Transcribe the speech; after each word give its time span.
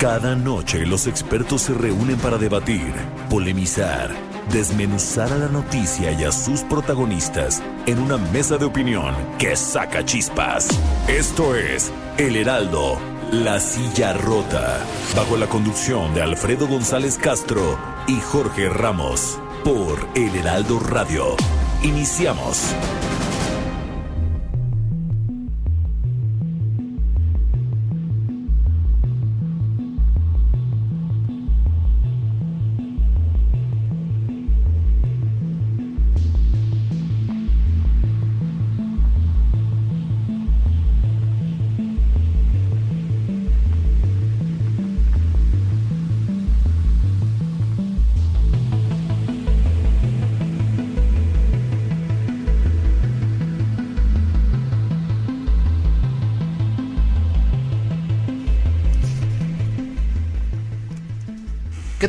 Cada 0.00 0.34
noche 0.34 0.86
los 0.86 1.06
expertos 1.06 1.60
se 1.60 1.74
reúnen 1.74 2.16
para 2.16 2.38
debatir, 2.38 2.94
polemizar, 3.28 4.10
desmenuzar 4.50 5.30
a 5.30 5.36
la 5.36 5.48
noticia 5.48 6.10
y 6.12 6.24
a 6.24 6.32
sus 6.32 6.62
protagonistas 6.62 7.62
en 7.84 7.98
una 7.98 8.16
mesa 8.16 8.56
de 8.56 8.64
opinión 8.64 9.14
que 9.38 9.54
saca 9.56 10.02
chispas. 10.02 10.68
Esto 11.06 11.54
es 11.54 11.92
El 12.16 12.36
Heraldo, 12.36 12.98
la 13.30 13.60
silla 13.60 14.14
rota, 14.14 14.78
bajo 15.14 15.36
la 15.36 15.48
conducción 15.48 16.14
de 16.14 16.22
Alfredo 16.22 16.66
González 16.66 17.18
Castro 17.18 17.78
y 18.08 18.18
Jorge 18.20 18.70
Ramos, 18.70 19.38
por 19.64 20.08
El 20.14 20.34
Heraldo 20.34 20.80
Radio. 20.80 21.36
Iniciamos. 21.82 22.74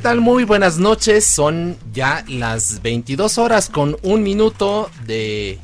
Tal? 0.01 0.19
Muy 0.19 0.45
buenas 0.45 0.79
noches. 0.79 1.25
Son 1.25 1.77
ya 1.93 2.25
las 2.27 2.81
22 2.81 3.37
horas 3.37 3.69
con 3.69 3.97
un 4.01 4.23
minuto 4.23 4.89
de 5.05 5.59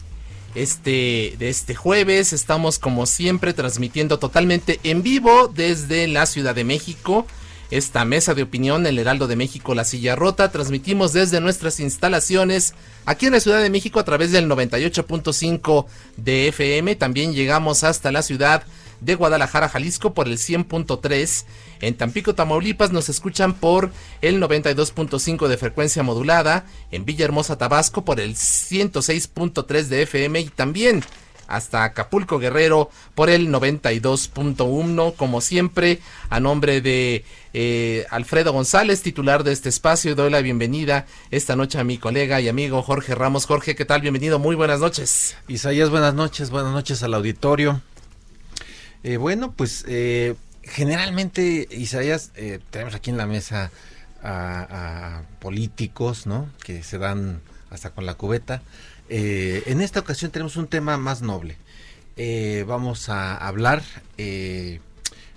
este, 0.53 1.35
de 1.39 1.49
este 1.49 1.73
jueves. 1.73 2.33
Estamos 2.33 2.77
como 2.77 3.07
siempre 3.07 3.53
transmitiendo 3.53 4.19
totalmente 4.19 4.79
en 4.83 5.01
vivo 5.01 5.47
desde 5.47 6.07
la 6.07 6.27
Ciudad 6.27 6.53
de 6.53 6.63
México. 6.63 7.25
Esta 7.71 8.05
mesa 8.05 8.35
de 8.35 8.43
opinión, 8.43 8.85
el 8.85 8.99
Heraldo 8.99 9.27
de 9.27 9.35
México, 9.35 9.73
La 9.73 9.83
Silla 9.83 10.15
Rota, 10.15 10.51
transmitimos 10.51 11.13
desde 11.13 11.41
nuestras 11.41 11.79
instalaciones 11.79 12.75
aquí 13.05 13.25
en 13.25 13.33
la 13.33 13.39
Ciudad 13.39 13.61
de 13.61 13.71
México 13.71 13.99
a 13.99 14.05
través 14.05 14.31
del 14.31 14.47
98.5 14.47 15.85
de 16.15 16.49
FM. 16.49 16.95
También 16.95 17.33
llegamos 17.33 17.83
hasta 17.83 18.11
la 18.11 18.21
ciudad 18.21 18.63
Guadalajara, 19.01 19.69
Jalisco 19.69 20.13
por 20.13 20.27
el 20.27 20.37
100.3. 20.37 21.45
En 21.81 21.95
Tampico, 21.95 22.35
Tamaulipas 22.35 22.91
nos 22.91 23.09
escuchan 23.09 23.53
por 23.53 23.91
el 24.21 24.41
92.5 24.41 25.47
de 25.47 25.57
frecuencia 25.57 26.03
modulada. 26.03 26.65
En 26.91 27.05
Villahermosa, 27.05 27.57
Tabasco 27.57 28.03
por 28.03 28.19
el 28.19 28.35
106.3 28.35 29.83
de 29.83 30.01
FM 30.03 30.39
y 30.39 30.49
también 30.49 31.03
hasta 31.47 31.83
Acapulco 31.83 32.39
Guerrero 32.39 32.89
por 33.15 33.29
el 33.29 33.49
92.1. 33.49 35.15
Como 35.15 35.41
siempre, 35.41 35.99
a 36.29 36.39
nombre 36.39 36.81
de 36.81 37.25
eh, 37.53 38.05
Alfredo 38.09 38.53
González, 38.53 39.01
titular 39.01 39.43
de 39.43 39.53
este 39.53 39.69
espacio, 39.69 40.15
doy 40.15 40.29
la 40.29 40.41
bienvenida 40.41 41.07
esta 41.31 41.55
noche 41.55 41.79
a 41.79 41.83
mi 41.83 41.97
colega 41.97 42.39
y 42.41 42.49
amigo 42.49 42.81
Jorge 42.83 43.15
Ramos. 43.15 43.45
Jorge, 43.45 43.75
¿qué 43.75 43.85
tal? 43.85 44.01
Bienvenido, 44.01 44.39
muy 44.39 44.55
buenas 44.55 44.79
noches. 44.79 45.35
Isaías, 45.47 45.89
buenas 45.89 46.13
noches, 46.13 46.49
buenas 46.49 46.73
noches 46.73 47.01
al 47.03 47.13
auditorio. 47.13 47.81
Eh, 49.07 49.15
bueno, 49.15 49.53
pues 49.53 49.85
eh, 49.87 50.35
generalmente, 50.63 51.65
Isaías, 51.71 52.31
eh, 52.35 52.59
tenemos 52.71 52.93
aquí 52.93 53.09
en 53.09 53.15
la 53.15 53.25
mesa 53.25 53.71
a, 54.21 55.21
políticos, 55.39 56.27
¿no? 56.27 56.49
Que 56.61 56.83
se 56.83 56.97
dan 56.97 57.39
hasta 57.69 57.91
con 57.91 58.05
la 58.05 58.15
cubeta. 58.15 58.61
en 59.07 59.79
esta 59.79 60.01
ocasión 60.01 60.31
tenemos 60.31 60.57
un 60.57 60.67
tema 60.67 60.97
más 60.97 61.21
noble. 61.21 61.55
vamos 62.67 63.07
a 63.07 63.37
hablar 63.37 63.81
de, 64.17 64.81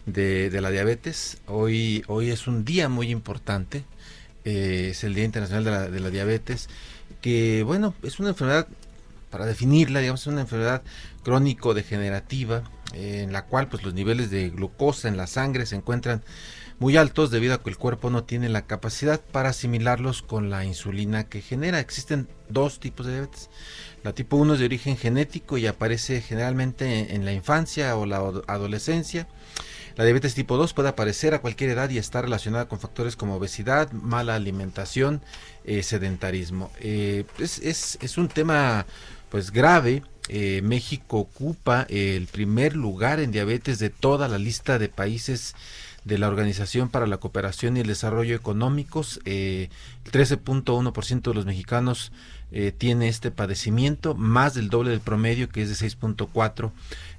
la 0.07 0.71
diabetes. 0.73 1.39
Hoy, 1.47 2.03
hoy 2.09 2.31
es 2.31 2.49
un 2.49 2.65
día 2.65 2.89
muy 2.89 3.13
importante. 3.13 3.85
es 4.43 5.05
el 5.05 5.15
Día 5.15 5.25
Internacional 5.25 5.63
de 5.63 5.71
la, 5.71 5.89
de 5.89 6.01
la 6.01 6.11
Diabetes. 6.11 6.69
Que, 7.23 7.63
bueno, 7.63 7.95
es 8.03 8.19
una 8.19 8.31
enfermedad, 8.31 8.67
para 9.31 9.47
definirla, 9.47 10.01
digamos, 10.01 10.23
es 10.23 10.27
una 10.27 10.41
enfermedad 10.41 10.83
crónico-degenerativa 11.23 12.63
en 12.93 13.33
la 13.33 13.47
cual 13.47 13.69
pues 13.69 13.83
los 13.83 13.95
niveles 13.95 14.31
de 14.31 14.51
glucosa 14.51 15.09
en 15.09 15.17
la 15.17 15.27
sangre 15.27 15.67
se 15.67 15.77
encuentran 15.77 16.23
muy 16.79 16.97
altos 16.97 17.31
debido 17.31 17.55
a 17.55 17.63
que 17.63 17.71
el 17.71 17.77
cuerpo 17.77 18.09
no 18.09 18.25
tiene 18.25 18.49
la 18.49 18.63
capacidad 18.63 19.21
para 19.21 19.51
asimilarlos 19.51 20.23
con 20.23 20.49
la 20.49 20.65
insulina 20.65 21.25
que 21.25 21.43
genera. 21.43 21.79
Existen 21.79 22.27
dos 22.49 22.81
tipos 22.81 23.07
de 23.07 23.13
diabetes. 23.13 23.51
La 24.03 24.15
tipo 24.15 24.37
1 24.37 24.55
es 24.55 24.61
de 24.61 24.65
origen 24.65 24.97
genético 24.97 25.59
y 25.59 25.67
aparece 25.67 26.23
generalmente 26.23 27.15
en 27.15 27.27
la 27.27 27.33
infancia 27.33 27.95
o 27.97 28.07
la 28.07 28.17
adolescencia. 28.47 29.29
La 29.97 30.05
diabetes 30.05 30.35
tipo 30.35 30.57
2 30.57 30.73
puede 30.73 30.89
aparecer 30.89 31.35
a 31.35 31.41
cualquier 31.41 31.69
edad 31.71 31.91
y 31.91 31.99
está 31.99 32.23
relacionada 32.23 32.67
con 32.67 32.81
factores 32.81 33.15
como 33.15 33.35
obesidad, 33.35 33.93
mala 33.93 34.35
alimentación, 34.35 35.21
eh, 35.65 35.83
sedentarismo. 35.83 36.71
Eh, 36.81 37.25
es, 37.39 37.59
es, 37.59 37.99
es 38.01 38.17
un 38.17 38.29
tema 38.29 38.87
pues 39.29 39.51
grave 39.51 40.03
eh, 40.33 40.63
México 40.63 41.19
ocupa 41.19 41.87
el 41.89 42.29
primer 42.29 42.77
lugar 42.77 43.19
en 43.19 43.33
diabetes 43.33 43.81
de 43.81 43.91
toda 43.91 44.29
la 44.29 44.39
lista 44.39 44.79
de 44.79 44.89
países 44.89 45.57
de 46.05 46.19
la 46.19 46.29
Organización 46.29 46.89
para 46.89 47.07
la 47.07 47.19
Cooperación 47.19 47.77
y 47.77 47.81
el 47.81 47.87
Desarrollo 47.87 48.35
Económicos. 48.35 49.21
Eh, 49.25 49.69
el 50.05 50.13
13.1% 50.13 51.23
de 51.23 51.35
los 51.35 51.47
mexicanos 51.47 52.13
eh, 52.53 52.73
tiene 52.77 53.09
este 53.09 53.31
padecimiento, 53.31 54.15
más 54.15 54.55
del 54.55 54.71
doble 54.71 54.91
del 54.91 55.01
promedio 55.01 55.49
que 55.49 55.63
es 55.63 55.69
de 55.69 55.87
6.4, 55.87 56.71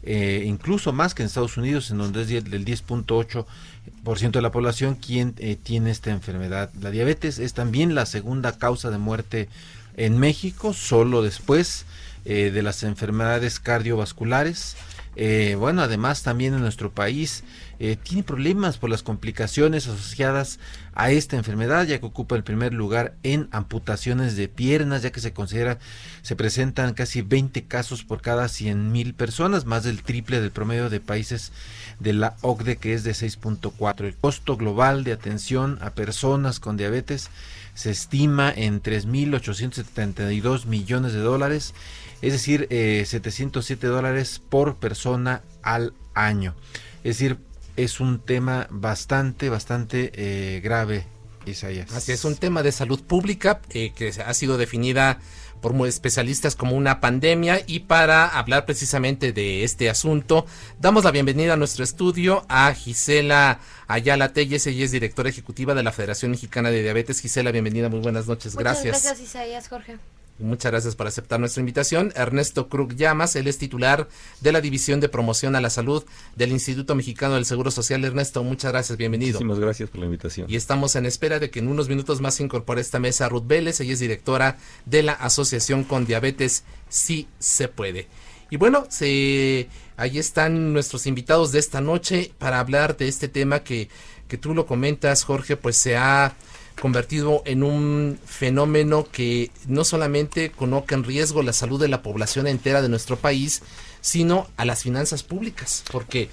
eh, 0.03 0.43
incluso 0.45 0.93
más 0.93 1.13
que 1.13 1.21
en 1.21 1.27
Estados 1.27 1.57
Unidos, 1.57 1.91
en 1.91 1.99
donde 1.99 2.23
es 2.23 2.27
del 2.27 2.65
10.8% 2.65 4.31
de 4.31 4.41
la 4.41 4.51
población 4.51 4.95
quien 4.95 5.33
tiene 5.63 5.91
esta 5.91 6.11
enfermedad. 6.11 6.71
La 6.81 6.91
diabetes 6.91 7.39
es 7.39 7.53
también 7.53 7.95
la 7.95 8.05
segunda 8.05 8.57
causa 8.57 8.89
de 8.89 8.97
muerte 8.97 9.47
en 9.95 10.17
México, 10.17 10.73
solo 10.73 11.21
después 11.21 11.85
eh, 12.25 12.51
de 12.51 12.61
las 12.61 12.83
enfermedades 12.83 13.59
cardiovasculares. 13.59 14.75
Eh, 15.17 15.55
bueno, 15.59 15.81
además 15.81 16.23
también 16.23 16.53
en 16.53 16.61
nuestro 16.61 16.91
país 16.91 17.43
eh, 17.79 17.97
tiene 18.01 18.23
problemas 18.23 18.77
por 18.77 18.89
las 18.89 19.03
complicaciones 19.03 19.87
asociadas 19.87 20.57
a 20.93 21.11
esta 21.11 21.35
enfermedad, 21.35 21.85
ya 21.85 21.99
que 21.99 22.05
ocupa 22.05 22.35
el 22.35 22.43
primer 22.43 22.73
lugar 22.73 23.15
en 23.23 23.49
amputaciones 23.51 24.37
de 24.37 24.47
piernas, 24.47 25.01
ya 25.01 25.11
que 25.11 25.19
se 25.19 25.33
considera, 25.33 25.79
se 26.21 26.37
presentan 26.37 26.93
casi 26.93 27.23
20 27.23 27.63
casos 27.63 28.03
por 28.03 28.21
cada 28.21 28.47
100 28.47 28.91
mil 28.91 29.13
personas, 29.13 29.65
más 29.65 29.83
del 29.83 30.01
triple 30.01 30.39
del 30.39 30.51
promedio 30.51 30.89
de 30.89 31.01
países 31.01 31.51
de 31.99 32.13
la 32.13 32.37
OCDE, 32.41 32.77
que 32.77 32.93
es 32.93 33.03
de 33.03 33.11
6.4. 33.11 34.05
El 34.05 34.15
costo 34.15 34.55
global 34.55 35.03
de 35.03 35.11
atención 35.11 35.77
a 35.81 35.89
personas 35.89 36.59
con 36.61 36.77
diabetes 36.77 37.29
se 37.73 37.89
estima 37.89 38.51
en 38.55 38.81
3.872 38.81 40.65
millones 40.65 41.13
de 41.13 41.19
dólares 41.19 41.73
es 42.21 42.33
decir, 42.33 42.67
eh, 42.69 43.03
707 43.05 43.87
dólares 43.87 44.41
por 44.47 44.77
persona 44.77 45.41
al 45.63 45.93
año. 46.13 46.55
Es 47.03 47.17
decir, 47.17 47.37
es 47.77 47.99
un 47.99 48.19
tema 48.19 48.67
bastante, 48.69 49.49
bastante 49.49 50.11
eh, 50.15 50.61
grave, 50.61 51.05
Isaías. 51.45 51.91
Así 51.93 52.11
es, 52.11 52.23
un 52.25 52.35
tema 52.35 52.63
de 52.63 52.71
salud 52.71 53.01
pública 53.01 53.61
eh, 53.71 53.91
que 53.95 54.09
ha 54.09 54.33
sido 54.33 54.57
definida 54.57 55.19
por 55.61 55.87
especialistas 55.87 56.55
como 56.55 56.75
una 56.75 56.99
pandemia 56.99 57.61
y 57.67 57.81
para 57.81 58.27
hablar 58.27 58.65
precisamente 58.65 59.31
de 59.31 59.63
este 59.63 59.91
asunto 59.91 60.47
damos 60.79 61.03
la 61.03 61.11
bienvenida 61.11 61.53
a 61.53 61.55
nuestro 61.55 61.83
estudio 61.83 62.43
a 62.49 62.73
Gisela 62.73 63.59
Ayala 63.87 64.33
Telles, 64.33 64.65
ella 64.65 64.85
es 64.85 64.91
directora 64.91 65.29
ejecutiva 65.29 65.75
de 65.75 65.83
la 65.83 65.91
Federación 65.91 66.31
Mexicana 66.31 66.71
de 66.71 66.81
Diabetes. 66.81 67.19
Gisela, 67.19 67.51
bienvenida, 67.51 67.89
muy 67.89 67.99
buenas 67.99 68.25
noches, 68.25 68.55
Muchas 68.55 68.63
gracias. 68.63 69.03
Gracias 69.03 69.19
Isaías, 69.21 69.67
Jorge. 69.67 69.97
Muchas 70.41 70.71
gracias 70.71 70.95
por 70.95 71.07
aceptar 71.07 71.39
nuestra 71.39 71.61
invitación. 71.61 72.11
Ernesto 72.15 72.67
Krug 72.67 72.95
Llamas, 72.95 73.35
él 73.35 73.47
es 73.47 73.57
titular 73.57 74.07
de 74.41 74.51
la 74.51 74.61
División 74.61 74.99
de 74.99 75.09
Promoción 75.09 75.55
a 75.55 75.61
la 75.61 75.69
Salud 75.69 76.03
del 76.35 76.51
Instituto 76.51 76.95
Mexicano 76.95 77.35
del 77.35 77.45
Seguro 77.45 77.71
Social. 77.71 78.03
Ernesto, 78.03 78.43
muchas 78.43 78.71
gracias, 78.71 78.97
bienvenido. 78.97 79.33
Muchísimas 79.33 79.59
gracias 79.59 79.89
por 79.89 79.99
la 79.99 80.05
invitación. 80.05 80.47
Y 80.49 80.55
estamos 80.55 80.95
en 80.95 81.05
espera 81.05 81.39
de 81.39 81.49
que 81.49 81.59
en 81.59 81.67
unos 81.67 81.89
minutos 81.89 82.21
más 82.21 82.35
se 82.35 82.43
incorpore 82.43 82.79
a 82.79 82.81
esta 82.81 82.99
mesa 82.99 83.29
Ruth 83.29 83.45
Vélez, 83.45 83.79
ella 83.79 83.93
es 83.93 83.99
directora 83.99 84.57
de 84.85 85.03
la 85.03 85.13
Asociación 85.13 85.83
con 85.83 86.05
Diabetes 86.05 86.63
Sí 86.89 87.27
Se 87.39 87.67
Puede. 87.67 88.07
Y 88.49 88.57
bueno, 88.57 88.85
se, 88.89 89.69
ahí 89.95 90.19
están 90.19 90.73
nuestros 90.73 91.07
invitados 91.07 91.53
de 91.53 91.59
esta 91.59 91.79
noche 91.79 92.33
para 92.37 92.59
hablar 92.59 92.97
de 92.97 93.07
este 93.07 93.29
tema 93.29 93.63
que, 93.63 93.87
que 94.27 94.37
tú 94.37 94.53
lo 94.53 94.65
comentas, 94.65 95.23
Jorge, 95.23 95.55
pues 95.55 95.77
se 95.77 95.95
ha 95.95 96.35
convertido 96.81 97.43
en 97.45 97.61
un 97.61 98.19
fenómeno 98.25 99.07
que 99.11 99.51
no 99.67 99.83
solamente 99.83 100.49
coloca 100.49 100.95
en 100.95 101.03
riesgo 101.03 101.43
la 101.43 101.53
salud 101.53 101.79
de 101.79 101.87
la 101.87 102.01
población 102.01 102.47
entera 102.47 102.81
de 102.81 102.89
nuestro 102.89 103.17
país, 103.17 103.61
sino 104.01 104.47
a 104.57 104.65
las 104.65 104.81
finanzas 104.81 105.21
públicas, 105.21 105.83
porque 105.91 106.29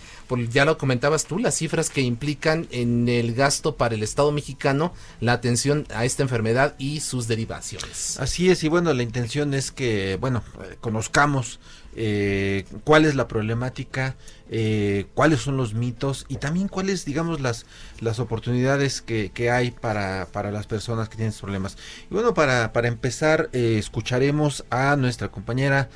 ya 0.51 0.65
lo 0.65 0.79
comentabas 0.79 1.27
tú, 1.27 1.39
las 1.39 1.55
cifras 1.55 1.91
que 1.91 2.01
implican 2.01 2.67
en 2.71 3.11
el 3.11 3.35
gasto 3.35 3.77
para 3.77 3.95
el 3.95 4.03
Estado 4.03 4.33
mexicano 4.33 4.95
la 5.21 5.35
atención 5.35 5.87
a 5.95 6.07
esta 6.07 6.23
enfermedad 6.23 6.75
y 6.79 7.01
sus 7.01 7.29
derivaciones. 7.29 8.19
Así 8.19 8.49
es, 8.49 8.65
y 8.65 8.69
bueno, 8.69 8.95
la 8.95 9.03
intención 9.03 9.53
es 9.53 9.71
que, 9.71 10.17
bueno, 10.19 10.43
conozcamos 10.81 11.61
eh, 12.01 12.65
cuál 12.85 13.07
es 13.07 13.17
la 13.17 13.27
problemática, 13.27 14.15
eh, 14.51 15.07
cuáles 15.15 15.41
son 15.41 15.57
los 15.57 15.75
mitos 15.75 16.27
y 16.29 16.37
también 16.37 16.69
cuáles, 16.69 17.05
digamos, 17.05 17.41
las, 17.41 17.67
las 17.99 18.21
oportunidades 18.21 19.03
que, 19.03 19.33
que 19.35 19.51
hay 19.51 19.73
para, 19.73 20.29
para, 20.31 20.53
las 20.53 20.69
personas 20.69 21.09
que 21.09 21.17
tienen 21.17 21.35
problemas. 21.35 21.77
Y 22.09 22.15
bueno, 22.15 22.35
para, 22.35 22.73
para 22.73 22.87
empezar, 22.87 23.51
eh, 23.53 23.79
escucharemos 23.79 24.65
a 24.71 24.95
nuestra 24.95 25.33
compañera 25.33 25.91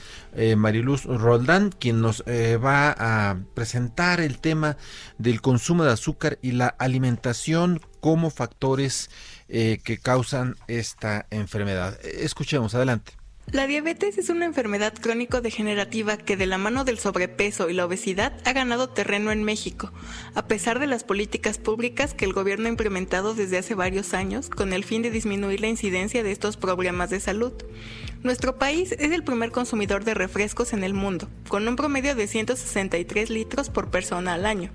Mariluz 0.57 1.05
Roldán, 1.05 1.71
quien 1.71 2.01
nos 2.01 2.25
va 2.27 2.97
a 2.99 3.37
presentar 3.55 4.21
el 4.21 4.39
tema 4.39 4.79
del 5.19 5.41
consumo 5.41 5.85
de 5.85 5.93
azúcar 5.93 6.39
y 6.43 6.53
la 6.53 6.67
alimentación 6.67 7.81
como 8.01 8.31
factores 8.31 9.11
que 9.49 10.01
causan 10.03 10.57
esta 10.69 11.27
enfermedad. 11.31 11.97
Escuchemos, 12.03 12.75
adelante. 12.75 13.22
La 13.51 13.67
diabetes 13.67 14.17
es 14.17 14.31
una 14.31 14.47
enfermedad 14.47 14.95
crónico-degenerativa 14.95 16.17
que 16.17 16.39
de 16.39 16.47
la 16.47 16.57
mano 16.57 16.85
del 16.85 16.99
sobrepeso 16.99 17.69
y 17.69 17.75
la 17.75 17.85
obesidad 17.85 18.33
ha 18.47 18.53
ganado 18.55 18.89
terreno 18.89 19.31
en 19.31 19.43
México, 19.43 19.93
a 20.35 20.47
pesar 20.47 20.79
de 20.79 20.87
las 20.87 21.05
políticas 21.05 21.59
públicas 21.59 22.15
que 22.15 22.25
el 22.25 22.33
gobierno 22.33 22.67
ha 22.67 22.71
implementado 22.71 23.35
desde 23.35 23.59
hace 23.59 23.75
varios 23.75 24.15
años 24.15 24.49
con 24.49 24.73
el 24.73 24.85
fin 24.85 25.03
de 25.03 25.11
disminuir 25.11 25.61
la 25.61 25.69
incidencia 25.69 26.23
de 26.23 26.33
estos 26.33 26.57
problemas 26.57 27.11
de 27.11 27.21
salud. 27.21 27.53
Nuestro 28.23 28.57
país 28.57 28.93
es 28.93 29.13
el 29.13 29.25
primer 29.25 29.51
consumidor 29.51 30.05
de 30.05 30.15
refrescos 30.15 30.73
en 30.73 30.83
el 30.83 30.95
mundo, 30.95 31.29
con 31.49 31.69
un 31.69 31.77
promedio 31.77 32.15
de 32.15 32.29
163 32.29 33.29
litros 33.29 33.69
por 33.69 33.91
persona 33.91 34.33
al 34.33 34.47
año. 34.47 34.71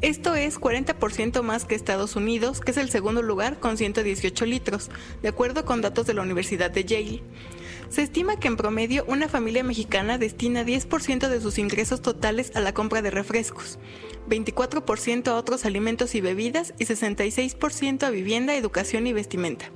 Esto 0.00 0.34
es 0.34 0.58
40% 0.58 1.42
más 1.42 1.66
que 1.66 1.74
Estados 1.74 2.16
Unidos, 2.16 2.60
que 2.60 2.70
es 2.70 2.78
el 2.78 2.88
segundo 2.88 3.20
lugar 3.20 3.60
con 3.60 3.76
118 3.76 4.46
litros, 4.46 4.90
de 5.20 5.28
acuerdo 5.28 5.66
con 5.66 5.82
datos 5.82 6.06
de 6.06 6.14
la 6.14 6.22
Universidad 6.22 6.70
de 6.70 6.84
Yale. 6.84 7.22
Se 7.90 8.02
estima 8.02 8.38
que 8.38 8.46
en 8.46 8.56
promedio 8.56 9.04
una 9.08 9.28
familia 9.28 9.64
mexicana 9.64 10.16
destina 10.16 10.64
10% 10.64 11.28
de 11.28 11.40
sus 11.40 11.58
ingresos 11.58 12.00
totales 12.00 12.52
a 12.54 12.60
la 12.60 12.72
compra 12.72 13.02
de 13.02 13.10
refrescos, 13.10 13.80
24% 14.28 15.26
a 15.26 15.34
otros 15.34 15.64
alimentos 15.64 16.14
y 16.14 16.20
bebidas 16.20 16.72
y 16.78 16.84
66% 16.84 18.04
a 18.04 18.10
vivienda, 18.10 18.54
educación 18.54 19.08
y 19.08 19.12
vestimenta. 19.12 19.72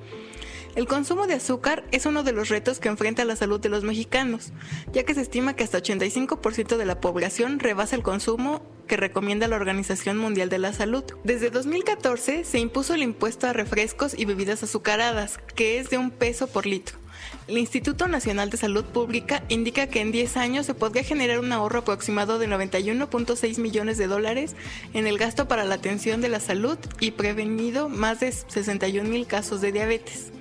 El 0.77 0.87
consumo 0.87 1.27
de 1.27 1.35
azúcar 1.35 1.85
es 1.91 2.07
uno 2.07 2.23
de 2.23 2.33
los 2.33 2.51
retos 2.51 2.79
que 2.79 2.89
enfrenta 2.89 3.25
la 3.25 3.35
salud 3.35 3.59
de 3.59 3.69
los 3.69 3.83
mexicanos, 3.83 4.53
ya 4.93 5.03
que 5.03 5.15
se 5.15 5.21
estima 5.21 5.57
que 5.57 5.65
hasta 5.65 5.79
85% 5.79 6.77
de 6.77 6.87
la 6.87 7.01
población 7.01 7.59
rebasa 7.59 7.97
el 7.97 8.03
consumo 8.05 8.63
que 8.87 8.97
recomienda 8.97 9.49
la 9.49 9.57
Organización 9.57 10.19
Mundial 10.19 10.51
de 10.51 10.59
la 10.59 10.73
Salud. 10.73 11.05
Desde 11.25 11.51
2014 11.51 12.45
se 12.45 12.59
impuso 12.61 12.95
el 12.95 13.03
impuesto 13.03 13.49
a 13.49 13.53
refrescos 13.53 14.17
y 14.17 14.25
bebidas 14.25 14.63
azucaradas, 14.63 15.39
que 15.57 15.79
es 15.79 15.91
de 15.91 15.99
un 15.99 16.13
peso 16.13 16.47
por 16.47 16.65
litro. 16.65 17.04
El 17.47 17.59
Instituto 17.59 18.09
Nacional 18.09 18.51
de 18.51 18.57
Salud 18.57 18.85
Pública 18.85 19.43
indica 19.49 19.87
que 19.87 20.01
en 20.01 20.13
10 20.13 20.37
años 20.37 20.67
se 20.67 20.75
podría 20.75 21.05
generar 21.05 21.39
un 21.39 21.53
ahorro 21.53 21.81
aproximado 21.81 22.39
de 22.39 22.49
91.6 22.49 23.59
millones 23.59 23.99
de 23.99 24.07
dólares 24.07 24.57
en 24.95 25.07
el 25.07 25.19
gasto 25.19 25.47
para 25.47 25.65
la 25.65 25.75
atención 25.75 26.21
de 26.21 26.29
la 26.29 26.41
salud 26.41 26.79
y 27.01 27.13
prevenido 27.13 27.89
más 27.89 28.21
de 28.21 28.33
61 28.33 29.09
mil 29.09 29.27
casos 29.27 29.61
de 29.61 29.73
diabetes. 29.73 30.33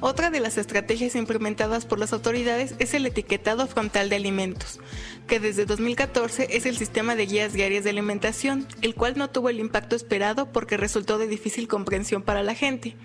Otra 0.00 0.30
de 0.30 0.40
las 0.40 0.58
estrategias 0.58 1.14
implementadas 1.14 1.86
por 1.86 1.98
las 1.98 2.12
autoridades 2.12 2.74
es 2.78 2.92
el 2.92 3.06
etiquetado 3.06 3.66
frontal 3.66 4.10
de 4.10 4.16
alimentos, 4.16 4.78
que 5.26 5.40
desde 5.40 5.64
2014 5.64 6.48
es 6.50 6.66
el 6.66 6.76
sistema 6.76 7.16
de 7.16 7.24
guías 7.24 7.54
diarias 7.54 7.84
de 7.84 7.90
alimentación, 7.90 8.66
el 8.82 8.94
cual 8.94 9.14
no 9.16 9.30
tuvo 9.30 9.48
el 9.48 9.60
impacto 9.60 9.96
esperado 9.96 10.52
porque 10.52 10.76
resultó 10.76 11.16
de 11.16 11.26
difícil 11.26 11.68
comprensión 11.68 12.22
para 12.22 12.42
la 12.42 12.54
gente. 12.54 12.96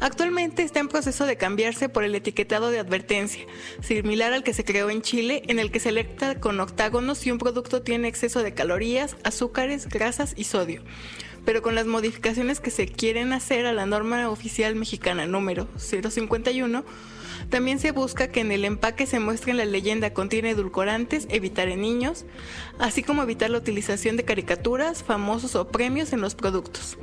Actualmente 0.00 0.62
está 0.62 0.80
en 0.80 0.88
proceso 0.88 1.26
de 1.26 1.36
cambiarse 1.36 1.88
por 1.88 2.04
el 2.04 2.14
etiquetado 2.14 2.70
de 2.70 2.78
advertencia, 2.78 3.44
similar 3.80 4.32
al 4.32 4.42
que 4.42 4.54
se 4.54 4.64
creó 4.64 4.90
en 4.90 5.02
Chile, 5.02 5.42
en 5.46 5.58
el 5.58 5.70
que 5.70 5.80
se 5.80 5.90
alerta 5.90 6.40
con 6.40 6.60
octágonos 6.60 7.18
si 7.18 7.30
un 7.30 7.38
producto 7.38 7.82
tiene 7.82 8.08
exceso 8.08 8.42
de 8.42 8.54
calorías, 8.54 9.16
azúcares, 9.24 9.88
grasas 9.88 10.34
y 10.36 10.44
sodio. 10.44 10.82
Pero 11.44 11.62
con 11.62 11.74
las 11.74 11.86
modificaciones 11.86 12.60
que 12.60 12.70
se 12.70 12.86
quieren 12.86 13.32
hacer 13.32 13.66
a 13.66 13.72
la 13.72 13.86
norma 13.86 14.28
oficial 14.28 14.76
mexicana 14.76 15.26
número 15.26 15.68
051, 15.76 16.84
también 17.52 17.78
se 17.78 17.92
busca 17.92 18.28
que 18.28 18.40
en 18.40 18.50
el 18.50 18.64
empaque 18.64 19.04
se 19.06 19.20
muestre 19.20 19.52
la 19.52 19.66
leyenda 19.66 20.14
contiene 20.14 20.50
edulcorantes, 20.50 21.26
evitar 21.28 21.68
en 21.68 21.82
niños, 21.82 22.24
así 22.78 23.02
como 23.02 23.22
evitar 23.22 23.50
la 23.50 23.58
utilización 23.58 24.16
de 24.16 24.24
caricaturas, 24.24 25.04
famosos 25.04 25.54
o 25.54 25.68
premios 25.68 26.14
en 26.14 26.22
los 26.22 26.34
productos. 26.34 26.96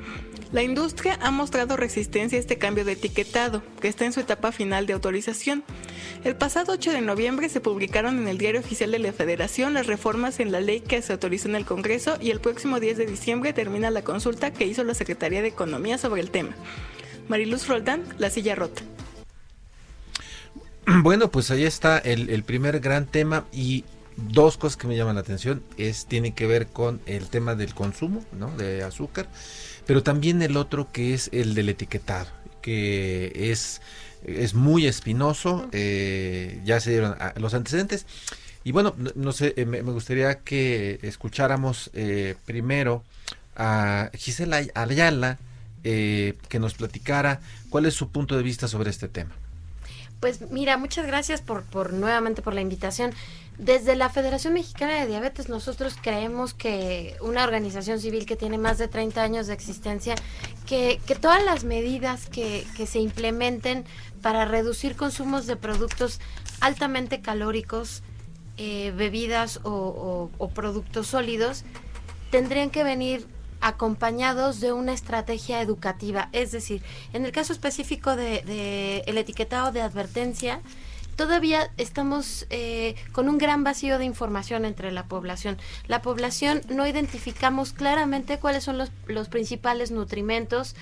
La 0.51 0.63
industria 0.63 1.19
ha 1.21 1.29
mostrado 1.29 1.77
resistencia 1.77 2.39
a 2.39 2.41
este 2.41 2.57
cambio 2.57 2.83
de 2.83 2.93
etiquetado, 2.93 3.61
que 3.79 3.89
está 3.89 4.05
en 4.05 4.11
su 4.11 4.21
etapa 4.21 4.51
final 4.51 4.87
de 4.87 4.93
autorización. 4.93 5.63
El 6.23 6.35
pasado 6.35 6.73
8 6.73 6.93
de 6.93 7.01
noviembre 7.01 7.47
se 7.49 7.61
publicaron 7.61 8.17
en 8.17 8.27
el 8.27 8.39
Diario 8.39 8.61
Oficial 8.61 8.91
de 8.91 8.97
la 8.97 9.13
Federación 9.13 9.75
las 9.75 9.85
reformas 9.85 10.39
en 10.39 10.51
la 10.51 10.61
ley 10.61 10.79
que 10.79 11.03
se 11.03 11.13
autorizó 11.13 11.47
en 11.47 11.57
el 11.57 11.65
Congreso 11.65 12.17
y 12.19 12.31
el 12.31 12.41
próximo 12.41 12.79
10 12.79 12.97
de 12.97 13.05
diciembre 13.05 13.53
termina 13.53 13.91
la 13.91 14.01
consulta 14.01 14.51
que 14.51 14.65
hizo 14.65 14.83
la 14.83 14.95
Secretaría 14.95 15.43
de 15.43 15.49
Economía 15.49 15.99
sobre 15.99 16.21
el 16.21 16.31
tema. 16.31 16.55
Mariluz 17.27 17.67
Roldán, 17.67 18.03
La 18.17 18.31
Silla 18.31 18.55
Rota. 18.55 18.81
Bueno, 21.03 21.29
pues 21.29 21.51
ahí 21.51 21.63
está 21.63 21.97
el, 21.97 22.29
el, 22.29 22.43
primer 22.43 22.79
gran 22.79 23.05
tema 23.05 23.45
y 23.51 23.85
dos 24.15 24.57
cosas 24.57 24.75
que 24.75 24.87
me 24.87 24.97
llaman 24.97 25.15
la 25.15 25.21
atención 25.21 25.63
es 25.77 26.05
tiene 26.05 26.33
que 26.33 26.47
ver 26.47 26.67
con 26.67 26.99
el 27.05 27.29
tema 27.29 27.55
del 27.55 27.73
consumo 27.73 28.25
¿no? 28.33 28.49
de 28.57 28.83
azúcar 28.83 29.29
pero 29.89 30.03
también 30.03 30.43
el 30.43 30.55
otro 30.55 30.91
que 30.91 31.15
es 31.15 31.31
el 31.33 31.55
del 31.55 31.67
etiquetado, 31.67 32.27
que 32.61 33.31
es, 33.51 33.81
es 34.23 34.53
muy 34.53 34.85
espinoso, 34.85 35.67
eh, 35.71 36.61
ya 36.63 36.79
se 36.79 36.91
dieron 36.91 37.15
los 37.37 37.55
antecedentes. 37.55 38.05
Y 38.63 38.71
bueno, 38.71 38.95
no, 39.15 39.31
sé, 39.31 39.55
eh, 39.57 39.65
me, 39.65 39.81
gustaría 39.81 40.41
que 40.41 40.99
escucháramos 41.01 41.89
eh, 41.95 42.35
primero 42.45 43.03
a 43.55 44.11
Gisela 44.13 44.61
Ayala, 44.75 45.39
que 45.81 46.59
nos 46.59 46.75
platicara 46.75 47.41
cuál 47.71 47.87
es 47.87 47.95
su 47.95 48.11
punto 48.11 48.37
de 48.37 48.43
vista 48.43 48.67
sobre 48.67 48.91
este 48.91 49.07
tema. 49.07 49.31
Pues 50.19 50.51
mira, 50.51 50.77
muchas 50.77 51.07
gracias 51.07 51.41
por, 51.41 51.63
por 51.63 51.93
nuevamente 51.93 52.41
por 52.41 52.53
la 52.53 52.61
invitación. 52.61 53.13
Desde 53.57 53.95
la 53.95 54.09
Federación 54.09 54.53
Mexicana 54.53 54.99
de 54.99 55.07
Diabetes 55.07 55.49
nosotros 55.49 55.95
creemos 56.01 56.53
que 56.53 57.15
una 57.21 57.43
organización 57.43 57.99
civil 57.99 58.25
que 58.25 58.35
tiene 58.35 58.57
más 58.57 58.77
de 58.77 58.87
30 58.87 59.21
años 59.21 59.47
de 59.47 59.53
existencia, 59.53 60.15
que, 60.65 60.99
que 61.05 61.15
todas 61.15 61.43
las 61.43 61.63
medidas 61.63 62.27
que, 62.27 62.65
que, 62.75 62.85
se 62.85 62.99
implementen 62.99 63.85
para 64.21 64.45
reducir 64.45 64.95
consumos 64.95 65.45
de 65.45 65.57
productos 65.57 66.19
altamente 66.61 67.21
calóricos, 67.21 68.01
eh, 68.57 68.93
bebidas 68.95 69.59
o, 69.63 70.29
o, 70.37 70.49
productos 70.49 71.07
sólidos, 71.07 71.63
tendrían 72.29 72.69
que 72.69 72.83
venir 72.83 73.25
acompañados 73.61 74.59
de 74.59 74.73
una 74.73 74.93
estrategia 74.93 75.61
educativa. 75.61 76.29
Es 76.31 76.51
decir, 76.51 76.81
en 77.13 77.25
el 77.25 77.31
caso 77.31 77.53
específico 77.53 78.15
de, 78.15 78.41
de 78.41 79.03
el 79.05 79.17
etiquetado 79.17 79.71
de 79.71 79.81
advertencia, 79.81 80.61
todavía 81.19 81.69
estamos 81.75 82.47
eh, 82.49 82.95
con 83.11 83.27
un 83.27 83.37
gran 83.37 83.65
vacío 83.65 83.97
de 83.97 84.05
información 84.05 84.63
entre 84.63 84.89
la 84.93 85.03
población. 85.03 85.57
La 85.85 86.01
población 86.01 86.61
no 86.69 86.87
identificamos 86.87 87.73
claramente 87.73 88.39
cuáles 88.39 88.63
son 88.63 88.77
los, 88.77 88.89
los 89.05 89.27
principales 89.27 89.91
nutrimentos, 89.91 90.77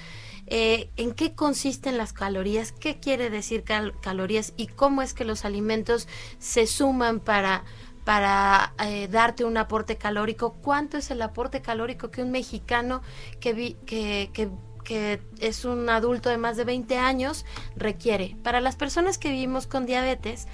eh, 0.46 0.92
en 0.96 1.14
qué 1.14 1.34
consisten 1.34 1.98
las 1.98 2.14
calorías, 2.14 2.72
qué 2.72 3.00
quiere 3.00 3.32
decir 3.32 3.64
calorías 3.64 4.54
y 4.58 4.68
cómo 4.68 5.02
es 5.02 5.16
que 5.16 5.26
los 5.26 5.44
alimentos 5.44 6.08
se 6.38 6.68
suman 6.68 7.20
para 7.20 7.64
para 8.08 8.74
eh, 8.80 9.10
darte 9.10 9.44
un 9.44 9.58
aporte 9.58 9.98
calórico, 9.98 10.54
cuánto 10.62 10.96
es 10.96 11.12
el 11.12 11.22
aporte 11.22 11.62
calórico 11.62 12.10
que 12.10 12.24
un 12.24 12.32
mexicano 12.32 13.02
que, 13.42 13.76
que, 13.86 15.20
es 15.42 15.66
un 15.66 15.90
adulto 15.90 16.30
de 16.30 16.38
más 16.38 16.56
de 16.56 16.64
20 16.64 16.98
años 17.00 17.46
requiere. 17.76 18.38
Para 18.44 18.62
las 18.62 18.78
personas 18.78 19.18
que 19.18 19.30
vivimos 19.30 19.68
con 19.68 19.86
diabetes, 19.86 20.48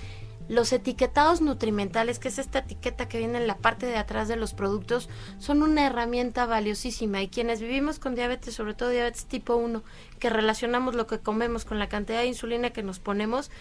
los 0.50 0.74
etiquetados 0.74 1.42
nutrimentales, 1.42 2.18
que 2.18 2.30
es 2.30 2.40
esta 2.40 2.58
etiqueta 2.58 3.08
que 3.08 3.20
viene 3.20 3.38
en 3.38 3.46
la 3.46 3.58
parte 3.58 3.86
de 3.86 3.98
atrás 3.98 4.28
de 4.28 4.36
los 4.36 4.56
productos, 4.56 5.08
son 5.38 5.62
una 5.62 5.86
herramienta 5.86 6.48
valiosísima. 6.48 7.22
Y 7.22 7.28
quienes 7.28 7.62
vivimos 7.62 8.00
con 8.00 8.16
diabetes, 8.16 8.56
sobre 8.56 8.74
todo 8.74 8.90
diabetes 8.90 9.28
tipo 9.28 9.58
1, 9.58 9.84
que 10.18 10.32
relacionamos 10.32 10.96
lo 10.96 11.06
que 11.06 11.20
comemos 11.20 11.66
con 11.66 11.78
la 11.78 11.88
cantidad 11.88 12.22
de 12.22 12.26
insulina 12.26 12.72
que 12.72 12.82
nos 12.82 12.98
ponemos, 12.98 13.52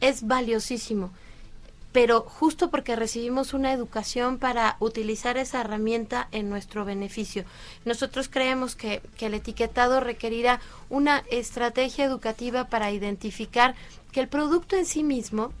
es 0.00 0.26
valiosísimo 0.26 1.12
pero 1.92 2.20
justo 2.22 2.70
porque 2.70 2.96
recibimos 2.96 3.54
una 3.54 3.72
educación 3.72 4.38
para 4.38 4.76
utilizar 4.78 5.38
esa 5.38 5.60
herramienta 5.60 6.28
en 6.32 6.50
nuestro 6.50 6.84
beneficio. 6.84 7.44
Nosotros 7.84 8.28
creemos 8.28 8.76
que, 8.76 9.00
el 9.20 9.34
etiquetado 9.34 10.00
requerirá 10.00 10.60
una 10.90 11.24
estrategia 11.30 12.04
educativa 12.04 12.64
para 12.68 12.90
identificar 12.90 13.74
que 14.12 14.20
el 14.20 14.28
producto 14.28 14.76
en 14.76 14.86
sí 14.86 15.02
mismo, 15.02 15.52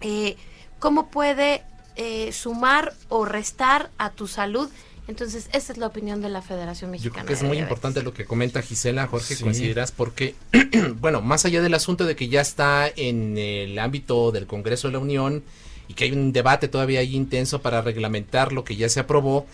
eh, 0.00 0.36
cómo 0.78 1.08
puede 1.08 1.62
eh, 1.96 2.32
sumar 2.32 2.92
o 3.08 3.24
restar 3.24 3.90
a 3.98 4.10
tu 4.10 4.26
salud. 4.26 4.68
Entonces, 5.06 5.48
esa 5.52 5.72
es 5.72 5.78
la 5.78 5.86
opinión 5.86 6.22
de 6.22 6.30
la 6.30 6.40
Federación 6.40 6.90
Mexicana. 6.90 7.14
Yo 7.14 7.14
creo 7.14 7.26
que 7.26 7.32
es 7.34 7.42
muy 7.42 7.58
importante 7.58 8.02
lo 8.02 8.14
que 8.14 8.24
comenta 8.24 8.62
Gisela, 8.62 9.06
Jorge, 9.06 9.36
consideras 9.36 9.92
porque, 9.92 10.34
bueno, 11.00 11.20
más 11.20 11.44
allá 11.44 11.60
del 11.60 11.74
asunto 11.74 12.06
de 12.06 12.16
que 12.16 12.28
ya 12.28 12.40
está 12.40 12.88
en 12.88 13.36
el 13.36 13.78
ámbito 13.78 14.32
del 14.32 14.46
Congreso 14.46 14.88
de 14.88 14.92
la 14.92 14.98
Unión 15.00 15.42
y 15.88 15.94
que 15.94 16.04
hay 16.04 16.12
un 16.12 16.32
debate 16.32 16.68
todavía 16.68 17.00
ahí 17.00 17.14
intenso 17.14 17.60
para 17.60 17.82
reglamentar 17.82 18.52
lo 18.52 18.64
que 18.64 18.76
ya 18.76 18.88
se 18.88 19.00
aprobó, 19.00 19.46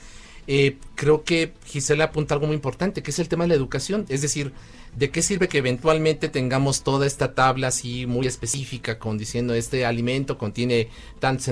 eh, 0.53 0.79
creo 0.97 1.23
que 1.23 1.53
Gisela 1.65 2.07
apunta 2.07 2.35
algo 2.35 2.49
muy 2.49 2.57
importante, 2.57 3.05
que 3.05 3.13
es 3.13 3.21
el 3.21 3.29
tema 3.29 3.45
de 3.45 3.49
la 3.51 3.55
educación. 3.55 4.05
Es 4.09 4.21
decir, 4.21 4.53
¿de 4.97 5.13
qué 5.13 5.23
sirve 5.23 5.47
que 5.47 5.59
eventualmente 5.59 6.29
tengamos 6.29 6.83
toda 6.83 7.07
esta 7.07 7.35
tabla 7.35 7.69
así 7.69 8.05
muy 8.07 8.27
específica 8.27 8.99
con 8.99 9.17
diciendo 9.17 9.55
este 9.55 9.87
alimento 9.87 10.39
contiene 10.39 10.89
tantos 11.21 11.47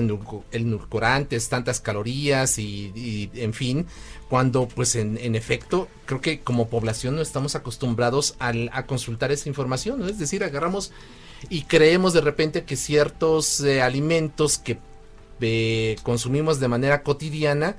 endulcorantes, 0.51 1.47
tantas 1.47 1.79
calorías 1.79 2.59
y, 2.59 3.31
en 3.35 3.53
fin, 3.53 3.85
cuando 4.27 4.67
pues 4.67 4.97
en, 4.97 5.33
efecto 5.33 5.87
creo 6.05 6.19
que 6.19 6.41
como 6.41 6.67
población 6.67 7.15
no 7.15 7.21
estamos 7.21 7.55
acostumbrados 7.55 8.35
a 8.39 8.85
consultar 8.85 9.31
esa 9.31 9.47
información, 9.47 10.09
es 10.09 10.19
decir, 10.19 10.43
agarramos 10.43 10.91
y 11.49 11.61
creemos 11.61 12.11
de 12.11 12.19
repente 12.19 12.65
que 12.65 12.75
ciertos 12.75 13.61
eh, 13.61 13.81
alimentos 13.81 14.57
que 14.57 14.77
eh, 15.39 15.95
consumimos 16.03 16.59
de 16.59 16.67
manera 16.67 17.01
cotidiana 17.01 17.77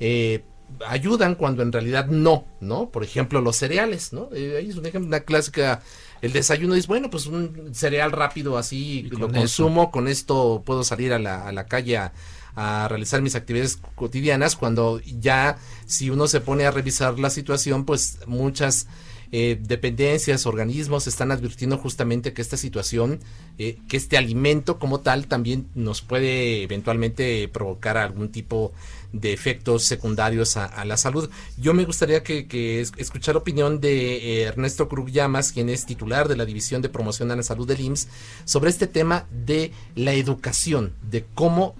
eh, 0.00 0.42
ayudan 0.86 1.34
cuando 1.34 1.62
en 1.62 1.72
realidad 1.72 2.06
no, 2.06 2.46
¿no? 2.60 2.90
Por 2.90 3.04
ejemplo, 3.04 3.40
los 3.40 3.56
cereales, 3.56 4.12
¿no? 4.12 4.28
Eh, 4.34 4.56
ahí 4.58 4.70
es 4.70 4.76
un 4.76 4.86
ejemplo, 4.86 5.08
una 5.08 5.20
clásica, 5.20 5.82
el 6.20 6.32
desayuno 6.32 6.74
es, 6.74 6.86
bueno, 6.86 7.10
pues 7.10 7.26
un 7.26 7.74
cereal 7.74 8.12
rápido 8.12 8.58
así 8.58 9.02
lo 9.10 9.30
consumo, 9.30 9.90
con 9.90 10.08
esto 10.08 10.62
puedo 10.64 10.84
salir 10.84 11.12
a 11.12 11.18
la, 11.18 11.46
a 11.46 11.52
la 11.52 11.66
calle 11.66 11.96
a, 11.96 12.12
a, 12.54 12.86
realizar 12.88 13.22
mis 13.22 13.34
actividades 13.34 13.78
cotidianas, 13.94 14.56
cuando 14.56 15.00
ya 15.00 15.58
si 15.86 16.10
uno 16.10 16.28
se 16.28 16.40
pone 16.40 16.64
a 16.64 16.70
revisar 16.70 17.18
la 17.18 17.30
situación, 17.30 17.84
pues 17.84 18.18
muchas 18.26 18.86
eh, 19.34 19.58
dependencias, 19.58 20.44
organismos 20.44 21.06
están 21.06 21.32
advirtiendo 21.32 21.78
justamente 21.78 22.34
que 22.34 22.42
esta 22.42 22.58
situación, 22.58 23.18
eh, 23.56 23.78
que 23.88 23.96
este 23.96 24.18
alimento 24.18 24.78
como 24.78 25.00
tal 25.00 25.26
también 25.26 25.68
nos 25.74 26.02
puede 26.02 26.62
eventualmente 26.62 27.48
provocar 27.48 27.96
algún 27.96 28.30
tipo 28.30 28.74
de 29.01 29.01
efectos 29.20 29.84
secundarios 29.84 30.56
a, 30.56 30.84
la 30.84 30.96
salud. 30.96 31.28
Yo 31.58 31.74
me 31.74 31.84
gustaría 31.84 32.22
que, 32.22 32.80
escuchar 32.96 33.36
opinión 33.36 33.80
de 33.80 34.16
eh, 34.16 34.42
Ernesto 34.42 34.88
Krug 34.88 35.10
Llamas, 35.10 35.52
quien 35.52 35.68
es 35.68 35.86
titular 35.86 36.28
de 36.28 36.36
la 36.36 36.44
División 36.44 36.82
de 36.82 36.88
Promoción 36.88 37.30
a 37.30 37.36
la 37.36 37.42
Salud 37.42 37.66
del 37.66 37.80
IMSS, 37.80 38.08
sobre 38.44 38.70
este 38.70 38.86
tema 38.86 39.26
de 39.30 39.72
la 39.94 40.12
educación, 40.12 40.94
de 41.02 41.24
cómo, 41.34 41.74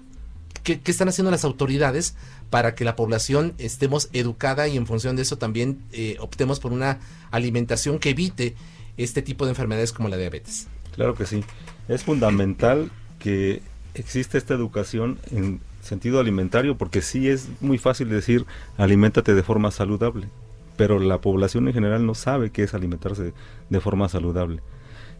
qué 0.63 0.79
están 0.85 1.09
haciendo 1.09 1.31
las 1.31 1.43
autoridades 1.43 2.15
para 2.53 2.75
que 2.75 2.85
la 2.85 2.95
población 2.95 3.55
estemos 3.57 4.09
educada 4.13 4.67
y 4.67 4.77
en 4.77 4.85
función 4.85 5.15
de 5.15 5.23
eso 5.23 5.39
también 5.39 5.79
eh, 5.91 6.17
optemos 6.19 6.59
por 6.59 6.71
una 6.71 6.99
alimentación 7.31 7.97
que 7.97 8.11
evite 8.11 8.53
este 8.95 9.23
tipo 9.23 9.45
de 9.45 9.49
enfermedades 9.49 9.91
como 9.91 10.07
la 10.07 10.17
diabetes. 10.17 10.67
Claro 10.95 11.15
que 11.15 11.25
sí. 11.25 11.43
Es 11.87 12.03
fundamental 12.03 12.91
que 13.17 13.63
exista 13.95 14.37
esta 14.37 14.53
educación 14.53 15.17
en 15.31 15.61
sentido 15.83 16.19
alimentario 16.19 16.77
porque 16.77 17.01
sí 17.01 17.29
es 17.29 17.49
muy 17.61 17.77
fácil 17.77 18.09
decir 18.09 18.45
aliméntate 18.77 19.33
de 19.33 19.43
forma 19.43 19.71
saludable, 19.71 20.27
pero 20.77 20.99
la 20.99 21.21
población 21.21 21.67
en 21.67 21.73
general 21.73 22.05
no 22.05 22.15
sabe 22.15 22.51
qué 22.51 22.63
es 22.63 22.73
alimentarse 22.73 23.33
de 23.69 23.79
forma 23.79 24.09
saludable. 24.09 24.61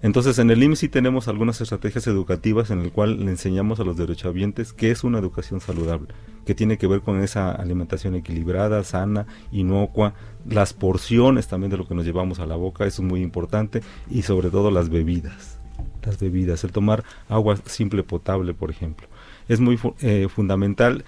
Entonces, 0.03 0.37
en 0.37 0.51
el 0.51 0.61
IMSI 0.61 0.89
tenemos 0.89 1.29
algunas 1.29 1.61
estrategias 1.61 2.07
educativas 2.07 2.71
en 2.71 2.81
el 2.81 2.91
cual 2.91 3.23
le 3.23 3.31
enseñamos 3.31 3.79
a 3.79 3.85
los 3.85 3.95
derechohabientes 3.95 4.73
qué 4.73 4.91
es 4.91 5.05
una 5.05 5.17
educación 5.17 5.61
saludable, 5.61 6.09
que 6.45 6.53
tiene 6.53 6.77
que 6.77 6.87
ver 6.87 6.99
con 6.99 7.21
esa 7.21 7.53
alimentación 7.53 8.13
equilibrada, 8.15 8.83
sana, 8.83 9.27
inocua, 9.53 10.13
las 10.45 10.73
porciones 10.73 11.47
también 11.47 11.71
de 11.71 11.77
lo 11.77 11.87
que 11.87 11.95
nos 11.95 12.03
llevamos 12.03 12.39
a 12.39 12.45
la 12.45 12.57
boca, 12.57 12.85
eso 12.85 13.01
es 13.01 13.07
muy 13.07 13.21
importante, 13.21 13.81
y 14.09 14.23
sobre 14.23 14.49
todo 14.49 14.71
las 14.71 14.89
bebidas, 14.89 15.57
las 16.05 16.19
bebidas, 16.19 16.65
el 16.65 16.73
tomar 16.73 17.05
agua 17.29 17.55
simple 17.65 18.03
potable, 18.03 18.53
por 18.53 18.71
ejemplo. 18.71 19.07
Es 19.47 19.59
muy 19.59 19.79
eh, 20.01 20.27
fundamental 20.33 21.03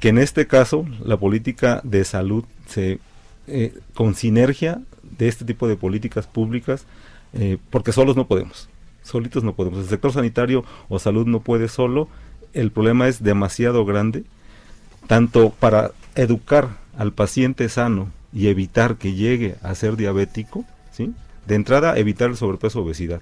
que 0.00 0.08
en 0.08 0.18
este 0.18 0.46
caso 0.46 0.86
la 1.02 1.16
política 1.16 1.80
de 1.84 2.04
salud 2.04 2.44
se 2.66 2.98
eh, 3.46 3.74
con 3.94 4.14
sinergia 4.14 4.80
de 5.18 5.28
este 5.28 5.44
tipo 5.44 5.68
de 5.68 5.76
políticas 5.76 6.26
públicas 6.26 6.86
eh, 7.34 7.58
porque 7.70 7.92
solos 7.92 8.16
no 8.16 8.26
podemos, 8.26 8.68
solitos 9.02 9.42
no 9.42 9.54
podemos. 9.54 9.80
El 9.80 9.88
sector 9.88 10.12
sanitario 10.12 10.64
o 10.88 10.98
salud 10.98 11.26
no 11.26 11.40
puede 11.40 11.68
solo, 11.68 12.08
el 12.52 12.70
problema 12.70 13.08
es 13.08 13.22
demasiado 13.22 13.84
grande, 13.84 14.24
tanto 15.08 15.50
para 15.50 15.90
educar 16.14 16.78
al 16.96 17.12
paciente 17.12 17.68
sano 17.68 18.10
y 18.32 18.46
evitar 18.46 18.96
que 18.96 19.14
llegue 19.14 19.56
a 19.62 19.74
ser 19.74 19.96
diabético, 19.96 20.64
¿sí? 20.92 21.12
De 21.46 21.56
entrada, 21.56 21.98
evitar 21.98 22.30
el 22.30 22.36
sobrepeso 22.36 22.82
obesidad. 22.82 23.20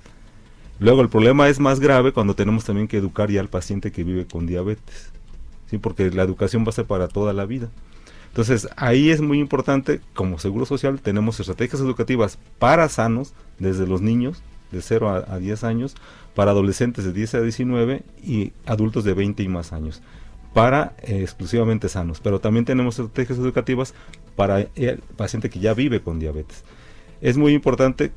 Luego, 0.82 1.00
el 1.00 1.08
problema 1.08 1.48
es 1.48 1.60
más 1.60 1.78
grave 1.78 2.12
cuando 2.12 2.34
tenemos 2.34 2.64
también 2.64 2.88
que 2.88 2.96
educar 2.96 3.30
ya 3.30 3.40
al 3.40 3.48
paciente 3.48 3.92
que 3.92 4.02
vive 4.02 4.26
con 4.26 4.48
diabetes, 4.48 5.12
¿sí? 5.70 5.78
Porque 5.78 6.10
la 6.10 6.24
educación 6.24 6.64
va 6.64 6.70
a 6.70 6.72
ser 6.72 6.86
para 6.86 7.06
toda 7.06 7.32
la 7.32 7.46
vida. 7.46 7.68
Entonces, 8.26 8.68
ahí 8.76 9.10
es 9.10 9.20
muy 9.20 9.38
importante, 9.38 10.00
como 10.12 10.40
Seguro 10.40 10.66
Social, 10.66 11.00
tenemos 11.00 11.38
estrategias 11.38 11.80
educativas 11.80 12.36
para 12.58 12.88
sanos, 12.88 13.32
desde 13.60 13.86
los 13.86 14.00
niños 14.00 14.42
de 14.72 14.82
0 14.82 15.24
a, 15.28 15.38
10 15.38 15.62
años, 15.62 15.94
para 16.34 16.50
adolescentes 16.50 17.04
de 17.04 17.12
10 17.12 17.36
a 17.36 17.40
19 17.42 18.02
y 18.24 18.50
adultos 18.66 19.04
de 19.04 19.14
20 19.14 19.40
y 19.40 19.48
más 19.48 19.72
años, 19.72 20.02
para 20.52 20.96
eh, 21.02 21.20
exclusivamente 21.22 21.88
sanos. 21.90 22.18
Pero 22.18 22.40
también 22.40 22.64
tenemos 22.64 22.98
estrategias 22.98 23.38
educativas 23.38 23.94
para 24.34 24.66
el 24.74 24.98
paciente 25.16 25.48
que 25.48 25.60
ya 25.60 25.74
vive 25.74 26.00
con 26.00 26.18
diabetes. 26.18 26.64
Es 27.20 27.36
muy 27.36 27.52
importante 27.52 28.10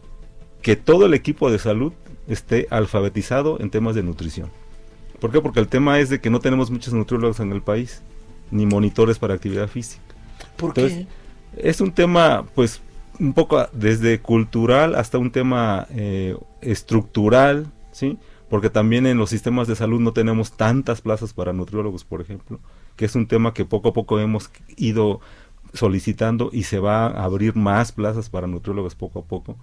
que 0.64 0.76
todo 0.76 1.06
el 1.06 1.14
equipo 1.14 1.52
de 1.52 1.60
salud 1.60 1.94
esté 2.28 2.68
alfabetizado 2.70 3.60
en 3.60 3.70
temas 3.70 3.96
de 3.96 4.04
nutrición. 4.04 4.50
¿Por 5.20 5.32
qué? 5.32 5.42
Porque 5.42 5.60
el 5.60 5.68
tema 5.68 6.00
es 6.00 6.10
de 6.10 6.20
que 6.20 6.30
no 6.30 6.40
tenemos 6.40 6.72
muchos 6.72 6.94
nutriólogos 6.94 7.40
en 7.40 7.52
el 7.52 7.62
país, 7.62 8.02
ni 8.52 8.66
monitores 8.66 9.20
para 9.20 9.34
actividad 9.34 9.68
física. 9.68 10.02
¿Por 10.58 10.74
qué? 10.74 11.08
Es 11.58 11.82
un 11.82 11.92
tema, 11.92 12.46
pues, 12.54 12.82
un 13.20 13.34
poco 13.34 13.66
desde 13.72 14.20
cultural 14.20 14.96
hasta 14.96 15.18
un 15.18 15.32
tema 15.32 15.88
eh, 15.92 16.36
estructural, 16.62 17.72
¿sí? 17.92 18.18
Porque 18.50 18.70
también 18.70 19.08
en 19.08 19.18
los 19.18 19.30
sistemas 19.30 19.68
de 19.68 19.76
salud 19.76 20.00
no 20.00 20.12
tenemos 20.12 20.52
tantas 20.52 21.02
plazas 21.02 21.34
para 21.34 21.54
nutriólogos, 21.54 22.04
por 22.04 22.22
ejemplo, 22.22 22.60
que 22.96 23.06
es 23.06 23.16
un 23.16 23.28
tema 23.28 23.54
que 23.54 23.66
poco 23.66 23.90
a 23.90 23.94
poco 23.94 24.20
hemos 24.20 24.52
ido 24.76 25.22
solicitando 25.74 26.50
y 26.54 26.64
se 26.64 26.80
va 26.80 27.08
a 27.08 27.24
abrir 27.24 27.56
más 27.56 27.92
plazas 27.92 28.30
para 28.30 28.48
nutriólogos 28.48 28.96
poco 28.96 29.20
a 29.20 29.24
poco. 29.24 29.58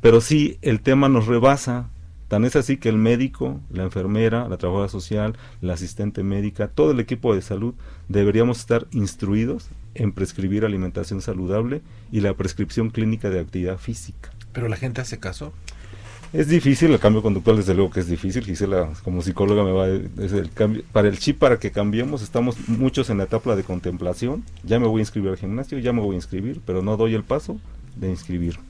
Pero 0.00 0.20
sí, 0.20 0.58
el 0.62 0.80
tema 0.80 1.08
nos 1.08 1.26
rebasa 1.26 1.90
Tan 2.30 2.44
es 2.44 2.54
así 2.54 2.76
que 2.76 2.88
el 2.88 2.96
médico, 2.96 3.60
la 3.72 3.82
enfermera, 3.82 4.48
la 4.48 4.56
trabajadora 4.56 4.88
social, 4.88 5.36
la 5.60 5.72
asistente 5.72 6.22
médica, 6.22 6.68
todo 6.68 6.92
el 6.92 7.00
equipo 7.00 7.34
de 7.34 7.42
salud 7.42 7.74
deberíamos 8.06 8.60
estar 8.60 8.86
instruidos 8.92 9.68
en 9.96 10.12
prescribir 10.12 10.64
alimentación 10.64 11.22
saludable 11.22 11.82
y 12.12 12.20
la 12.20 12.32
prescripción 12.34 12.90
clínica 12.90 13.30
de 13.30 13.40
actividad 13.40 13.78
física. 13.78 14.30
¿Pero 14.52 14.68
la 14.68 14.76
gente 14.76 15.00
hace 15.00 15.18
caso? 15.18 15.52
Es 16.32 16.46
difícil, 16.46 16.92
el 16.92 17.00
cambio 17.00 17.20
conductual 17.20 17.56
desde 17.56 17.74
luego 17.74 17.90
que 17.90 17.98
es 17.98 18.06
difícil, 18.06 18.44
Gisela 18.44 18.92
como 19.02 19.22
psicóloga 19.22 19.64
me 19.64 19.72
va 19.72 19.86
a 19.86 19.88
el 19.88 20.52
cambio, 20.54 20.84
para 20.92 21.08
el 21.08 21.18
chip 21.18 21.36
para 21.36 21.58
que 21.58 21.72
cambiemos 21.72 22.22
estamos 22.22 22.68
muchos 22.68 23.10
en 23.10 23.18
la 23.18 23.24
etapa 23.24 23.56
de 23.56 23.64
contemplación, 23.64 24.44
ya 24.62 24.78
me 24.78 24.86
voy 24.86 25.00
a 25.00 25.02
inscribir 25.02 25.30
al 25.30 25.36
gimnasio, 25.36 25.80
ya 25.80 25.92
me 25.92 26.00
voy 26.00 26.12
a 26.12 26.18
inscribir, 26.18 26.60
pero 26.64 26.80
no 26.80 26.96
doy 26.96 27.14
el 27.14 27.24
paso 27.24 27.58
de 27.96 28.08
inscribir, 28.08 28.60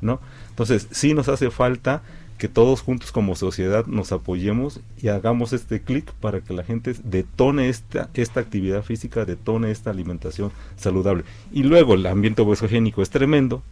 ¿no? 0.00 0.20
Entonces, 0.50 0.86
sí 0.92 1.14
nos 1.14 1.28
hace 1.28 1.50
falta 1.50 2.04
que 2.38 2.48
todos 2.48 2.80
juntos 2.80 3.12
como 3.12 3.36
sociedad 3.36 3.86
nos 3.86 4.12
apoyemos 4.12 4.80
y 5.02 5.08
hagamos 5.08 5.52
este 5.52 5.82
clic 5.82 6.12
para 6.12 6.40
que 6.40 6.54
la 6.54 6.64
gente 6.64 6.94
detone 7.04 7.68
esta, 7.68 8.08
esta 8.14 8.40
actividad 8.40 8.82
física, 8.82 9.24
detone 9.24 9.70
esta 9.70 9.90
alimentación 9.90 10.52
saludable. 10.76 11.24
Y 11.52 11.64
luego 11.64 11.94
el 11.94 12.06
ambiente 12.06 12.42
obesogénico 12.42 13.02
es 13.02 13.10
tremendo 13.10 13.62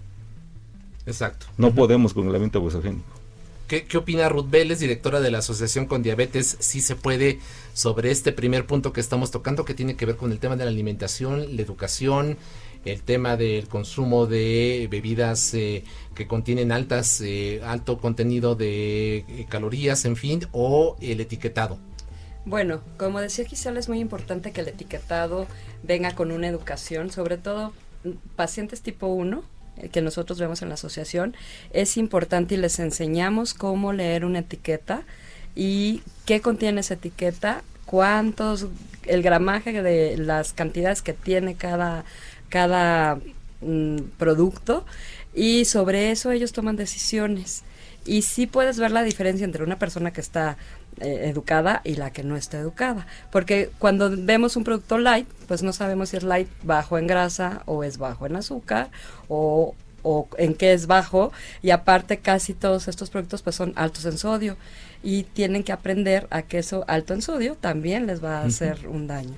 Exacto. 1.06 1.46
No 1.56 1.72
podemos 1.72 2.12
con 2.12 2.28
el 2.28 2.34
ambiente 2.34 2.58
abusogénico. 2.58 3.04
¿Qué, 3.68 3.84
¿Qué, 3.84 3.96
opina 3.96 4.28
Ruth 4.28 4.48
Vélez, 4.48 4.78
directora 4.78 5.20
de 5.20 5.30
la 5.30 5.38
Asociación 5.38 5.86
con 5.86 6.02
Diabetes? 6.02 6.56
Si 6.60 6.80
se 6.80 6.94
puede 6.94 7.40
sobre 7.74 8.10
este 8.10 8.32
primer 8.32 8.66
punto 8.66 8.92
que 8.92 9.00
estamos 9.00 9.30
tocando, 9.30 9.64
que 9.64 9.74
tiene 9.74 9.96
que 9.96 10.06
ver 10.06 10.16
con 10.16 10.30
el 10.30 10.38
tema 10.38 10.56
de 10.56 10.64
la 10.64 10.70
alimentación, 10.70 11.56
la 11.56 11.62
educación, 11.62 12.36
el 12.86 13.02
tema 13.02 13.36
del 13.36 13.68
consumo 13.68 14.26
de 14.26 14.88
bebidas 14.90 15.52
eh, 15.54 15.84
que 16.14 16.26
contienen 16.26 16.72
altas, 16.72 17.20
eh, 17.20 17.60
alto 17.64 17.98
contenido 17.98 18.56
de 18.56 19.18
eh, 19.18 19.46
calorías, 19.48 20.04
en 20.04 20.16
fin, 20.16 20.46
o 20.52 20.96
el 21.00 21.20
etiquetado. 21.20 21.78
Bueno, 22.46 22.80
como 22.96 23.20
decía 23.20 23.44
Gisela, 23.44 23.80
es 23.80 23.88
muy 23.88 23.98
importante 23.98 24.52
que 24.52 24.60
el 24.60 24.68
etiquetado 24.68 25.48
venga 25.82 26.14
con 26.14 26.30
una 26.30 26.46
educación, 26.46 27.10
sobre 27.10 27.38
todo 27.38 27.72
mm, 28.04 28.10
pacientes 28.36 28.82
tipo 28.82 29.08
1, 29.08 29.42
eh, 29.78 29.88
que 29.88 30.00
nosotros 30.00 30.38
vemos 30.38 30.62
en 30.62 30.68
la 30.68 30.74
asociación, 30.74 31.34
es 31.72 31.96
importante 31.96 32.54
y 32.54 32.58
les 32.58 32.78
enseñamos 32.78 33.52
cómo 33.52 33.92
leer 33.92 34.24
una 34.24 34.38
etiqueta 34.38 35.02
y 35.56 36.02
qué 36.24 36.40
contiene 36.40 36.80
esa 36.80 36.94
etiqueta, 36.94 37.62
cuántos, 37.84 38.68
el 39.06 39.22
gramaje 39.22 39.82
de 39.82 40.16
las 40.16 40.52
cantidades 40.52 41.02
que 41.02 41.14
tiene 41.14 41.56
cada, 41.56 42.04
cada 42.48 43.18
mm, 43.60 43.96
producto 44.18 44.84
y 45.34 45.66
sobre 45.66 46.10
eso 46.10 46.30
ellos 46.30 46.52
toman 46.52 46.76
decisiones. 46.76 47.62
Y 48.06 48.22
sí 48.22 48.46
puedes 48.46 48.78
ver 48.78 48.92
la 48.92 49.02
diferencia 49.02 49.44
entre 49.44 49.64
una 49.64 49.78
persona 49.78 50.12
que 50.12 50.20
está 50.20 50.56
eh, 51.00 51.28
educada 51.28 51.82
y 51.84 51.96
la 51.96 52.10
que 52.10 52.22
no 52.22 52.36
está 52.36 52.58
educada. 52.58 53.06
Porque 53.30 53.70
cuando 53.78 54.10
vemos 54.16 54.56
un 54.56 54.64
producto 54.64 54.96
light, 54.96 55.28
pues 55.48 55.62
no 55.62 55.72
sabemos 55.72 56.10
si 56.10 56.16
es 56.16 56.22
light 56.22 56.48
bajo 56.62 56.98
en 56.98 57.06
grasa 57.06 57.62
o 57.66 57.84
es 57.84 57.98
bajo 57.98 58.26
en 58.26 58.36
azúcar 58.36 58.90
o, 59.28 59.74
o 60.02 60.28
en 60.38 60.54
qué 60.54 60.72
es 60.72 60.86
bajo. 60.86 61.32
Y 61.62 61.70
aparte 61.70 62.18
casi 62.18 62.54
todos 62.54 62.88
estos 62.88 63.10
productos 63.10 63.42
pues 63.42 63.56
son 63.56 63.72
altos 63.76 64.06
en 64.06 64.16
sodio 64.16 64.56
y 65.02 65.24
tienen 65.24 65.64
que 65.64 65.72
aprender 65.72 66.26
a 66.30 66.42
que 66.42 66.58
eso 66.58 66.84
alto 66.88 67.12
en 67.12 67.22
sodio 67.22 67.56
también 67.56 68.06
les 68.06 68.24
va 68.24 68.38
a 68.38 68.44
hacer 68.44 68.88
un 68.88 69.06
daño. 69.06 69.36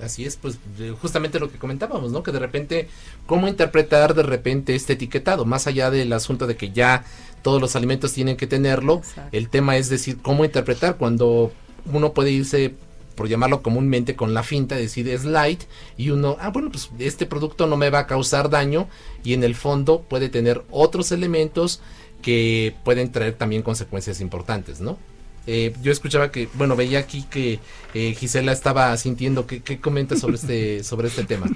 Así 0.00 0.24
es, 0.24 0.36
pues 0.36 0.58
justamente 1.00 1.38
lo 1.38 1.50
que 1.50 1.58
comentábamos, 1.58 2.12
¿no? 2.12 2.22
Que 2.22 2.32
de 2.32 2.38
repente, 2.38 2.88
¿cómo 3.26 3.46
interpretar 3.46 4.14
de 4.14 4.22
repente 4.22 4.74
este 4.74 4.94
etiquetado? 4.94 5.44
Más 5.44 5.66
allá 5.66 5.90
del 5.90 6.12
asunto 6.12 6.46
de 6.46 6.56
que 6.56 6.72
ya 6.72 7.04
todos 7.42 7.60
los 7.60 7.76
alimentos 7.76 8.12
tienen 8.12 8.36
que 8.36 8.46
tenerlo, 8.46 8.98
Exacto. 8.98 9.36
el 9.36 9.48
tema 9.48 9.76
es 9.76 9.88
decir, 9.88 10.18
¿cómo 10.20 10.44
interpretar 10.44 10.96
cuando 10.96 11.52
uno 11.92 12.12
puede 12.12 12.30
irse 12.30 12.74
por 13.14 13.28
llamarlo 13.28 13.62
comúnmente 13.62 14.16
con 14.16 14.34
la 14.34 14.42
finta, 14.42 14.74
decir 14.74 15.08
es 15.08 15.24
light 15.24 15.62
y 15.96 16.10
uno, 16.10 16.36
ah 16.40 16.48
bueno, 16.48 16.70
pues 16.70 16.90
este 16.98 17.26
producto 17.26 17.66
no 17.66 17.76
me 17.76 17.90
va 17.90 18.00
a 18.00 18.06
causar 18.06 18.50
daño 18.50 18.88
y 19.22 19.34
en 19.34 19.44
el 19.44 19.54
fondo 19.54 20.02
puede 20.02 20.28
tener 20.28 20.62
otros 20.70 21.12
elementos 21.12 21.80
que 22.22 22.74
pueden 22.84 23.12
traer 23.12 23.34
también 23.34 23.62
consecuencias 23.62 24.20
importantes, 24.20 24.80
¿no? 24.80 24.98
Eh, 25.46 25.74
yo 25.82 25.92
escuchaba 25.92 26.30
que, 26.30 26.48
bueno, 26.54 26.76
veía 26.76 26.98
aquí 26.98 27.24
que 27.24 27.58
eh, 27.94 28.14
Gisela 28.14 28.52
estaba 28.52 28.96
sintiendo. 28.96 29.46
¿Qué, 29.46 29.62
qué 29.62 29.80
comenta 29.80 30.16
sobre 30.16 30.36
este, 30.36 30.84
sobre 30.84 31.08
este 31.08 31.24
tema? 31.24 31.46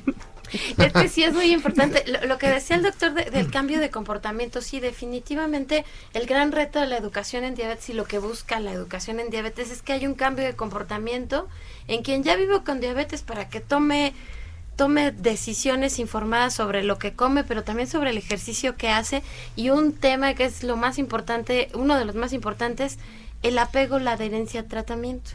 Es 0.79 0.93
que 0.93 1.09
sí 1.09 1.25
es 1.25 1.35
muy 1.35 1.53
importante. 1.53 2.05
Lo, 2.07 2.27
lo 2.27 2.39
que 2.39 2.49
decía 2.49 2.77
el 2.77 2.83
doctor 2.83 3.15
de, 3.15 3.31
del 3.31 3.51
cambio 3.51 3.81
de 3.81 3.91
comportamiento, 3.91 4.61
sí, 4.61 4.81
definitivamente 4.81 5.85
el 6.15 6.27
gran 6.27 6.53
reto 6.53 6.81
de 6.81 6.87
la 6.87 6.97
educación 6.97 7.45
en 7.45 7.55
diabetes 7.55 7.89
y 7.91 7.93
lo 7.93 8.05
que 8.05 8.19
busca 8.19 8.61
la 8.61 8.73
educación 8.73 9.21
en 9.21 9.31
diabetes 9.31 9.71
es 9.71 9.83
que 9.83 9.93
hay 9.93 10.07
un 10.07 10.15
cambio 10.15 10.45
de 10.45 10.55
comportamiento 10.55 11.49
en 11.89 12.03
quien 12.03 12.23
ya 12.23 12.37
vive 12.37 12.63
con 12.65 12.81
diabetes 12.81 13.23
para 13.23 13.49
que 13.49 13.61
tome 13.61 14.15
tome 14.77 15.11
decisiones 15.11 15.99
informadas 15.99 16.55
sobre 16.55 16.85
lo 16.85 16.99
que 16.99 17.15
come, 17.15 17.45
pero 17.45 17.65
también 17.65 17.89
sobre 17.89 18.11
el 18.11 18.19
ejercicio 18.19 18.77
que 18.77 18.91
hace. 18.91 19.23
Y 19.57 19.71
un 19.71 19.95
tema 19.95 20.35
que 20.35 20.45
es 20.45 20.63
lo 20.63 20.77
más 20.77 20.99
importante, 20.99 21.71
uno 21.75 21.99
de 21.99 22.05
los 22.05 22.15
más 22.15 22.35
importantes, 22.35 22.99
el 23.49 23.59
apego, 23.59 23.99
la 23.99 24.13
adherencia 24.13 24.61
al 24.61 24.69
tratamiento. 24.69 25.33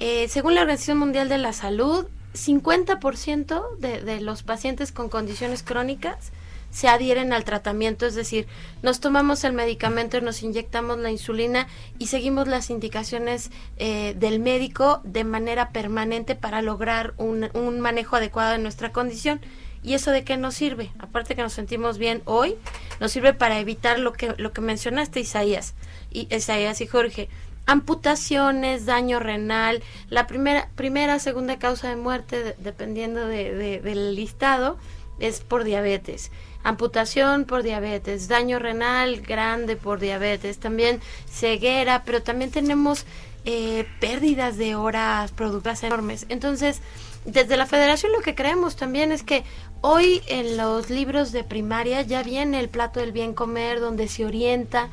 Eh, 0.00 0.28
según 0.28 0.54
la 0.54 0.62
Organización 0.62 0.98
Mundial 0.98 1.28
de 1.28 1.38
la 1.38 1.52
Salud, 1.52 2.06
50% 2.34 3.78
de, 3.78 4.00
de 4.00 4.20
los 4.20 4.42
pacientes 4.42 4.90
con 4.90 5.08
condiciones 5.08 5.62
crónicas 5.62 6.32
se 6.74 6.88
adhieren 6.88 7.32
al 7.32 7.44
tratamiento, 7.44 8.04
es 8.04 8.16
decir, 8.16 8.48
nos 8.82 8.98
tomamos 8.98 9.44
el 9.44 9.52
medicamento, 9.52 10.20
nos 10.20 10.42
inyectamos 10.42 10.98
la 10.98 11.12
insulina 11.12 11.68
y 12.00 12.08
seguimos 12.08 12.48
las 12.48 12.68
indicaciones 12.68 13.52
eh, 13.76 14.14
del 14.18 14.40
médico 14.40 15.00
de 15.04 15.22
manera 15.22 15.70
permanente 15.70 16.34
para 16.34 16.62
lograr 16.62 17.14
un, 17.16 17.48
un, 17.54 17.78
manejo 17.78 18.16
adecuado 18.16 18.50
de 18.50 18.58
nuestra 18.58 18.90
condición. 18.90 19.40
¿Y 19.84 19.94
eso 19.94 20.10
de 20.10 20.24
qué 20.24 20.36
nos 20.36 20.54
sirve? 20.54 20.90
Aparte 20.98 21.36
que 21.36 21.42
nos 21.42 21.52
sentimos 21.52 21.96
bien 21.96 22.22
hoy, 22.24 22.56
nos 23.00 23.12
sirve 23.12 23.34
para 23.34 23.58
evitar 23.58 23.98
lo 23.98 24.12
que, 24.12 24.34
lo 24.36 24.52
que 24.52 24.60
mencionaste, 24.60 25.20
Isaías, 25.20 25.74
y, 26.10 26.32
Isaías 26.34 26.80
y 26.80 26.86
Jorge, 26.86 27.28
amputaciones, 27.66 28.86
daño 28.86 29.20
renal, 29.20 29.82
la 30.10 30.26
primera, 30.26 30.68
primera, 30.74 31.18
segunda 31.18 31.58
causa 31.58 31.88
de 31.88 31.96
muerte, 31.96 32.42
de, 32.42 32.56
dependiendo 32.58 33.26
de, 33.26 33.54
de, 33.54 33.80
del 33.80 34.14
listado, 34.14 34.78
es 35.20 35.40
por 35.40 35.64
diabetes 35.64 36.30
amputación 36.64 37.44
por 37.44 37.62
diabetes, 37.62 38.26
daño 38.26 38.58
renal 38.58 39.20
grande 39.20 39.76
por 39.76 40.00
diabetes, 40.00 40.58
también 40.58 41.00
ceguera, 41.30 42.02
pero 42.04 42.22
también 42.22 42.50
tenemos 42.50 43.04
eh, 43.44 43.86
pérdidas 44.00 44.56
de 44.56 44.74
horas 44.74 45.30
productivas 45.30 45.82
enormes. 45.82 46.24
Entonces, 46.30 46.80
desde 47.26 47.58
la 47.58 47.66
federación 47.66 48.12
lo 48.12 48.20
que 48.20 48.34
creemos 48.34 48.76
también 48.76 49.12
es 49.12 49.22
que 49.22 49.44
hoy 49.86 50.22
en 50.28 50.56
los 50.56 50.88
libros 50.88 51.30
de 51.30 51.44
primaria 51.44 52.00
ya 52.00 52.22
viene 52.22 52.58
el 52.58 52.70
plato 52.70 53.00
del 53.00 53.12
bien 53.12 53.34
comer, 53.34 53.80
donde 53.80 54.08
se 54.08 54.24
orienta 54.24 54.88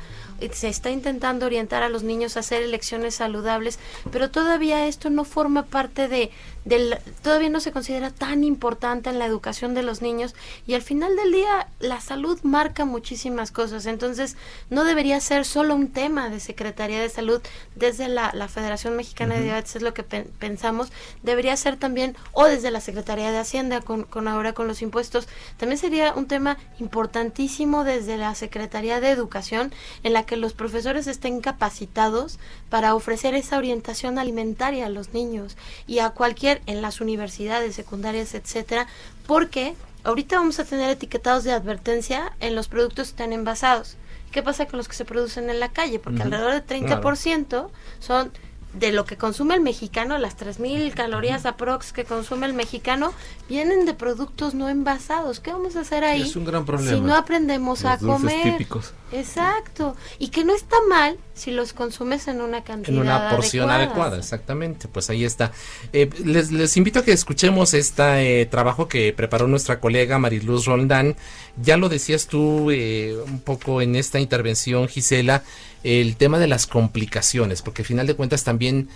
se 0.50 0.68
está 0.68 0.90
intentando 0.90 1.46
orientar 1.46 1.82
a 1.82 1.88
los 1.88 2.02
niños 2.02 2.36
a 2.36 2.40
hacer 2.40 2.62
elecciones 2.62 3.14
saludables, 3.14 3.78
pero 4.10 4.30
todavía 4.30 4.86
esto 4.86 5.08
no 5.08 5.24
forma 5.24 5.64
parte 5.64 6.08
de, 6.08 6.30
del, 6.64 6.98
todavía 7.22 7.48
no 7.48 7.60
se 7.60 7.72
considera 7.72 8.10
tan 8.10 8.44
importante 8.44 9.10
en 9.10 9.18
la 9.18 9.26
educación 9.26 9.74
de 9.74 9.82
los 9.82 10.02
niños 10.02 10.34
y 10.66 10.74
al 10.74 10.82
final 10.82 11.16
del 11.16 11.32
día 11.32 11.68
la 11.80 12.00
salud 12.00 12.38
marca 12.42 12.84
muchísimas 12.84 13.50
cosas, 13.50 13.86
entonces 13.86 14.36
no 14.70 14.84
debería 14.84 15.20
ser 15.20 15.44
solo 15.44 15.74
un 15.74 15.88
tema 15.88 16.28
de 16.28 16.40
Secretaría 16.40 17.00
de 17.00 17.08
Salud 17.08 17.40
desde 17.74 18.08
la, 18.08 18.30
la 18.34 18.48
Federación 18.48 18.96
Mexicana 18.96 19.34
uh 19.34 19.36
-huh. 19.36 19.40
de 19.40 19.44
Diabetes, 19.44 19.76
es 19.76 19.82
lo 19.82 19.94
que 19.94 20.02
pe 20.02 20.24
pensamos, 20.38 20.92
debería 21.22 21.56
ser 21.56 21.76
también, 21.76 22.16
o 22.32 22.44
desde 22.44 22.70
la 22.70 22.80
Secretaría 22.80 23.32
de 23.32 23.38
Hacienda 23.38 23.80
con, 23.80 24.04
con 24.04 24.28
ahora 24.28 24.52
con 24.52 24.68
los 24.68 24.82
impuestos, 24.82 25.28
también 25.56 25.78
sería 25.78 26.14
un 26.14 26.26
tema 26.26 26.58
importantísimo 26.78 27.84
desde 27.84 28.16
la 28.16 28.34
Secretaría 28.34 29.00
de 29.00 29.10
Educación 29.10 29.72
en 30.02 30.12
la 30.12 30.24
que 30.24 30.36
los 30.36 30.52
profesores 30.52 31.06
estén 31.06 31.40
capacitados 31.40 32.38
para 32.70 32.94
ofrecer 32.94 33.34
esa 33.34 33.58
orientación 33.58 34.18
alimentaria 34.18 34.86
a 34.86 34.88
los 34.88 35.12
niños 35.12 35.56
y 35.86 35.98
a 36.00 36.10
cualquier 36.10 36.51
en 36.66 36.82
las 36.82 37.00
universidades 37.00 37.74
secundarias, 37.74 38.34
etcétera, 38.34 38.86
porque 39.26 39.74
ahorita 40.04 40.36
vamos 40.36 40.58
a 40.58 40.64
tener 40.64 40.90
etiquetados 40.90 41.44
de 41.44 41.52
advertencia 41.52 42.32
en 42.40 42.54
los 42.54 42.68
productos 42.68 43.08
que 43.08 43.12
están 43.12 43.32
envasados. 43.32 43.96
¿Qué 44.30 44.42
pasa 44.42 44.66
con 44.66 44.78
los 44.78 44.88
que 44.88 44.94
se 44.94 45.04
producen 45.04 45.50
en 45.50 45.60
la 45.60 45.70
calle? 45.70 45.98
Porque 45.98 46.18
uh 46.18 46.22
-huh. 46.22 46.24
alrededor 46.24 46.52
del 46.52 46.66
30% 46.66 47.46
claro. 47.48 47.70
son 48.00 48.32
de 48.74 48.90
lo 48.92 49.04
que 49.04 49.16
consume 49.16 49.54
el 49.54 49.60
mexicano, 49.60 50.16
las 50.18 50.36
3000 50.36 50.94
calorías 50.94 51.44
aprox 51.44 51.92
que 51.92 52.04
consume 52.04 52.46
el 52.46 52.54
mexicano, 52.54 53.12
vienen 53.48 53.84
de 53.84 53.94
productos 53.94 54.54
no 54.54 54.68
envasados. 54.68 55.40
¿Qué 55.40 55.52
vamos 55.52 55.76
a 55.76 55.80
hacer 55.80 56.04
ahí? 56.04 56.22
Es 56.22 56.36
un 56.36 56.44
gran 56.44 56.64
problema. 56.64 56.96
Si 56.96 57.00
no 57.00 57.14
aprendemos 57.14 57.82
Los 57.82 57.92
a 57.92 57.98
comer. 57.98 58.52
Típicos. 58.52 58.94
Exacto. 59.12 59.94
Y 60.18 60.28
que 60.28 60.44
no 60.44 60.54
está 60.54 60.76
mal 60.88 61.18
si 61.34 61.50
los 61.50 61.74
consumes 61.74 62.28
en 62.28 62.40
una 62.40 62.64
cantidad 62.64 62.94
En 62.94 63.02
una 63.02 63.30
porción 63.30 63.68
adecuada, 63.68 63.90
adecuada 63.92 64.18
exactamente. 64.18 64.88
Pues 64.88 65.10
ahí 65.10 65.24
está. 65.24 65.52
Eh, 65.92 66.08
les, 66.24 66.50
les, 66.50 66.76
invito 66.78 67.00
a 67.00 67.04
que 67.04 67.12
escuchemos 67.12 67.74
este 67.74 68.40
eh, 68.40 68.46
trabajo 68.46 68.88
que 68.88 69.12
preparó 69.12 69.48
nuestra 69.48 69.80
colega 69.80 70.18
Mariluz 70.18 70.64
Roldán. 70.64 71.16
Ya 71.60 71.76
lo 71.76 71.90
decías 71.90 72.26
tú 72.26 72.70
eh, 72.70 73.16
un 73.26 73.40
poco 73.40 73.82
en 73.82 73.96
esta 73.96 74.18
intervención, 74.18 74.88
Gisela, 74.88 75.42
el 75.84 76.16
tema 76.16 76.38
de 76.38 76.48
las 76.48 76.66
complicaciones, 76.66 77.62
porque 77.62 77.82
al 77.82 77.86
final 77.86 78.06
de 78.06 78.14
cuentas 78.14 78.44
también 78.44 78.88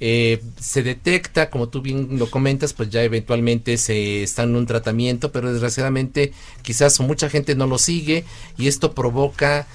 eh, 0.00 0.42
se 0.60 0.82
detecta, 0.82 1.50
como 1.50 1.68
tú 1.68 1.80
bien 1.80 2.18
lo 2.18 2.30
comentas, 2.30 2.72
pues 2.72 2.90
ya 2.90 3.02
eventualmente 3.02 3.76
se 3.76 4.22
está 4.22 4.42
en 4.42 4.56
un 4.56 4.66
tratamiento, 4.66 5.30
pero 5.30 5.52
desgraciadamente 5.52 6.32
quizás 6.62 6.98
mucha 7.00 7.30
gente 7.30 7.54
no 7.54 7.66
lo 7.66 7.78
sigue 7.78 8.24
y 8.58 8.66
esto 8.66 8.92
provoca 8.92 9.66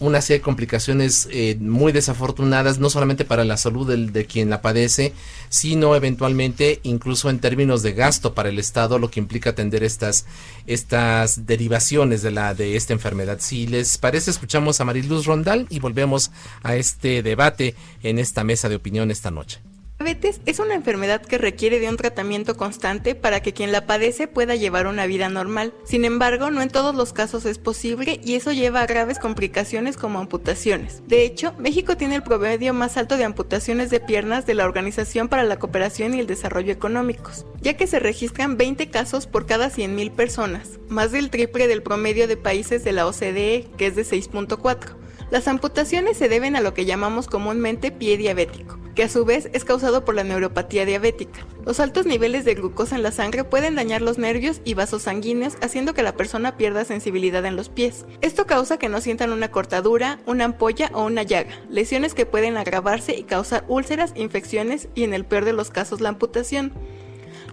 una 0.00 0.20
serie 0.20 0.38
de 0.38 0.44
complicaciones 0.44 1.28
eh, 1.30 1.56
muy 1.60 1.92
desafortunadas, 1.92 2.78
no 2.78 2.90
solamente 2.90 3.24
para 3.24 3.44
la 3.44 3.56
salud 3.56 3.88
del, 3.88 4.12
de 4.12 4.26
quien 4.26 4.50
la 4.50 4.62
padece, 4.62 5.12
sino 5.48 5.96
eventualmente 5.96 6.80
incluso 6.82 7.30
en 7.30 7.38
términos 7.38 7.82
de 7.82 7.92
gasto 7.92 8.34
para 8.34 8.48
el 8.48 8.58
Estado, 8.58 8.98
lo 8.98 9.10
que 9.10 9.20
implica 9.20 9.50
atender 9.50 9.82
estas, 9.82 10.26
estas 10.66 11.46
derivaciones 11.46 12.22
de, 12.22 12.30
la, 12.30 12.54
de 12.54 12.76
esta 12.76 12.92
enfermedad. 12.92 13.38
Si 13.40 13.66
les 13.66 13.98
parece, 13.98 14.30
escuchamos 14.30 14.80
a 14.80 14.84
Mariluz 14.84 15.26
Rondal 15.26 15.66
y 15.70 15.80
volvemos 15.80 16.30
a 16.62 16.76
este 16.76 17.22
debate 17.22 17.74
en 18.02 18.18
esta 18.18 18.44
mesa 18.44 18.68
de 18.68 18.76
opinión 18.76 19.10
esta 19.10 19.30
noche. 19.30 19.60
Diabetes 20.08 20.40
es 20.46 20.58
una 20.58 20.74
enfermedad 20.74 21.20
que 21.20 21.38
requiere 21.38 21.80
de 21.80 21.88
un 21.88 21.96
tratamiento 21.96 22.56
constante 22.56 23.14
para 23.14 23.40
que 23.40 23.52
quien 23.52 23.72
la 23.72 23.86
padece 23.86 24.28
pueda 24.28 24.54
llevar 24.54 24.86
una 24.86 25.06
vida 25.06 25.28
normal. 25.28 25.74
Sin 25.84 26.04
embargo, 26.04 26.50
no 26.50 26.62
en 26.62 26.70
todos 26.70 26.94
los 26.94 27.12
casos 27.12 27.44
es 27.44 27.58
posible 27.58 28.20
y 28.24 28.34
eso 28.34 28.52
lleva 28.52 28.80
a 28.80 28.86
graves 28.86 29.18
complicaciones 29.18 29.96
como 29.98 30.18
amputaciones. 30.18 31.02
De 31.08 31.24
hecho, 31.24 31.52
México 31.58 31.96
tiene 31.96 32.14
el 32.14 32.22
promedio 32.22 32.72
más 32.72 32.96
alto 32.96 33.18
de 33.18 33.24
amputaciones 33.24 33.90
de 33.90 34.00
piernas 34.00 34.46
de 34.46 34.54
la 34.54 34.64
Organización 34.64 35.28
para 35.28 35.44
la 35.44 35.58
Cooperación 35.58 36.14
y 36.14 36.20
el 36.20 36.26
Desarrollo 36.26 36.72
Económicos, 36.72 37.44
ya 37.60 37.76
que 37.76 37.86
se 37.86 37.98
registran 37.98 38.56
20 38.56 38.88
casos 38.90 39.26
por 39.26 39.46
cada 39.46 39.68
100.000 39.68 40.12
personas, 40.12 40.78
más 40.88 41.12
del 41.12 41.28
triple 41.28 41.66
del 41.66 41.82
promedio 41.82 42.28
de 42.28 42.36
países 42.36 42.82
de 42.82 42.92
la 42.92 43.06
OCDE, 43.06 43.66
que 43.76 43.88
es 43.88 43.96
de 43.96 44.04
6.4. 44.04 45.07
Las 45.30 45.46
amputaciones 45.46 46.16
se 46.16 46.30
deben 46.30 46.56
a 46.56 46.62
lo 46.62 46.72
que 46.72 46.86
llamamos 46.86 47.26
comúnmente 47.26 47.90
pie 47.90 48.16
diabético, 48.16 48.78
que 48.94 49.02
a 49.02 49.10
su 49.10 49.26
vez 49.26 49.50
es 49.52 49.62
causado 49.62 50.02
por 50.02 50.14
la 50.14 50.24
neuropatía 50.24 50.86
diabética. 50.86 51.46
Los 51.66 51.80
altos 51.80 52.06
niveles 52.06 52.46
de 52.46 52.54
glucosa 52.54 52.96
en 52.96 53.02
la 53.02 53.12
sangre 53.12 53.44
pueden 53.44 53.74
dañar 53.74 54.00
los 54.00 54.16
nervios 54.16 54.62
y 54.64 54.72
vasos 54.72 55.02
sanguíneos, 55.02 55.58
haciendo 55.60 55.92
que 55.92 56.02
la 56.02 56.16
persona 56.16 56.56
pierda 56.56 56.86
sensibilidad 56.86 57.44
en 57.44 57.56
los 57.56 57.68
pies. 57.68 58.06
Esto 58.22 58.46
causa 58.46 58.78
que 58.78 58.88
no 58.88 59.02
sientan 59.02 59.30
una 59.30 59.50
cortadura, 59.50 60.18
una 60.24 60.46
ampolla 60.46 60.90
o 60.94 61.04
una 61.04 61.24
llaga, 61.24 61.60
lesiones 61.68 62.14
que 62.14 62.24
pueden 62.24 62.56
agravarse 62.56 63.14
y 63.14 63.24
causar 63.24 63.66
úlceras, 63.68 64.14
infecciones 64.16 64.88
y 64.94 65.02
en 65.02 65.12
el 65.12 65.26
peor 65.26 65.44
de 65.44 65.52
los 65.52 65.68
casos 65.68 66.00
la 66.00 66.08
amputación. 66.08 66.72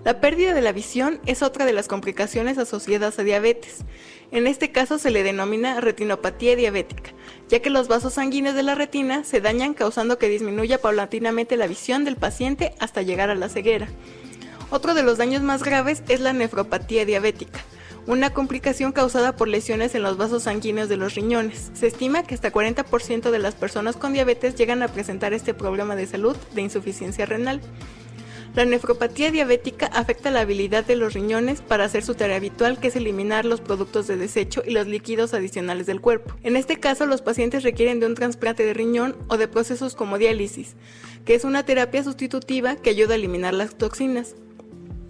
La 0.05 0.21
pérdida 0.21 0.53
de 0.53 0.61
la 0.61 0.71
visión 0.71 1.19
es 1.25 1.41
otra 1.41 1.65
de 1.65 1.73
las 1.73 1.87
complicaciones 1.87 2.59
asociadas 2.59 3.17
a 3.17 3.23
diabetes. 3.23 3.79
En 4.31 4.47
este 4.47 4.71
caso 4.71 4.97
se 4.97 5.11
le 5.11 5.23
denomina 5.23 5.79
retinopatía 5.79 6.55
diabética, 6.55 7.11
ya 7.47 7.61
que 7.61 7.69
los 7.69 7.87
vasos 7.87 8.13
sanguíneos 8.13 8.55
de 8.55 8.63
la 8.63 8.75
retina 8.75 9.23
se 9.23 9.41
dañan 9.41 9.73
causando 9.73 10.17
que 10.17 10.29
disminuya 10.29 10.81
paulatinamente 10.81 11.57
la 11.57 11.67
visión 11.67 12.03
del 12.05 12.15
paciente 12.15 12.73
hasta 12.79 13.01
llegar 13.01 13.29
a 13.29 13.35
la 13.35 13.49
ceguera. 13.49 13.87
Otro 14.71 14.93
de 14.93 15.03
los 15.03 15.17
daños 15.17 15.43
más 15.43 15.63
graves 15.63 16.03
es 16.09 16.19
la 16.19 16.33
nefropatía 16.33 17.05
diabética, 17.05 17.59
una 18.07 18.31
complicación 18.31 18.91
causada 18.91 19.35
por 19.35 19.47
lesiones 19.47 19.93
en 19.95 20.03
los 20.03 20.17
vasos 20.17 20.43
sanguíneos 20.43 20.89
de 20.89 20.97
los 20.97 21.15
riñones. 21.15 21.71
Se 21.73 21.87
estima 21.87 22.23
que 22.23 22.35
hasta 22.35 22.51
40% 22.51 23.29
de 23.29 23.39
las 23.39 23.55
personas 23.55 23.95
con 23.95 24.13
diabetes 24.13 24.55
llegan 24.55 24.81
a 24.81 24.87
presentar 24.87 25.33
este 25.33 25.53
problema 25.53 25.95
de 25.95 26.07
salud 26.07 26.35
de 26.53 26.61
insuficiencia 26.61 27.25
renal. 27.25 27.61
La 28.55 28.63
nefropatía 28.63 29.31
diabética 29.31 29.87
afecta 29.87 30.31
la 30.31 30.39
habilidad 30.39 30.85
de 30.85 30.95
los 30.95 31.13
riñones 31.13 31.59
para 31.59 31.83
hacer 31.83 32.03
su 32.03 32.15
tarea 32.15 32.37
habitual, 32.37 32.79
que 32.79 32.87
es 32.87 32.95
eliminar 32.95 33.43
los 33.43 33.59
productos 33.59 34.07
de 34.07 34.15
desecho 34.15 34.63
y 34.65 34.71
los 34.71 34.87
líquidos 34.87 35.33
adicionales 35.33 35.87
del 35.87 35.99
cuerpo. 35.99 36.35
En 36.41 36.55
este 36.55 36.79
caso, 36.79 37.05
los 37.05 37.21
pacientes 37.21 37.63
requieren 37.63 37.99
de 37.99 38.05
un 38.05 38.15
trasplante 38.15 38.63
de 38.63 38.73
riñón 38.73 39.17
o 39.27 39.35
de 39.35 39.49
procesos 39.49 39.93
como 39.93 40.17
diálisis, 40.17 40.77
que 41.25 41.35
es 41.35 41.43
una 41.43 41.65
terapia 41.65 42.01
sustitutiva 42.05 42.77
que 42.77 42.91
ayuda 42.91 43.15
a 43.15 43.17
eliminar 43.17 43.53
las 43.53 43.77
toxinas. 43.77 44.35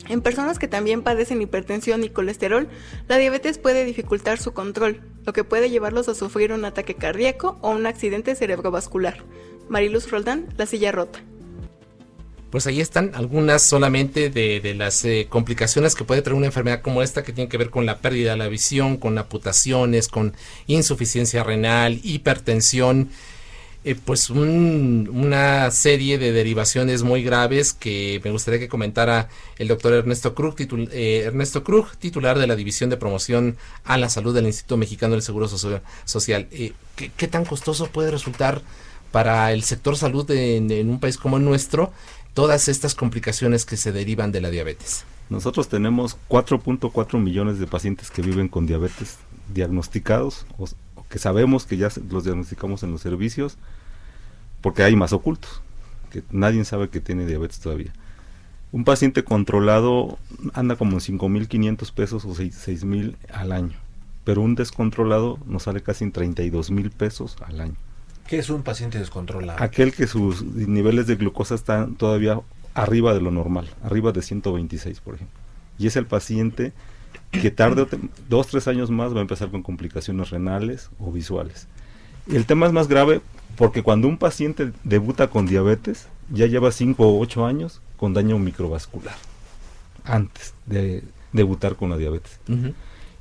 En 0.09 0.21
personas 0.21 0.57
que 0.57 0.67
también 0.67 1.03
padecen 1.03 1.39
hipertensión 1.39 2.03
y 2.03 2.09
colesterol, 2.09 2.67
la 3.07 3.17
diabetes 3.17 3.59
puede 3.59 3.85
dificultar 3.85 4.39
su 4.39 4.53
control, 4.53 5.01
lo 5.23 5.33
que 5.33 5.43
puede 5.43 5.69
llevarlos 5.69 6.09
a 6.09 6.15
sufrir 6.15 6.51
un 6.51 6.65
ataque 6.65 6.95
cardíaco 6.95 7.59
o 7.61 7.69
un 7.69 7.85
accidente 7.85 8.33
cerebrovascular. 8.33 9.23
Mariluz 9.69 10.09
Roldán, 10.09 10.47
La 10.57 10.65
Silla 10.65 10.91
Rota 10.91 11.21
pues 12.49 12.67
ahí 12.67 12.79
están 12.79 13.11
algunas 13.15 13.63
solamente 13.63 14.29
de, 14.29 14.73
las 14.75 15.03
eh, 15.05 15.27
complicaciones 15.29 15.95
que 15.95 16.03
puede 16.03 16.21
traer 16.21 16.37
una 16.37 16.45
enfermedad 16.45 16.81
como 16.81 17.01
esta 17.01 17.23
que 17.23 17.33
tiene 17.33 17.49
que 17.49 17.57
ver 17.57 17.69
con 17.69 17.85
la 17.85 17.97
pérdida 17.97 18.31
de 18.31 18.37
la 18.37 18.47
visión, 18.47 18.97
con 18.97 19.17
amputaciones, 19.17 20.07
con 20.07 20.33
insuficiencia 20.67 21.43
renal, 21.43 21.99
hipertensión, 22.03 23.09
eh, 23.83 23.95
pues 24.03 24.29
una 24.29 25.69
serie 25.69 26.17
de 26.17 26.31
derivaciones 26.31 27.03
muy 27.03 27.23
graves 27.23 27.73
que 27.73 28.19
me 28.23 28.31
gustaría 28.31 28.59
que 28.59 28.67
comentara 28.67 29.29
el 29.57 29.67
doctor 29.67 29.93
Ernesto 29.93 30.33
Krug, 30.33 30.55
eh, 30.59 31.23
Ernesto 31.25 31.63
Krug, 31.63 31.95
titular 31.97 32.39
de 32.39 32.47
la 32.47 32.55
División 32.55 32.89
de 32.89 32.97
Promoción 32.97 33.57
a 33.83 33.97
la 33.97 34.09
Salud 34.09 34.33
del 34.33 34.47
Instituto 34.47 34.77
Mexicano 34.77 35.13
del 35.13 35.21
Seguro 35.21 35.47
Social. 35.47 36.47
¿qué, 36.95 37.27
tan 37.27 37.45
costoso 37.45 37.87
puede 37.87 38.11
resultar 38.11 38.61
para 39.11 39.51
el 39.51 39.63
sector 39.63 39.97
salud 39.97 40.29
en 40.31 40.89
un 40.89 40.99
país 40.99 41.17
como 41.17 41.37
el 41.37 41.45
nuestro 41.45 41.93
todas 42.35 42.67
estas 42.67 42.93
complicaciones 42.93 43.65
que 43.65 43.77
se 43.77 43.91
derivan 43.91 44.31
de 44.31 44.41
la 44.41 44.51
diabetes? 44.51 45.05
Nosotros 45.31 45.69
tenemos 45.69 46.17
4.4 46.29 47.19
millones 47.19 47.57
de 47.57 47.65
pacientes 47.65 48.11
que 48.11 48.21
viven 48.21 48.49
con 48.49 48.67
diabetes 48.67 49.17
diagnosticados 49.51 50.45
o, 50.59 50.67
que 51.09 51.17
sabemos 51.17 51.65
que 51.65 51.77
ya 51.77 51.89
los 52.09 52.25
diagnosticamos 52.25 52.83
en 52.83 52.91
los 52.91 53.01
servicios 53.01 53.57
porque 54.61 54.83
hay 54.83 54.95
más 54.95 55.13
ocultos, 55.13 55.61
que 56.11 56.23
nadie 56.29 56.63
sabe 56.65 56.89
que 56.89 56.99
tiene 56.99 57.25
diabetes 57.25 57.59
todavía. 57.59 57.93
Un 58.71 58.83
paciente 58.83 59.23
controlado 59.23 60.17
anda 60.53 60.75
como 60.75 60.93
en 60.93 60.99
5.500 60.99 61.93
pesos 61.93 62.25
o 62.25 62.29
6.000 62.29 63.15
al 63.31 63.51
año, 63.51 63.77
pero 64.25 64.41
un 64.41 64.55
descontrolado 64.55 65.39
nos 65.45 65.63
sale 65.63 65.81
casi 65.81 66.03
en 66.03 66.11
32.000 66.11 66.91
pesos 66.91 67.37
al 67.45 67.61
año. 67.61 67.75
¿Qué 68.27 68.39
es 68.39 68.49
un 68.49 68.63
paciente 68.63 68.97
descontrolado? 68.97 69.61
Aquel 69.61 69.93
que 69.93 70.07
sus 70.07 70.43
niveles 70.43 71.05
de 71.07 71.15
glucosa 71.15 71.55
están 71.55 71.95
todavía 71.95 72.39
arriba 72.73 73.13
de 73.13 73.21
lo 73.21 73.31
normal, 73.31 73.69
arriba 73.83 74.11
de 74.11 74.21
126, 74.21 74.99
por 74.99 75.15
ejemplo. 75.15 75.39
Y 75.77 75.87
es 75.87 75.95
el 75.95 76.07
paciente 76.07 76.73
que 77.31 77.51
tarde 77.51 77.85
dos, 78.29 78.47
tres 78.47 78.67
años 78.67 78.89
más 78.89 79.13
va 79.13 79.19
a 79.19 79.21
empezar 79.21 79.51
con 79.51 79.61
complicaciones 79.61 80.29
renales 80.29 80.89
o 80.99 81.11
visuales. 81.11 81.67
El 82.31 82.45
tema 82.45 82.65
es 82.65 82.73
más 82.73 82.87
grave 82.87 83.21
porque 83.55 83.83
cuando 83.83 84.07
un 84.07 84.17
paciente 84.17 84.71
debuta 84.83 85.29
con 85.29 85.45
diabetes, 85.45 86.07
ya 86.31 86.47
lleva 86.47 86.71
5 86.71 87.07
o 87.07 87.19
8 87.19 87.45
años 87.45 87.81
con 87.97 88.13
daño 88.13 88.39
microvascular, 88.39 89.15
antes 90.03 90.53
de 90.65 91.03
debutar 91.31 91.75
con 91.75 91.89
la 91.91 91.97
diabetes. 91.97 92.39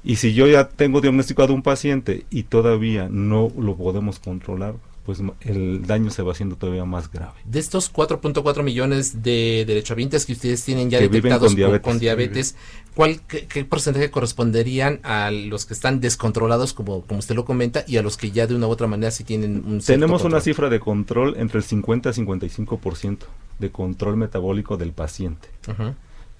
Y 0.02 0.16
si 0.16 0.34
yo 0.34 0.46
ya 0.46 0.68
tengo 0.68 1.00
diagnosticado 1.00 1.54
un 1.54 1.62
paciente 1.62 2.24
y 2.30 2.44
todavía 2.44 3.08
no 3.10 3.50
lo 3.58 3.76
podemos 3.76 4.18
controlar, 4.18 4.74
pues 5.04 5.20
el 5.42 5.86
daño 5.86 6.10
se 6.10 6.22
va 6.22 6.32
haciendo 6.32 6.56
todavía 6.56 6.86
más 6.86 7.10
grave. 7.12 7.34
De 7.44 7.58
estos 7.58 7.92
4.4 7.92 8.62
millones 8.62 9.22
de 9.22 9.64
derechohabientes 9.66 10.24
que 10.24 10.32
ustedes 10.32 10.64
tienen 10.64 10.88
ya 10.88 10.98
detectados 10.98 11.48
con 11.48 11.56
diabetes, 11.56 11.82
con 11.82 11.98
diabetes 11.98 12.56
¿cuál, 12.94 13.20
qué, 13.20 13.64
porcentaje 13.66 14.10
corresponderían 14.10 15.00
a 15.02 15.30
los 15.30 15.66
que 15.66 15.74
están 15.74 16.00
descontrolados, 16.00 16.72
como, 16.72 17.02
como 17.02 17.18
usted 17.20 17.34
lo 17.34 17.44
comenta, 17.44 17.84
y 17.86 17.98
a 17.98 18.02
los 18.02 18.16
que 18.16 18.30
ya 18.30 18.46
de 18.46 18.54
una 18.54 18.66
u 18.66 18.70
otra 18.70 18.86
manera 18.86 19.10
sí 19.10 19.24
tienen 19.24 19.62
un 19.66 19.80
Tenemos 19.80 20.24
una 20.24 20.40
cifra 20.40 20.70
de 20.70 20.80
control 20.80 21.34
entre 21.36 21.58
el 21.58 21.64
50 21.64 22.08
y 22.08 22.12
55% 22.12 23.18
de 23.58 23.70
control 23.70 24.16
metabólico 24.16 24.78
del 24.78 24.92
paciente. 24.92 25.48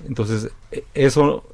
Entonces, 0.07 0.51
e, 0.73 0.85
eso 0.95 1.45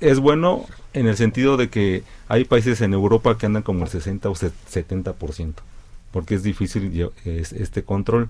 es 0.00 0.20
bueno 0.20 0.66
en 0.92 1.08
el 1.08 1.16
sentido 1.16 1.56
de 1.56 1.70
que 1.70 2.04
hay 2.28 2.44
países 2.44 2.80
en 2.82 2.94
Europa 2.94 3.36
que 3.36 3.46
andan 3.46 3.64
como 3.64 3.84
el 3.84 3.90
60 3.90 4.30
o 4.30 4.34
70% 4.34 5.54
porque 6.10 6.34
es 6.34 6.42
difícil 6.42 7.10
este 7.24 7.82
control. 7.82 8.28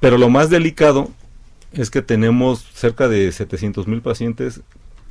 Pero 0.00 0.18
lo 0.18 0.28
más 0.28 0.50
delicado 0.50 1.10
es 1.72 1.90
que 1.90 2.02
tenemos 2.02 2.66
cerca 2.74 3.08
de 3.08 3.30
700 3.30 3.86
mil 3.86 4.02
pacientes 4.02 4.60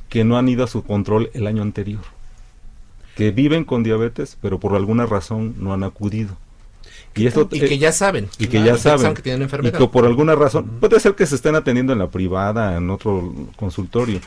que 0.08 0.24
no 0.24 0.36
han 0.36 0.48
ido 0.48 0.64
a 0.64 0.68
su 0.68 0.84
control 0.84 1.30
el 1.32 1.46
año 1.46 1.62
anterior, 1.62 2.02
que 3.16 3.30
viven 3.30 3.64
con 3.64 3.82
diabetes, 3.82 4.36
pero 4.40 4.60
por 4.60 4.74
alguna 4.74 5.06
razón 5.06 5.54
no 5.58 5.72
han 5.72 5.82
acudido. 5.84 6.36
Y, 7.14 7.26
esto, 7.26 7.48
y 7.50 7.60
que 7.60 7.78
ya 7.78 7.92
saben. 7.92 8.28
Y 8.38 8.46
que 8.46 8.62
ya 8.62 8.76
saben. 8.76 9.14
Que 9.14 9.22
tienen 9.22 9.42
enfermedad. 9.42 9.74
Y 9.74 9.78
que 9.78 9.88
por 9.88 10.04
alguna 10.04 10.34
razón, 10.34 10.66
puede 10.80 10.98
ser 11.00 11.14
que 11.14 11.26
se 11.26 11.34
estén 11.34 11.54
atendiendo 11.54 11.92
en 11.92 11.98
la 11.98 12.10
privada, 12.10 12.76
en 12.76 12.90
otro 12.90 13.34
consultorio, 13.56 14.20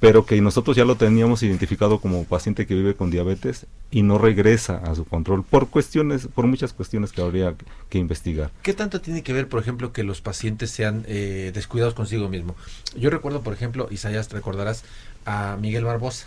pero 0.00 0.24
que 0.24 0.40
nosotros 0.40 0.76
ya 0.76 0.84
lo 0.84 0.96
teníamos 0.96 1.42
identificado 1.42 1.98
como 2.00 2.24
paciente 2.24 2.66
que 2.66 2.74
vive 2.74 2.94
con 2.94 3.10
diabetes 3.10 3.66
y 3.90 4.02
no 4.02 4.18
regresa 4.18 4.76
a 4.76 4.94
su 4.94 5.04
control 5.04 5.44
por 5.44 5.68
cuestiones, 5.68 6.28
por 6.28 6.46
muchas 6.46 6.72
cuestiones 6.72 7.12
que 7.12 7.20
habría 7.20 7.54
que 7.88 7.98
investigar. 7.98 8.50
¿Qué 8.62 8.74
tanto 8.74 9.00
tiene 9.00 9.22
que 9.22 9.32
ver, 9.32 9.48
por 9.48 9.60
ejemplo, 9.60 9.92
que 9.92 10.04
los 10.04 10.20
pacientes 10.20 10.70
sean 10.70 11.04
eh, 11.08 11.50
descuidados 11.52 11.94
consigo 11.94 12.28
mismo? 12.28 12.54
Yo 12.96 13.10
recuerdo, 13.10 13.42
por 13.42 13.52
ejemplo, 13.52 13.88
Isaías, 13.90 14.30
recordarás 14.30 14.84
a 15.24 15.56
Miguel 15.60 15.84
Barbosa. 15.84 16.26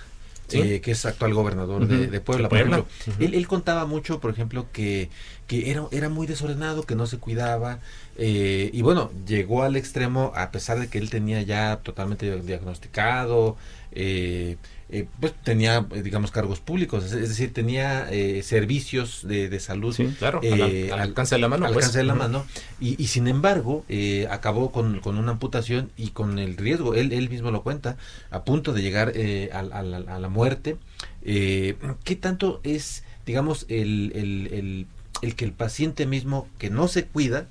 Eh, 0.53 0.81
que 0.81 0.91
es 0.91 1.05
actual 1.05 1.33
gobernador 1.33 1.87
de, 1.87 2.19
Puebla, 2.21 2.49
por 2.49 2.57
ejemplo. 2.57 2.85
él, 3.19 3.47
contaba 3.47 3.85
mucho, 3.85 4.19
por 4.19 4.31
ejemplo, 4.31 4.67
que, 4.71 5.09
que 5.47 5.71
era, 5.71 5.85
era 5.91 6.09
muy 6.09 6.27
desordenado, 6.27 6.83
que 6.83 6.95
no 6.95 7.07
se 7.07 7.17
cuidaba, 7.17 7.79
eh, 8.17 8.69
y 8.73 8.81
bueno, 8.81 9.09
llegó 9.25 9.63
al 9.63 9.75
extremo, 9.75 10.31
a 10.35 10.51
pesar 10.51 10.79
de 10.79 10.87
que 10.87 10.97
él 10.97 11.09
tenía 11.09 11.41
ya 11.41 11.79
totalmente 11.81 12.39
diagnosticado, 12.41 13.57
eh, 13.91 14.57
eh, 14.89 15.07
pues 15.19 15.33
tenía, 15.43 15.81
digamos, 16.03 16.31
cargos 16.31 16.59
públicos, 16.59 17.05
es, 17.05 17.11
decir, 17.11 17.53
tenía 17.53 18.09
servicios 18.43 19.25
de, 19.25 19.59
salud 19.59 19.95
claro, 20.19 20.41
al, 20.43 20.99
alcance 20.99 21.35
de 21.35 21.41
la 21.41 21.47
mano. 21.47 21.65
Al 21.65 21.73
pues. 21.73 21.85
alcance 21.85 21.99
de 21.99 22.05
la 22.05 22.15
mano. 22.15 22.45
Y, 22.79 23.07
sin 23.07 23.27
embargo, 23.27 23.85
acabó 24.29 24.71
con, 24.71 24.99
con, 24.99 25.17
una 25.17 25.31
amputación 25.31 25.91
y 25.95 26.09
con 26.09 26.39
el 26.39 26.57
riesgo, 26.57 26.93
él, 26.95 27.13
él 27.13 27.29
mismo 27.29 27.51
lo 27.51 27.63
cuenta, 27.63 27.97
a 28.31 28.43
punto 28.43 28.73
de 28.73 28.81
llegar 28.81 29.13
a, 29.53 29.59
a, 29.59 30.19
la 30.19 30.29
muerte. 30.29 30.77
¿Qué 31.23 32.17
tanto 32.19 32.59
es, 32.63 33.03
digamos, 33.25 33.65
el, 33.69 34.11
el, 34.15 34.47
el, 34.53 34.87
el 35.21 35.35
que 35.35 35.45
el 35.45 35.53
paciente 35.53 36.05
mismo 36.05 36.47
que 36.57 36.69
no 36.69 36.87
se 36.87 37.05
cuida, 37.05 37.47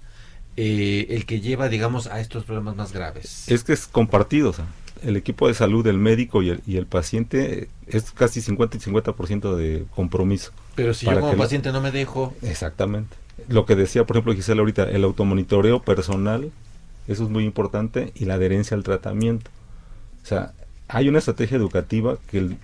eh, 0.56 1.06
el 1.10 1.26
que 1.26 1.40
lleva, 1.40 1.68
digamos, 1.68 2.06
a 2.06 2.20
estos 2.20 2.44
problemas 2.44 2.76
más 2.76 2.92
graves? 2.92 3.48
Es 3.48 3.64
que 3.64 3.72
es 3.72 3.86
compartido, 3.86 4.50
o 4.50 4.52
sea, 4.52 4.66
el 5.02 5.16
equipo 5.16 5.48
de 5.48 5.54
salud, 5.54 5.86
el 5.86 5.98
médico 5.98 6.42
y 6.42 6.50
el, 6.50 6.60
y 6.66 6.76
el 6.76 6.86
paciente 6.86 7.68
es 7.86 8.10
casi 8.12 8.40
50 8.40 8.76
y 8.76 8.80
50% 8.80 9.54
de 9.56 9.84
compromiso. 9.94 10.52
Pero 10.74 10.94
si 10.94 11.06
yo 11.06 11.18
como 11.20 11.32
lo- 11.32 11.38
paciente 11.38 11.72
no 11.72 11.80
me 11.80 11.90
dejo, 11.90 12.34
Exactamente. 12.42 13.16
Lo 13.48 13.64
que 13.64 13.74
decía, 13.74 14.04
por 14.04 14.16
ejemplo, 14.16 14.34
Gisela 14.34 14.60
ahorita, 14.60 14.84
el 14.84 15.02
automonitoreo 15.04 15.80
personal, 15.82 16.50
eso 17.08 17.24
es 17.24 17.30
muy 17.30 17.44
importante, 17.44 18.12
y 18.14 18.26
la 18.26 18.34
adherencia 18.34 18.76
al 18.76 18.82
tratamiento. 18.82 19.50
O 20.22 20.26
sea, 20.26 20.52
hay 20.88 21.08
una 21.08 21.18
estrategia 21.20 21.56
educativa 21.56 22.18
que 22.30 22.36
el 22.38 22.56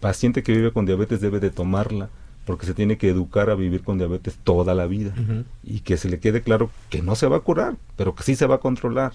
paciente 0.00 0.42
que 0.42 0.52
vive 0.52 0.72
con 0.72 0.86
diabetes 0.86 1.20
debe 1.20 1.38
de 1.38 1.50
tomarla, 1.50 2.08
porque 2.46 2.64
se 2.66 2.72
tiene 2.74 2.96
que 2.96 3.08
educar 3.10 3.50
a 3.50 3.54
vivir 3.54 3.82
con 3.82 3.98
diabetes 3.98 4.36
toda 4.42 4.74
la 4.74 4.86
vida. 4.86 5.14
Y 5.62 5.80
que 5.80 5.96
se 5.98 6.08
le 6.08 6.18
quede 6.18 6.40
claro 6.42 6.70
que 6.88 7.02
no 7.02 7.14
se 7.14 7.26
va 7.26 7.36
a 7.36 7.40
curar, 7.40 7.76
pero 7.96 8.14
que 8.14 8.22
sí 8.22 8.34
se 8.34 8.46
va 8.46 8.54
a 8.56 8.60
controlar. 8.60 9.12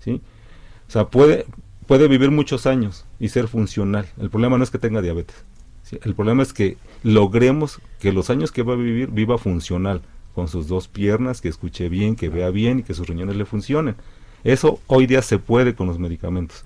¿sí? 0.00 0.20
O 0.88 0.90
sea, 0.90 1.06
puede, 1.06 1.46
puede 1.86 2.08
vivir 2.08 2.30
muchos 2.30 2.66
años 2.66 3.04
y 3.18 3.28
ser 3.28 3.48
funcional. 3.48 4.06
El 4.18 4.30
problema 4.30 4.58
no 4.58 4.64
es 4.64 4.70
que 4.70 4.78
tenga 4.78 5.02
diabetes. 5.02 5.44
El 6.02 6.14
problema 6.14 6.42
es 6.42 6.52
que 6.52 6.76
logremos 7.04 7.80
que 8.00 8.12
los 8.12 8.28
años 8.30 8.50
que 8.50 8.62
va 8.62 8.72
a 8.72 8.76
vivir 8.76 9.10
viva 9.10 9.38
funcional, 9.38 10.02
con 10.34 10.48
sus 10.48 10.68
dos 10.68 10.88
piernas, 10.88 11.40
que 11.40 11.48
escuche 11.48 11.88
bien, 11.88 12.16
que 12.16 12.28
vea 12.28 12.50
bien 12.50 12.80
y 12.80 12.82
que 12.82 12.92
sus 12.92 13.06
riñones 13.06 13.36
le 13.36 13.44
funcionen. 13.44 13.96
Eso 14.44 14.80
hoy 14.86 15.06
día 15.06 15.22
se 15.22 15.38
puede 15.38 15.74
con 15.74 15.86
los 15.86 15.98
medicamentos, 15.98 16.64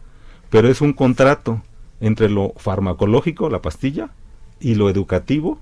pero 0.49 0.69
es 0.69 0.81
un 0.81 0.93
contrato 0.93 1.63
entre 2.01 2.29
lo 2.29 2.53
farmacológico, 2.57 3.49
la 3.51 3.63
pastilla, 3.63 4.11
y 4.59 4.75
lo 4.75 4.91
educativo 4.91 5.59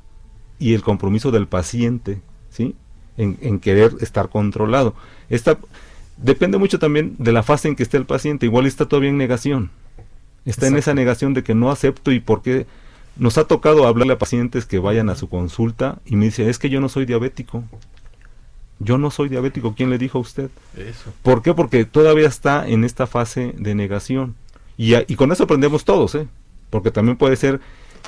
y 0.59 0.75
el 0.75 0.83
compromiso 0.83 1.31
del 1.31 1.47
paciente, 1.47 2.21
¿sí? 2.51 2.75
En, 3.17 3.39
en 3.41 3.61
querer 3.61 3.93
estar 4.01 4.29
controlado. 4.29 4.95
Esta, 5.29 5.59
depende 6.23 6.59
mucho 6.59 6.79
también 6.79 7.17
de 7.19 7.33
la 7.33 7.43
fase 7.43 7.69
en 7.69 7.77
que 7.77 7.83
esté 7.83 7.97
el 7.97 8.07
paciente. 8.07 8.47
Igual 8.47 8.67
está 8.67 8.87
todavía 8.87 9.11
en 9.11 9.19
negación. 9.19 9.71
Está 10.45 10.67
en 10.67 10.77
esa 10.77 10.95
negación 10.95 11.35
de 11.35 11.43
que 11.43 11.55
no 11.55 11.71
acepto 11.71 12.13
y 12.13 12.21
por 12.21 12.43
qué 12.43 12.67
nos 13.17 13.37
ha 13.37 13.45
tocado 13.45 13.87
hablarle 13.87 14.15
a 14.15 14.19
pacientes 14.19 14.65
que 14.65 14.79
vayan 14.79 15.11
a 15.11 15.15
su 15.15 15.29
consulta 15.29 15.99
y 16.07 16.17
me 16.17 16.27
dice, 16.27 16.49
es 16.49 16.59
que 16.59 16.71
yo 16.71 16.81
no 16.81 16.89
soy 16.89 17.05
diabético. 17.05 17.65
Yo 18.79 18.97
no 18.97 19.11
soy 19.11 19.29
diabético. 19.29 19.75
¿Quién 19.75 19.91
le 19.91 19.99
dijo 19.99 20.19
a 20.19 20.21
usted? 20.21 20.51
eso. 20.77 21.13
¿Por 21.23 21.43
qué? 21.43 21.53
Porque 21.53 21.85
todavía 21.85 22.29
está 22.29 22.67
en 22.67 22.85
esta 22.85 23.07
fase 23.07 23.55
de 23.59 23.75
negación. 23.75 24.37
Y, 24.77 24.95
con 25.17 25.33
eso 25.33 25.45
aprendemos 25.45 25.85
todos, 25.85 26.15
¿eh? 26.15 26.29
Porque 26.71 26.93
también 26.93 27.17
puede 27.17 27.35
ser 27.35 27.61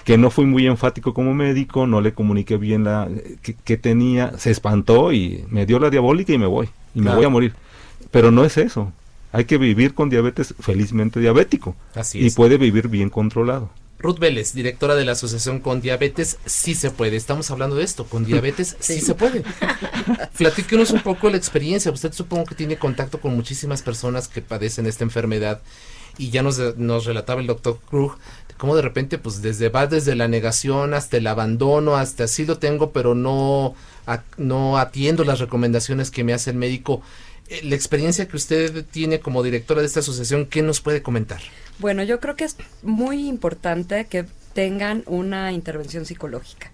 que 0.05 0.17
no 0.17 0.31
fui 0.31 0.47
muy 0.47 0.67
enfático 0.69 1.13
como 1.13 1.35
médico, 1.35 1.89
no 1.89 2.01
le 2.01 2.15
comuniqué 2.15 2.57
bien 2.57 2.85
la 2.85 3.09
que, 3.43 3.55
que 3.55 3.77
tenía, 3.77 4.39
se 4.39 4.53
espantó 4.53 5.13
y 5.13 5.45
me 5.51 5.67
dio 5.67 5.81
la 5.81 5.91
diabólica 5.91 6.33
y 6.33 6.39
me 6.39 6.47
voy. 6.47 6.69
Y 6.95 7.01
me 7.01 7.13
voy 7.13 7.25
a 7.25 7.29
morir. 7.29 7.55
Pero 8.11 8.31
no 8.31 8.45
es 8.45 8.57
eso. 8.57 8.93
Hay 9.33 9.45
que 9.45 9.59
vivir 9.59 9.95
con 9.95 10.11
diabetes 10.11 10.55
felizmente 10.61 11.21
diabético. 11.21 11.77
Así 11.95 12.19
y 12.21 12.27
es. 12.27 12.35
puede 12.35 12.57
vivir 12.59 12.89
bien 12.89 13.11
controlado. 13.11 13.71
Ruth 14.01 14.19
Vélez, 14.19 14.55
directora 14.55 14.95
de 14.95 15.05
la 15.05 15.13
Asociación 15.13 15.61
con 15.61 15.83
Diabetes, 15.83 16.39
sí 16.47 16.75
se 16.75 16.91
puede. 16.91 17.17
Estamos 17.17 17.51
hablando 17.51 17.77
de 17.77 17.85
esto, 17.85 18.07
con 18.07 18.25
diabetes 18.25 18.77
sí, 18.81 18.99
se 19.01 19.15
puede. 19.15 19.45
Platíquenos 20.39 20.91
un 20.91 21.03
poco 21.03 21.29
la 21.31 21.37
experiencia. 21.37 21.91
Usted 21.93 22.13
supongo 22.13 22.47
que 22.47 22.55
tiene 22.55 22.77
contacto 22.79 23.21
con 23.21 23.37
muchísimas 23.37 23.83
personas 23.83 24.29
que 24.29 24.41
padecen 24.41 24.87
esta 24.87 25.05
enfermedad 25.05 25.61
y 26.19 26.31
ya 26.31 26.43
nos, 26.43 26.59
nos 26.79 27.05
relataba 27.05 27.41
el 27.41 27.47
doctor 27.47 27.79
Krug 27.89 28.17
de 28.49 28.55
cómo 28.57 28.75
de 28.75 28.83
repente 28.83 29.19
pues 29.19 29.43
desde 29.43 29.69
va 29.69 29.87
desde 29.87 30.15
la 30.15 30.29
negación 30.29 30.95
hasta 30.95 31.17
el 31.19 31.27
abandono, 31.27 31.97
hasta 31.97 32.27
sí 32.27 32.45
lo 32.47 32.59
tengo 32.59 32.91
pero 32.93 33.15
no, 33.15 33.75
a- 34.07 34.23
no 34.39 34.79
atiendo 34.79 35.25
las 35.25 35.41
recomendaciones 35.41 36.11
que 36.11 36.25
me 36.25 36.33
hace 36.33 36.51
el 36.51 36.57
médico. 36.57 37.03
Eh, 37.51 37.61
La 37.65 37.75
experiencia 37.75 38.27
que 38.27 38.37
usted 38.37 38.85
tiene 38.91 39.21
como 39.21 39.43
directora 39.43 39.81
de 39.81 39.87
esta 39.89 40.01
asociación, 40.01 40.47
¿qué 40.47 40.63
nos 40.63 40.81
puede 40.81 41.03
comentar? 41.03 41.41
Bueno, 41.79 42.03
yo 42.05 42.21
creo 42.21 42.37
que 42.37 42.45
es 42.45 42.57
muy 42.83 43.29
importante 43.29 44.07
que 44.07 44.25
tengan 44.55 45.03
una 45.07 45.53
intervención 45.53 46.07
psicológica. 46.07 46.71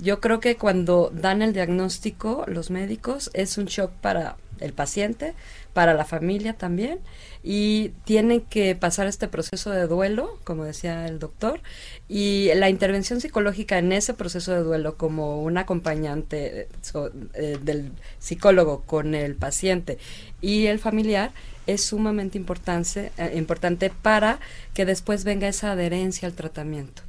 Yo 0.00 0.20
creo 0.20 0.40
que 0.40 0.56
cuando 0.56 1.10
dan 1.14 1.42
el 1.42 1.52
diagnóstico 1.52 2.44
los 2.46 2.70
médicos 2.70 3.30
es 3.34 3.58
un 3.58 3.66
shock 3.66 3.90
para 4.00 4.36
el 4.60 4.72
paciente, 4.72 5.34
para 5.72 5.94
la 5.94 6.04
familia 6.04 6.54
también, 6.54 6.98
y 7.42 7.90
tienen 8.04 8.42
que 8.42 8.74
pasar 8.74 9.06
este 9.06 9.28
proceso 9.28 9.70
de 9.70 9.86
duelo, 9.86 10.38
como 10.44 10.64
decía 10.64 11.06
el 11.06 11.18
doctor, 11.18 11.60
y 12.08 12.50
la 12.54 12.68
intervención 12.68 13.20
psicológica 13.20 13.78
en 13.78 13.92
ese 13.92 14.14
proceso 14.14 14.52
de 14.52 14.62
duelo 14.62 14.96
como 14.96 15.42
un 15.42 15.56
acompañante 15.58 16.68
eh, 17.34 17.58
del 17.62 17.92
psicólogo 18.18 18.82
con 18.82 19.14
el 19.14 19.36
paciente 19.36 19.98
y 20.40 20.66
el 20.66 20.78
familiar 20.78 21.32
es 21.66 21.84
sumamente 21.84 22.36
importante, 22.36 23.12
eh, 23.16 23.32
importante 23.36 23.90
para 23.90 24.40
que 24.74 24.84
después 24.84 25.24
venga 25.24 25.48
esa 25.48 25.72
adherencia 25.72 26.26
al 26.26 26.34
tratamiento. 26.34 27.02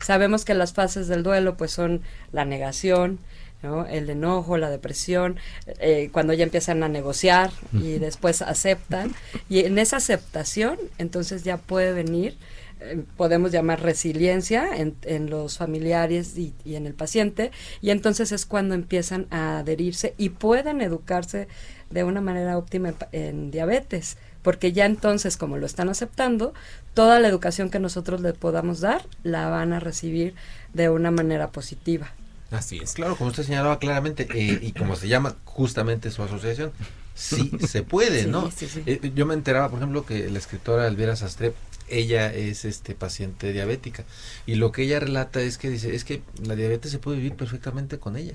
Sabemos 0.00 0.44
que 0.44 0.54
las 0.54 0.72
fases 0.72 1.08
del 1.08 1.22
duelo 1.22 1.56
pues 1.56 1.70
son 1.70 2.02
la 2.32 2.44
negación, 2.44 3.18
¿no? 3.64 3.86
el 3.86 4.08
enojo, 4.10 4.58
la 4.58 4.70
depresión, 4.70 5.36
eh, 5.80 6.10
cuando 6.12 6.32
ya 6.34 6.44
empiezan 6.44 6.82
a 6.82 6.88
negociar 6.88 7.50
y 7.72 7.98
después 7.98 8.42
aceptan. 8.42 9.12
Y 9.48 9.60
en 9.60 9.78
esa 9.78 9.96
aceptación 9.96 10.78
entonces 10.98 11.42
ya 11.42 11.56
puede 11.56 11.92
venir, 11.92 12.36
eh, 12.80 13.02
podemos 13.16 13.50
llamar 13.50 13.82
resiliencia 13.82 14.76
en, 14.76 14.94
en 15.02 15.30
los 15.30 15.58
familiares 15.58 16.36
y, 16.36 16.54
y 16.64 16.76
en 16.76 16.86
el 16.86 16.94
paciente, 16.94 17.50
y 17.80 17.90
entonces 17.90 18.30
es 18.30 18.46
cuando 18.46 18.74
empiezan 18.74 19.26
a 19.30 19.58
adherirse 19.58 20.14
y 20.18 20.28
pueden 20.28 20.80
educarse 20.80 21.48
de 21.90 22.04
una 22.04 22.20
manera 22.20 22.58
óptima 22.58 22.94
en 23.12 23.50
diabetes 23.50 24.16
porque 24.42 24.72
ya 24.72 24.84
entonces 24.84 25.38
como 25.38 25.56
lo 25.56 25.64
están 25.64 25.88
aceptando, 25.88 26.52
toda 26.92 27.18
la 27.18 27.28
educación 27.28 27.70
que 27.70 27.80
nosotros 27.80 28.20
le 28.20 28.34
podamos 28.34 28.80
dar 28.80 29.02
la 29.22 29.48
van 29.48 29.72
a 29.72 29.80
recibir 29.80 30.34
de 30.74 30.90
una 30.90 31.10
manera 31.10 31.50
positiva. 31.50 32.12
Así 32.50 32.78
es. 32.82 32.92
Claro, 32.92 33.16
como 33.16 33.30
usted 33.30 33.42
señalaba 33.44 33.78
claramente, 33.78 34.28
eh, 34.34 34.58
y 34.62 34.72
como 34.72 34.96
se 34.96 35.08
llama 35.08 35.36
justamente 35.44 36.10
su 36.10 36.22
asociación, 36.22 36.72
sí 37.14 37.50
se 37.66 37.82
puede, 37.82 38.22
Sí, 38.24 38.28
¿no? 38.28 38.50
sí, 38.50 38.66
sí. 38.68 38.82
Eh, 38.86 39.12
yo 39.14 39.26
me 39.26 39.34
enteraba, 39.34 39.68
por 39.70 39.78
ejemplo, 39.78 40.04
que 40.06 40.28
la 40.30 40.38
escritora 40.38 40.86
Elvira 40.86 41.16
Sastre, 41.16 41.52
ella 41.88 42.32
es 42.32 42.64
este 42.64 42.94
paciente 42.94 43.52
diabética, 43.52 44.04
y 44.46 44.54
lo 44.54 44.72
que 44.72 44.82
ella 44.82 45.00
relata 45.00 45.40
es 45.42 45.58
que 45.58 45.68
dice, 45.70 45.94
es 45.94 46.04
que 46.04 46.22
la 46.46 46.54
diabetes 46.56 46.90
se 46.90 46.98
puede 46.98 47.16
vivir 47.18 47.34
perfectamente 47.34 47.98
con 47.98 48.16
ella. 48.16 48.34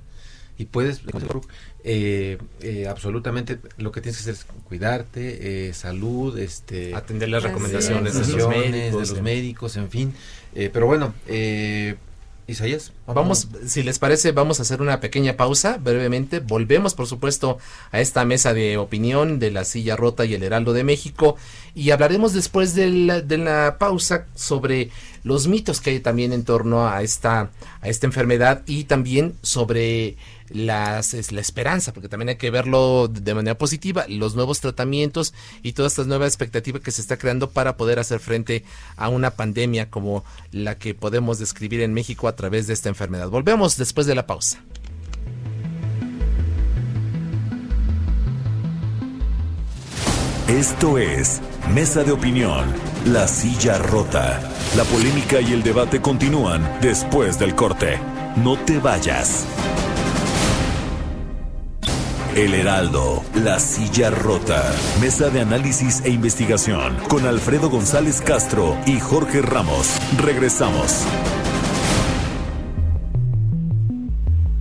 Y 0.58 0.66
puedes, 0.66 1.02
eh, 1.86 2.38
eh, 2.62 2.88
absolutamente, 2.90 3.60
lo 3.78 3.94
que 3.94 4.02
tienes 4.02 4.18
que 4.18 4.30
hacer 4.30 4.34
es 4.34 4.46
cuidarte, 4.66 5.70
eh, 5.70 5.74
salud, 5.74 6.38
este, 6.38 6.94
Atender 6.94 7.30
las 7.30 7.44
recomendaciones 7.44 8.14
es. 8.16 8.28
de 8.28 8.34
los 8.38 8.50
médicos. 8.50 8.92
de 8.92 8.92
los 9.00 9.18
en- 9.18 9.24
médicos, 9.24 9.78
en 9.78 9.90
fin. 9.90 10.14
Eh, 10.56 10.70
pero 10.74 10.86
bueno, 10.86 11.14
eh, 11.28 11.96
Isaías, 12.50 12.94
Vamos, 13.06 13.48
si 13.66 13.84
les 13.84 14.00
parece, 14.00 14.32
vamos 14.32 14.60
a 14.60 14.64
hacer 14.64 14.82
una 14.82 15.00
pequeña 15.00 15.38
pausa 15.38 15.78
brevemente. 15.78 16.40
Volvemos, 16.40 16.96
por 16.96 17.08
supuesto, 17.08 17.58
a 17.92 18.02
esta 18.02 18.26
mesa 18.26 18.54
de 18.54 18.78
opinión 18.78 19.40
de 19.40 19.52
la 19.52 19.66
silla 19.66 19.96
rota 19.96 20.26
y 20.26 20.34
el 20.34 20.44
Heraldo 20.44 20.74
de 20.74 20.84
México. 20.84 21.38
Y 21.76 21.92
hablaremos 21.92 22.34
después 22.34 22.76
de 22.76 22.90
la, 22.90 23.22
de 23.22 23.38
la 23.38 23.78
pausa 23.80 24.26
sobre 24.36 24.90
los 25.24 25.48
mitos 25.48 25.82
que 25.82 25.92
hay 25.92 26.00
también 26.00 26.34
en 26.34 26.44
torno 26.44 26.88
a 26.88 27.04
esta, 27.04 27.52
a 27.82 27.88
esta 27.88 28.08
enfermedad 28.08 28.64
y 28.66 28.86
también 28.86 29.36
sobre 29.42 30.18
las, 30.50 31.14
es 31.14 31.32
la 31.32 31.42
esperanza, 31.42 31.94
porque 31.94 32.10
también 32.10 32.30
hay 32.30 32.36
que 32.36 32.52
verlo 32.52 33.08
de 33.08 33.34
manera 33.34 33.58
positiva, 33.58 34.06
los 34.08 34.36
nuevos 34.36 34.60
tratamientos 34.60 35.34
y 35.64 35.74
toda 35.74 35.88
esta 35.88 36.04
nueva 36.04 36.26
expectativa 36.26 36.80
que 36.80 36.92
se 36.92 37.02
está 37.02 37.18
creando 37.18 37.50
para 37.50 37.78
poder 37.78 38.00
hacer 38.00 38.20
frente 38.20 38.64
a 38.98 39.10
una 39.10 39.32
pandemia 39.32 39.90
como 39.90 40.24
la 40.52 40.78
que 40.78 40.94
podemos 40.94 41.40
describir 41.40 41.82
en 41.82 41.94
México 41.94 42.28
a 42.28 42.36
través 42.36 42.68
de 42.68 42.74
esta 42.74 42.90
enfermedad. 42.90 43.30
Volvemos 43.30 43.78
después 43.78 44.08
de 44.08 44.16
la 44.16 44.28
pausa. 44.28 44.64
Esto 50.50 50.98
es 50.98 51.42
Mesa 51.76 52.04
de 52.04 52.12
Opinión, 52.12 52.74
La 53.06 53.28
Silla 53.28 53.78
Rota. 53.78 54.42
La 54.76 54.84
polémica 54.84 55.40
y 55.42 55.54
el 55.54 55.62
debate 55.62 56.02
continúan 56.02 56.68
después 56.82 57.38
del 57.38 57.54
corte. 57.54 58.00
No 58.36 58.58
te 58.58 58.80
vayas. 58.80 59.46
El 62.36 62.54
Heraldo, 62.54 63.24
La 63.44 63.60
Silla 63.60 64.10
Rota. 64.12 64.64
Mesa 65.02 65.30
de 65.30 65.42
análisis 65.42 66.02
e 66.06 66.10
investigación 66.10 66.96
con 67.10 67.26
Alfredo 67.26 67.70
González 67.70 68.22
Castro 68.22 68.78
y 68.86 69.00
Jorge 69.00 69.42
Ramos. 69.42 69.98
Regresamos. 70.18 71.04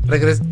Regres- 0.06 0.42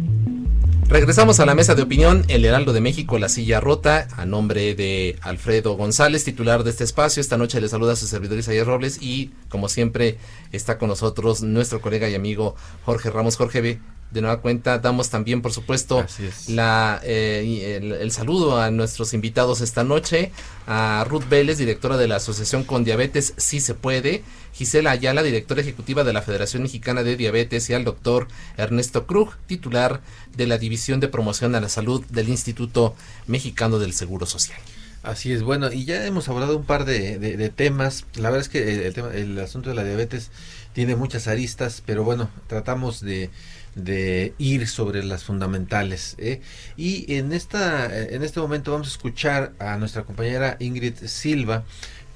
Regresamos 0.88 1.40
a 1.40 1.46
la 1.46 1.56
mesa 1.56 1.74
de 1.74 1.82
opinión, 1.82 2.24
el 2.28 2.44
Heraldo 2.44 2.72
de 2.72 2.80
México, 2.80 3.18
la 3.18 3.28
silla 3.28 3.58
rota, 3.58 4.06
a 4.16 4.24
nombre 4.24 4.76
de 4.76 5.18
Alfredo 5.20 5.74
González, 5.76 6.22
titular 6.22 6.62
de 6.62 6.70
este 6.70 6.84
espacio. 6.84 7.20
Esta 7.20 7.36
noche 7.36 7.60
le 7.60 7.68
saluda 7.68 7.94
a 7.94 7.96
su 7.96 8.06
servidor 8.06 8.38
Isaías 8.38 8.68
Robles 8.68 9.02
y, 9.02 9.32
como 9.48 9.68
siempre, 9.68 10.16
está 10.52 10.78
con 10.78 10.88
nosotros 10.88 11.42
nuestro 11.42 11.80
colega 11.80 12.08
y 12.08 12.14
amigo 12.14 12.54
Jorge 12.84 13.10
Ramos. 13.10 13.36
Jorge, 13.36 13.80
De 14.10 14.20
nueva 14.20 14.40
cuenta, 14.40 14.78
damos 14.78 15.10
también, 15.10 15.42
por 15.42 15.52
supuesto, 15.52 16.06
la, 16.48 17.00
eh, 17.02 17.98
el, 18.00 18.10
saludo 18.12 18.60
a 18.60 18.70
nuestros 18.70 19.12
invitados 19.14 19.60
esta 19.60 19.84
noche, 19.84 20.30
a 20.66 21.04
Ruth 21.08 21.28
Vélez, 21.28 21.58
directora 21.58 21.96
de 21.96 22.08
la 22.08 22.16
Asociación 22.16 22.64
con 22.64 22.84
Diabetes 22.84 23.34
Sí 23.36 23.60
Se 23.60 23.74
Puede, 23.74 24.22
Gisela 24.52 24.92
Ayala, 24.92 25.22
directora 25.22 25.60
ejecutiva 25.60 26.04
de 26.04 26.12
la 26.12 26.22
Federación 26.22 26.62
Mexicana 26.62 27.02
de 27.02 27.16
Diabetes, 27.16 27.68
y 27.68 27.74
al 27.74 27.84
doctor 27.84 28.28
Ernesto 28.56 29.06
Krug, 29.06 29.34
titular 29.46 30.00
de 30.36 30.46
la 30.46 30.56
División 30.56 31.00
de 31.00 31.08
Promoción 31.08 31.54
a 31.54 31.60
la 31.60 31.68
Salud 31.68 32.04
del 32.06 32.28
Instituto 32.28 32.94
Mexicano 33.26 33.78
del 33.78 33.92
Seguro 33.92 34.24
Social. 34.24 34.58
Así 35.06 35.32
es, 35.32 35.44
bueno, 35.44 35.70
y 35.72 35.84
ya 35.84 36.04
hemos 36.04 36.28
hablado 36.28 36.56
un 36.56 36.64
par 36.64 36.84
de, 36.84 37.52
temas. 37.54 38.06
La 38.16 38.30
verdad 38.30 38.40
es 38.40 38.48
que 38.48 38.88
el, 38.88 38.92
tema, 38.92 39.10
el 39.14 39.38
asunto 39.38 39.68
de 39.68 39.76
la 39.76 39.84
diabetes 39.84 40.32
tiene 40.72 40.96
muchas 40.96 41.28
aristas, 41.28 41.80
pero 41.86 42.02
bueno, 42.02 42.28
tratamos 42.48 43.00
de 43.02 43.30
de 43.76 44.34
ir 44.38 44.66
sobre 44.66 45.04
las 45.04 45.22
fundamentales. 45.22 46.16
¿eh? 46.18 46.40
Y 46.76 47.14
en, 47.14 47.32
esta, 47.32 47.86
en 47.96 48.24
este 48.24 48.40
momento 48.40 48.72
vamos 48.72 48.88
a 48.88 48.90
escuchar 48.90 49.52
a 49.60 49.76
nuestra 49.76 50.02
compañera 50.02 50.56
Ingrid 50.58 50.96
Silva, 51.06 51.64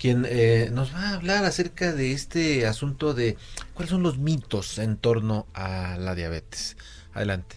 quien 0.01 0.27
eh, 0.27 0.71
nos 0.73 0.93
va 0.95 1.11
a 1.11 1.15
hablar 1.15 1.45
acerca 1.45 1.93
de 1.93 2.13
este 2.13 2.67
asunto 2.67 3.13
de 3.13 3.37
cuáles 3.75 3.91
son 3.91 4.03
los 4.03 4.19
mitos 4.19 4.79
en 4.79 4.97
torno 4.97 5.47
a 5.53 5.99
la 5.99 6.15
diabetes. 6.15 6.77
Adelante. 7.13 7.57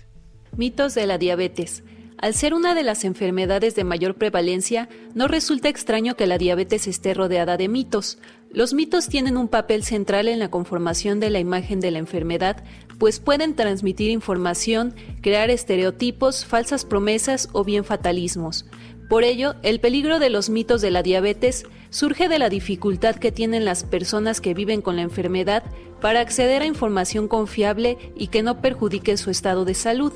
Mitos 0.55 0.93
de 0.93 1.07
la 1.07 1.17
diabetes. 1.17 1.83
Al 2.17 2.33
ser 2.33 2.53
una 2.53 2.75
de 2.75 2.83
las 2.83 3.03
enfermedades 3.03 3.75
de 3.75 3.83
mayor 3.83 4.15
prevalencia, 4.15 4.87
no 5.13 5.27
resulta 5.27 5.67
extraño 5.67 6.15
que 6.15 6.27
la 6.27 6.37
diabetes 6.37 6.87
esté 6.87 7.13
rodeada 7.13 7.57
de 7.57 7.67
mitos. 7.67 8.17
Los 8.49 8.73
mitos 8.73 9.09
tienen 9.09 9.35
un 9.35 9.47
papel 9.47 9.83
central 9.83 10.27
en 10.27 10.39
la 10.39 10.49
conformación 10.49 11.19
de 11.19 11.31
la 11.31 11.39
imagen 11.39 11.79
de 11.79 11.91
la 11.91 11.99
enfermedad, 11.99 12.63
pues 13.03 13.19
pueden 13.19 13.53
transmitir 13.53 14.11
información, 14.11 14.95
crear 15.19 15.49
estereotipos, 15.49 16.45
falsas 16.45 16.85
promesas 16.85 17.49
o 17.51 17.65
bien 17.65 17.83
fatalismos. 17.83 18.65
Por 19.09 19.25
ello, 19.25 19.55
el 19.61 19.81
peligro 19.81 20.19
de 20.19 20.29
los 20.29 20.49
mitos 20.49 20.79
de 20.79 20.89
la 20.89 21.03
diabetes 21.03 21.65
surge 21.89 22.29
de 22.29 22.39
la 22.39 22.47
dificultad 22.47 23.17
que 23.17 23.33
tienen 23.33 23.65
las 23.65 23.83
personas 23.83 24.39
que 24.39 24.53
viven 24.53 24.81
con 24.81 24.95
la 24.95 25.01
enfermedad 25.01 25.63
para 25.99 26.21
acceder 26.21 26.61
a 26.61 26.65
información 26.65 27.27
confiable 27.27 27.97
y 28.15 28.27
que 28.27 28.41
no 28.41 28.61
perjudique 28.61 29.17
su 29.17 29.31
estado 29.31 29.65
de 29.65 29.73
salud. 29.73 30.13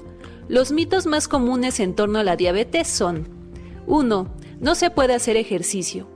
Los 0.47 0.71
mitos 0.71 1.08
más 1.08 1.28
comunes 1.28 1.82
en 1.82 1.93
torno 1.93 2.19
a 2.19 2.23
la 2.23 2.38
diabetes 2.38 2.88
son 2.88 3.28
1. 3.86 4.34
No 4.62 4.76
se 4.76 4.91
puede 4.91 5.13
hacer 5.13 5.36
ejercicio. 5.36 6.08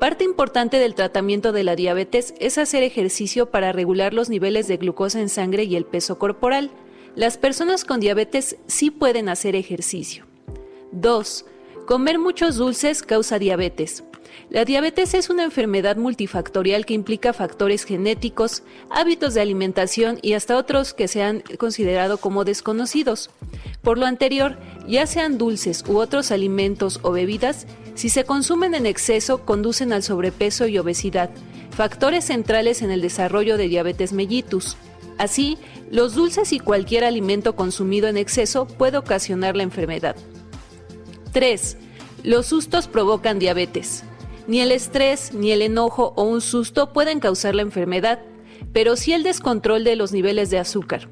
Parte 0.00 0.24
importante 0.24 0.78
del 0.78 0.94
tratamiento 0.94 1.52
de 1.52 1.62
la 1.62 1.76
diabetes 1.76 2.32
es 2.40 2.56
hacer 2.56 2.82
ejercicio 2.82 3.50
para 3.50 3.70
regular 3.70 4.14
los 4.14 4.30
niveles 4.30 4.66
de 4.66 4.78
glucosa 4.78 5.20
en 5.20 5.28
sangre 5.28 5.64
y 5.64 5.76
el 5.76 5.84
peso 5.84 6.18
corporal. 6.18 6.70
Las 7.16 7.36
personas 7.36 7.84
con 7.84 8.00
diabetes 8.00 8.56
sí 8.66 8.90
pueden 8.90 9.28
hacer 9.28 9.54
ejercicio. 9.56 10.24
2. 10.92 11.44
Comer 11.90 12.20
muchos 12.20 12.54
dulces 12.54 13.02
causa 13.02 13.40
diabetes. 13.40 14.04
La 14.48 14.64
diabetes 14.64 15.12
es 15.12 15.28
una 15.28 15.42
enfermedad 15.42 15.96
multifactorial 15.96 16.86
que 16.86 16.94
implica 16.94 17.32
factores 17.32 17.82
genéticos, 17.82 18.62
hábitos 18.90 19.34
de 19.34 19.40
alimentación 19.40 20.20
y 20.22 20.34
hasta 20.34 20.56
otros 20.56 20.94
que 20.94 21.08
se 21.08 21.24
han 21.24 21.42
considerado 21.58 22.18
como 22.18 22.44
desconocidos. 22.44 23.30
Por 23.82 23.98
lo 23.98 24.06
anterior, 24.06 24.56
ya 24.86 25.04
sean 25.08 25.36
dulces 25.36 25.82
u 25.88 25.98
otros 25.98 26.30
alimentos 26.30 27.00
o 27.02 27.10
bebidas, 27.10 27.66
si 27.96 28.08
se 28.08 28.22
consumen 28.22 28.76
en 28.76 28.86
exceso 28.86 29.44
conducen 29.44 29.92
al 29.92 30.04
sobrepeso 30.04 30.68
y 30.68 30.78
obesidad, 30.78 31.30
factores 31.72 32.26
centrales 32.26 32.82
en 32.82 32.92
el 32.92 33.00
desarrollo 33.00 33.56
de 33.56 33.66
diabetes 33.66 34.12
mellitus. 34.12 34.76
Así, 35.18 35.58
los 35.90 36.14
dulces 36.14 36.52
y 36.52 36.60
cualquier 36.60 37.02
alimento 37.02 37.56
consumido 37.56 38.06
en 38.06 38.16
exceso 38.16 38.68
puede 38.68 38.96
ocasionar 38.96 39.56
la 39.56 39.64
enfermedad. 39.64 40.14
3. 41.32 41.76
Los 42.24 42.46
sustos 42.46 42.88
provocan 42.88 43.38
diabetes. 43.38 44.04
Ni 44.46 44.60
el 44.60 44.72
estrés, 44.72 45.32
ni 45.32 45.52
el 45.52 45.62
enojo 45.62 46.12
o 46.16 46.24
un 46.24 46.40
susto 46.40 46.92
pueden 46.92 47.20
causar 47.20 47.54
la 47.54 47.62
enfermedad, 47.62 48.20
pero 48.72 48.96
sí 48.96 49.12
el 49.12 49.22
descontrol 49.22 49.84
de 49.84 49.96
los 49.96 50.12
niveles 50.12 50.50
de 50.50 50.58
azúcar. 50.58 51.08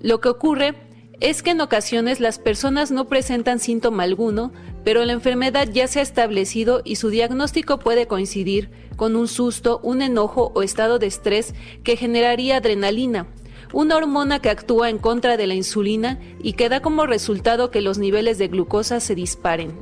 Lo 0.00 0.20
que 0.20 0.28
ocurre 0.28 0.74
es 1.20 1.42
que 1.42 1.50
en 1.50 1.60
ocasiones 1.60 2.20
las 2.20 2.38
personas 2.38 2.90
no 2.90 3.06
presentan 3.06 3.58
síntoma 3.58 4.02
alguno, 4.02 4.52
pero 4.84 5.04
la 5.04 5.12
enfermedad 5.12 5.68
ya 5.72 5.88
se 5.88 6.00
ha 6.00 6.02
establecido 6.02 6.82
y 6.84 6.96
su 6.96 7.08
diagnóstico 7.08 7.78
puede 7.78 8.06
coincidir 8.06 8.70
con 8.96 9.16
un 9.16 9.26
susto, 9.26 9.80
un 9.82 10.02
enojo 10.02 10.52
o 10.54 10.62
estado 10.62 10.98
de 10.98 11.06
estrés 11.06 11.54
que 11.84 11.96
generaría 11.96 12.58
adrenalina, 12.58 13.26
una 13.72 13.96
hormona 13.96 14.40
que 14.40 14.50
actúa 14.50 14.90
en 14.90 14.98
contra 14.98 15.36
de 15.36 15.46
la 15.46 15.54
insulina 15.54 16.18
y 16.42 16.54
que 16.54 16.68
da 16.68 16.80
como 16.80 17.06
resultado 17.06 17.70
que 17.70 17.80
los 17.80 17.98
niveles 17.98 18.38
de 18.38 18.48
glucosa 18.48 19.00
se 19.00 19.14
disparen. 19.14 19.72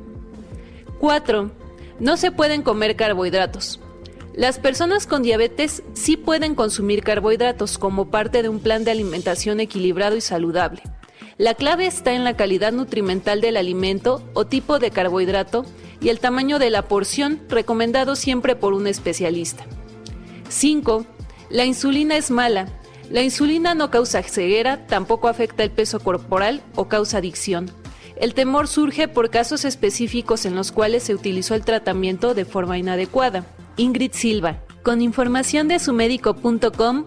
4. 1.01 1.51
No 2.01 2.17
se 2.17 2.31
pueden 2.31 2.63
comer 2.63 2.97
carbohidratos. 2.97 3.81
Las 4.35 4.59
personas 4.59 5.07
con 5.07 5.23
diabetes 5.23 5.83
sí 5.93 6.17
pueden 6.17 6.55
consumir 6.55 7.05
carbohidratos 7.05 7.79
como 7.79 8.11
parte 8.11 8.43
de 8.43 8.49
un 8.49 8.59
plan 8.59 8.85
de 8.85 8.91
alimentación 8.91 9.61
equilibrado 9.61 10.17
y 10.17 10.21
saludable. 10.21 10.83
La 11.39 11.55
clave 11.55 11.87
está 11.87 12.13
en 12.13 12.25
la 12.25 12.37
calidad 12.37 12.73
nutrimental 12.73 13.41
del 13.41 13.57
alimento 13.57 14.23
o 14.35 14.45
tipo 14.45 14.79
de 14.79 14.91
carbohidrato 14.91 15.65
y 16.01 16.09
el 16.09 16.21
tamaño 16.21 16.59
de 16.59 16.71
la 16.71 16.83
porción 16.83 17.41
recomendado 17.49 18.17
siempre 18.17 18.57
por 18.57 18.73
un 18.73 18.87
especialista. 18.87 19.65
5. 20.49 21.07
La 21.51 21.65
insulina 21.65 22.17
es 22.17 22.31
mala. 22.31 22.69
La 23.11 23.23
insulina 23.23 23.75
no 23.75 23.91
causa 23.91 24.23
ceguera, 24.23 24.87
tampoco 24.87 25.29
afecta 25.29 25.63
el 25.63 25.71
peso 25.71 26.01
corporal 26.01 26.63
o 26.75 26.89
causa 26.89 27.19
adicción. 27.19 27.71
El 28.17 28.35
temor 28.35 28.69
surge 28.69 29.09
por 29.09 29.31
casos 29.31 29.65
específicos 29.65 30.47
en 30.47 30.55
los 30.55 30.73
cuales 30.73 31.03
se 31.03 31.15
utilizó 31.15 31.55
el 31.55 31.65
tratamiento 31.65 32.35
de 32.35 32.45
forma 32.45 32.79
inadecuada. 32.79 33.45
Ingrid 33.77 34.13
Silva, 34.13 34.61
con 34.83 35.03
información 35.03 35.69
de 35.69 35.79
sumédico.com. 35.79 37.07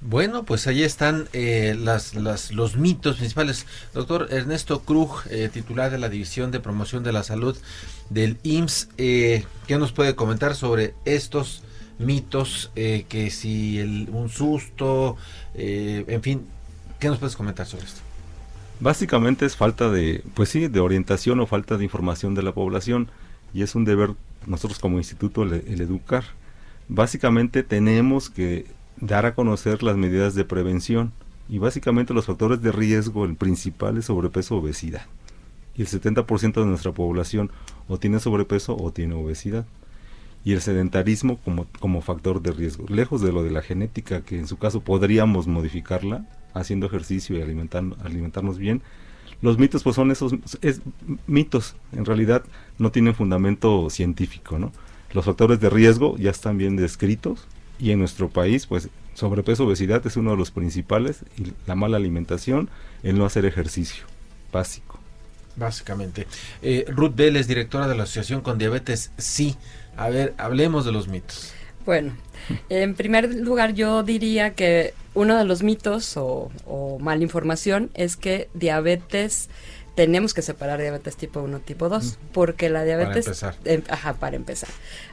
Bueno, 0.00 0.44
pues 0.44 0.66
ahí 0.68 0.84
están 0.84 1.28
eh, 1.32 1.76
los 1.76 2.76
mitos 2.76 3.16
principales. 3.16 3.66
Doctor 3.94 4.28
Ernesto 4.30 4.80
Krug, 4.80 5.22
eh, 5.28 5.48
titular 5.52 5.90
de 5.90 5.98
la 5.98 6.08
División 6.08 6.50
de 6.50 6.60
Promoción 6.60 7.02
de 7.02 7.12
la 7.12 7.24
Salud 7.24 7.56
del 8.08 8.38
IMSS, 8.44 8.88
eh, 8.96 9.44
¿qué 9.66 9.76
nos 9.76 9.92
puede 9.92 10.14
comentar 10.14 10.54
sobre 10.54 10.94
estos 11.04 11.62
mitos? 11.98 12.70
que 12.74 13.30
si 13.30 13.78
el, 13.78 14.08
un 14.10 14.28
susto, 14.28 15.16
en 15.54 16.22
fin, 16.22 16.42
¿qué 16.98 17.08
nos 17.08 17.18
puedes 17.18 17.36
comentar 17.36 17.66
sobre 17.66 17.84
esto? 17.84 18.00
Básicamente 18.80 19.44
es 19.44 19.56
falta 19.56 19.90
de, 19.90 20.22
pues 20.34 20.50
sí, 20.50 20.68
de 20.68 20.78
orientación 20.78 21.40
o 21.40 21.46
falta 21.46 21.76
de 21.76 21.84
información 21.84 22.34
de 22.34 22.42
la 22.44 22.52
población 22.52 23.10
y 23.52 23.62
es 23.62 23.74
un 23.74 23.84
deber 23.84 24.10
nosotros 24.46 24.78
como 24.78 24.98
instituto 24.98 25.42
el, 25.42 25.80
educar. 25.80 26.24
Básicamente 26.88 27.64
tenemos 27.64 28.30
que 28.30 28.66
dar 29.00 29.26
a 29.26 29.34
conocer 29.34 29.82
las 29.82 29.96
medidas 29.96 30.36
de 30.36 30.44
prevención 30.44 31.12
y 31.48 31.58
básicamente 31.58 32.14
los 32.14 32.26
factores 32.26 32.62
de 32.62 32.70
riesgo, 32.70 33.24
el 33.24 33.34
principal 33.34 33.98
es 33.98 34.04
sobrepeso 34.04 34.56
obesidad. 34.56 35.06
Y 35.74 35.82
el 35.82 35.88
70% 35.88 36.54
de 36.54 36.66
nuestra 36.66 36.92
población 36.92 37.50
o 37.88 37.98
tiene 37.98 38.20
sobrepeso 38.20 38.76
o 38.76 38.92
tiene 38.92 39.14
obesidad. 39.14 39.66
Y 40.44 40.52
el 40.52 40.60
sedentarismo 40.60 41.38
como, 41.38 41.66
como 41.80 42.00
factor 42.00 42.40
de 42.40 42.52
riesgo. 42.52 42.86
Lejos 42.88 43.20
de 43.20 43.32
lo 43.32 43.42
de 43.42 43.50
la 43.50 43.62
genética, 43.62 44.22
que 44.22 44.38
en 44.38 44.46
su 44.46 44.56
caso 44.56 44.80
podríamos 44.80 45.46
modificarla, 45.46 46.24
haciendo 46.54 46.86
ejercicio 46.86 47.36
y 47.36 47.42
alimentarnos 47.42 48.58
bien. 48.58 48.82
Los 49.40 49.58
mitos 49.58 49.82
pues 49.82 49.94
son 49.96 50.10
esos 50.10 50.34
es, 50.62 50.80
mitos, 51.26 51.76
en 51.92 52.04
realidad 52.04 52.44
no 52.78 52.90
tienen 52.90 53.14
fundamento 53.14 53.88
científico, 53.88 54.58
¿no? 54.58 54.72
Los 55.12 55.24
factores 55.24 55.60
de 55.60 55.70
riesgo 55.70 56.16
ya 56.18 56.30
están 56.30 56.58
bien 56.58 56.76
descritos 56.76 57.46
y 57.78 57.92
en 57.92 58.00
nuestro 58.00 58.28
país 58.28 58.66
pues 58.66 58.88
sobrepeso, 59.14 59.64
obesidad 59.64 60.04
es 60.06 60.16
uno 60.16 60.32
de 60.32 60.36
los 60.36 60.50
principales 60.50 61.24
y 61.36 61.52
la 61.66 61.74
mala 61.74 61.96
alimentación, 61.96 62.68
el 63.02 63.16
no 63.16 63.24
hacer 63.24 63.44
ejercicio, 63.46 64.04
básico. 64.52 64.98
Básicamente. 65.56 66.26
Eh, 66.62 66.84
Ruth 66.88 67.16
Vélez, 67.16 67.48
directora 67.48 67.88
de 67.88 67.96
la 67.96 68.04
Asociación 68.04 68.42
con 68.42 68.58
Diabetes, 68.58 69.10
sí. 69.18 69.56
A 69.98 70.08
ver, 70.10 70.34
hablemos 70.38 70.84
de 70.84 70.92
los 70.92 71.08
mitos. 71.08 71.52
Bueno, 71.84 72.12
en 72.68 72.94
primer 72.94 73.34
lugar 73.34 73.74
yo 73.74 74.02
diría 74.02 74.54
que 74.54 74.94
uno 75.14 75.36
de 75.36 75.44
los 75.44 75.62
mitos 75.62 76.16
o, 76.16 76.50
mal 77.00 77.22
información 77.22 77.90
es 77.94 78.16
que 78.16 78.48
diabetes 78.54 79.48
tenemos 79.96 80.34
que 80.34 80.42
separar 80.42 80.80
diabetes 80.80 81.16
tipo 81.16 81.40
1 81.40 81.58
tipo 81.60 81.88
2 81.88 82.18
porque 82.32 82.70
la 82.70 82.84
diabetes 82.84 83.24
para 83.24 83.50
empezar. 83.50 83.56
Em, 83.64 83.82
ajá, 83.88 84.14
para 84.14 84.36
empezar. 84.36 84.68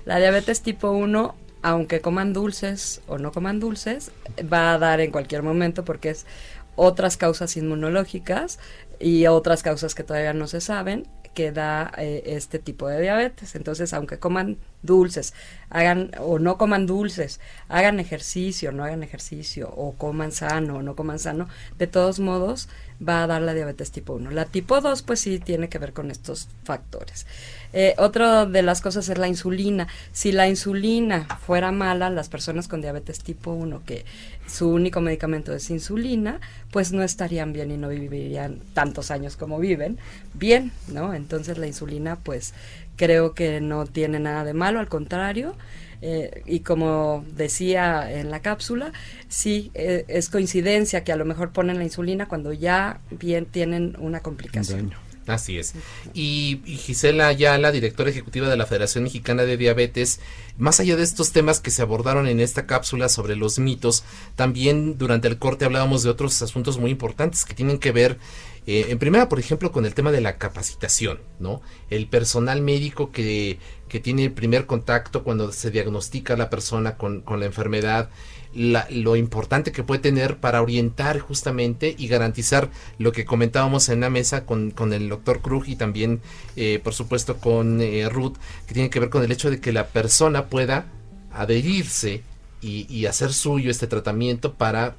La 0.05 0.19
diabetes 0.19 0.61
tipo 0.61 0.91
1 0.91 1.35
aunque 1.63 1.99
coman 1.99 2.31
dulces 2.31 3.01
o 3.07 3.17
no 3.17 3.31
coman 3.31 3.59
dulces, 3.59 4.11
va 4.53 4.73
a 4.73 4.77
dar 4.77 5.01
en 5.01 5.09
cualquier 5.09 5.41
momento 5.41 5.83
porque 5.83 6.11
es 6.11 6.27
otras 6.75 7.17
causas 7.17 7.57
inmunológicas 7.57 8.59
y 8.99 9.25
otras 9.25 9.63
causas 9.63 9.95
que 9.95 10.03
todavía 10.03 10.33
no 10.33 10.45
se 10.45 10.61
saben 10.61 11.07
que 11.33 11.51
da 11.51 11.91
eh, 11.97 12.21
este 12.27 12.59
tipo 12.59 12.87
de 12.87 13.01
diabetes. 13.01 13.55
Entonces, 13.55 13.93
aunque 13.93 14.19
coman 14.19 14.57
dulces, 14.85 15.33
hagan 15.69 16.11
o 16.19 16.39
no 16.39 16.57
coman 16.57 16.85
dulces, 16.85 17.39
hagan 17.67 17.99
ejercicio, 17.99 18.71
no 18.71 18.83
hagan 18.83 19.03
ejercicio, 19.03 19.69
o 19.75 19.93
coman 19.93 20.31
sano 20.31 20.77
o 20.77 20.81
no 20.81 20.95
coman 20.95 21.19
sano, 21.19 21.47
de 21.77 21.87
todos 21.87 22.19
modos 22.19 22.69
va 23.05 23.23
a 23.23 23.27
dar 23.27 23.41
la 23.41 23.53
diabetes 23.53 23.91
tipo 23.91 24.13
1. 24.13 24.31
La 24.31 24.45
tipo 24.45 24.79
2 24.79 25.01
pues 25.01 25.19
sí 25.19 25.39
tiene 25.39 25.69
que 25.69 25.79
ver 25.79 25.93
con 25.93 26.11
estos 26.11 26.47
factores. 26.63 27.25
Eh, 27.73 27.93
otra 27.97 28.45
de 28.45 28.61
las 28.61 28.81
cosas 28.81 29.09
es 29.09 29.17
la 29.17 29.27
insulina. 29.27 29.87
Si 30.13 30.31
la 30.31 30.47
insulina 30.47 31.27
fuera 31.45 31.71
mala, 31.71 32.09
las 32.09 32.29
personas 32.29 32.67
con 32.67 32.81
diabetes 32.81 33.19
tipo 33.19 33.51
1, 33.51 33.83
que 33.85 34.05
su 34.47 34.69
único 34.69 35.01
medicamento 35.01 35.53
es 35.53 35.69
insulina, 35.69 36.39
pues 36.71 36.93
no 36.93 37.03
estarían 37.03 37.51
bien 37.51 37.71
y 37.71 37.77
no 37.77 37.89
vivirían 37.89 38.59
tantos 38.73 39.11
años 39.11 39.35
como 39.35 39.59
viven 39.59 39.97
bien, 40.33 40.71
¿no? 40.87 41.13
Entonces 41.13 41.57
la 41.57 41.67
insulina 41.67 42.17
pues 42.17 42.53
creo 42.95 43.33
que 43.33 43.61
no 43.61 43.85
tiene 43.85 44.19
nada 44.19 44.43
de 44.43 44.53
malo, 44.53 44.79
al 44.79 44.89
contrario. 44.89 45.55
Eh, 46.01 46.43
y 46.45 46.59
como 46.59 47.25
decía 47.35 48.11
en 48.11 48.29
la 48.29 48.41
cápsula, 48.41 48.91
sí 49.27 49.71
eh, 49.73 50.05
es 50.07 50.29
coincidencia 50.29 51.03
que 51.03 51.11
a 51.11 51.15
lo 51.15 51.25
mejor 51.25 51.51
ponen 51.51 51.77
la 51.77 51.83
insulina 51.83 52.27
cuando 52.27 52.53
ya 52.53 52.99
bien 53.09 53.45
tienen 53.45 53.95
una 53.99 54.19
complicación. 54.19 54.93
Así 55.27 55.57
es. 55.57 55.73
Y, 56.13 56.61
Gisela 56.65 57.33
la 57.33 57.71
directora 57.71 58.11
ejecutiva 58.11 58.47
de 58.47 58.57
la 58.57 58.67
Federación 58.67 59.05
Mexicana 59.05 59.43
de 59.43 59.57
Diabetes, 59.57 60.19
más 60.57 60.79
allá 60.79 60.95
de 60.95 61.03
estos 61.03 61.31
temas 61.31 61.59
que 61.59 61.71
se 61.71 61.81
abordaron 61.81 62.27
en 62.27 62.39
esta 62.39 62.67
cápsula 62.67 63.09
sobre 63.09 63.35
los 63.35 63.57
mitos, 63.57 64.03
también 64.35 64.99
durante 64.99 65.27
el 65.27 65.39
corte 65.39 65.65
hablábamos 65.65 66.03
de 66.03 66.09
otros 66.09 66.39
asuntos 66.41 66.77
muy 66.77 66.91
importantes 66.91 67.43
que 67.43 67.55
tienen 67.55 67.79
que 67.79 67.91
ver, 67.91 68.19
eh, 68.67 68.87
en 68.89 68.97
primera, 68.97 69.29
por 69.29 69.39
ejemplo, 69.39 69.71
con 69.71 69.85
el 69.85 69.93
tema 69.93 70.11
de 70.11 70.21
la 70.21 70.37
capacitación, 70.37 71.19
¿no? 71.39 71.61
El 71.89 72.07
personal 72.07 72.61
médico 72.61 73.11
que, 73.11 73.59
que 73.87 73.99
tiene 73.99 74.25
el 74.25 74.31
primer 74.31 74.65
contacto 74.65 75.23
cuando 75.23 75.51
se 75.51 75.69
diagnostica 75.69 76.33
a 76.33 76.37
la 76.37 76.49
persona 76.49 76.97
con, 76.97 77.21
con 77.21 77.39
la 77.39 77.45
enfermedad, 77.45 78.09
lo 78.55 79.17
importante 79.17 79.73
que 79.73 79.83
puede 79.83 79.99
tener 79.99 80.37
para 80.37 80.61
orientar 80.61 81.19
justamente 81.19 81.93
y 81.97 82.07
garantizar 82.07 82.69
lo 82.97 83.11
que 83.11 83.25
comentábamos 83.25 83.89
en 83.89 83.99
la 83.99 84.09
mesa 84.09 84.45
con, 84.45 84.71
con 84.71 84.93
el 84.93 85.09
doctor 85.09 85.41
Krug 85.41 85.67
y 85.67 85.75
también, 85.75 86.21
eh, 86.55 86.79
por 86.81 86.93
supuesto, 86.93 87.37
con 87.37 87.81
eh, 87.81 88.07
Ruth, 88.09 88.37
que 88.65 88.73
tiene 88.73 88.89
que 88.89 89.01
ver 89.01 89.09
con 89.09 89.23
el 89.23 89.31
hecho 89.31 89.51
de 89.51 89.59
que 89.59 89.73
la 89.73 89.87
persona 89.87 90.45
pueda 90.45 90.85
adherirse 91.33 92.23
y, 92.61 92.87
y 92.89 93.07
hacer 93.07 93.33
suyo 93.33 93.69
este 93.69 93.87
tratamiento 93.87 94.53
para 94.53 94.95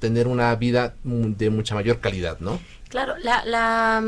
tener 0.00 0.26
una 0.26 0.54
vida 0.56 0.96
de 1.04 1.50
mucha 1.50 1.74
mayor 1.76 2.00
calidad, 2.00 2.40
¿no? 2.40 2.58
Claro, 2.88 3.14
la, 3.18 3.44
la 3.44 4.02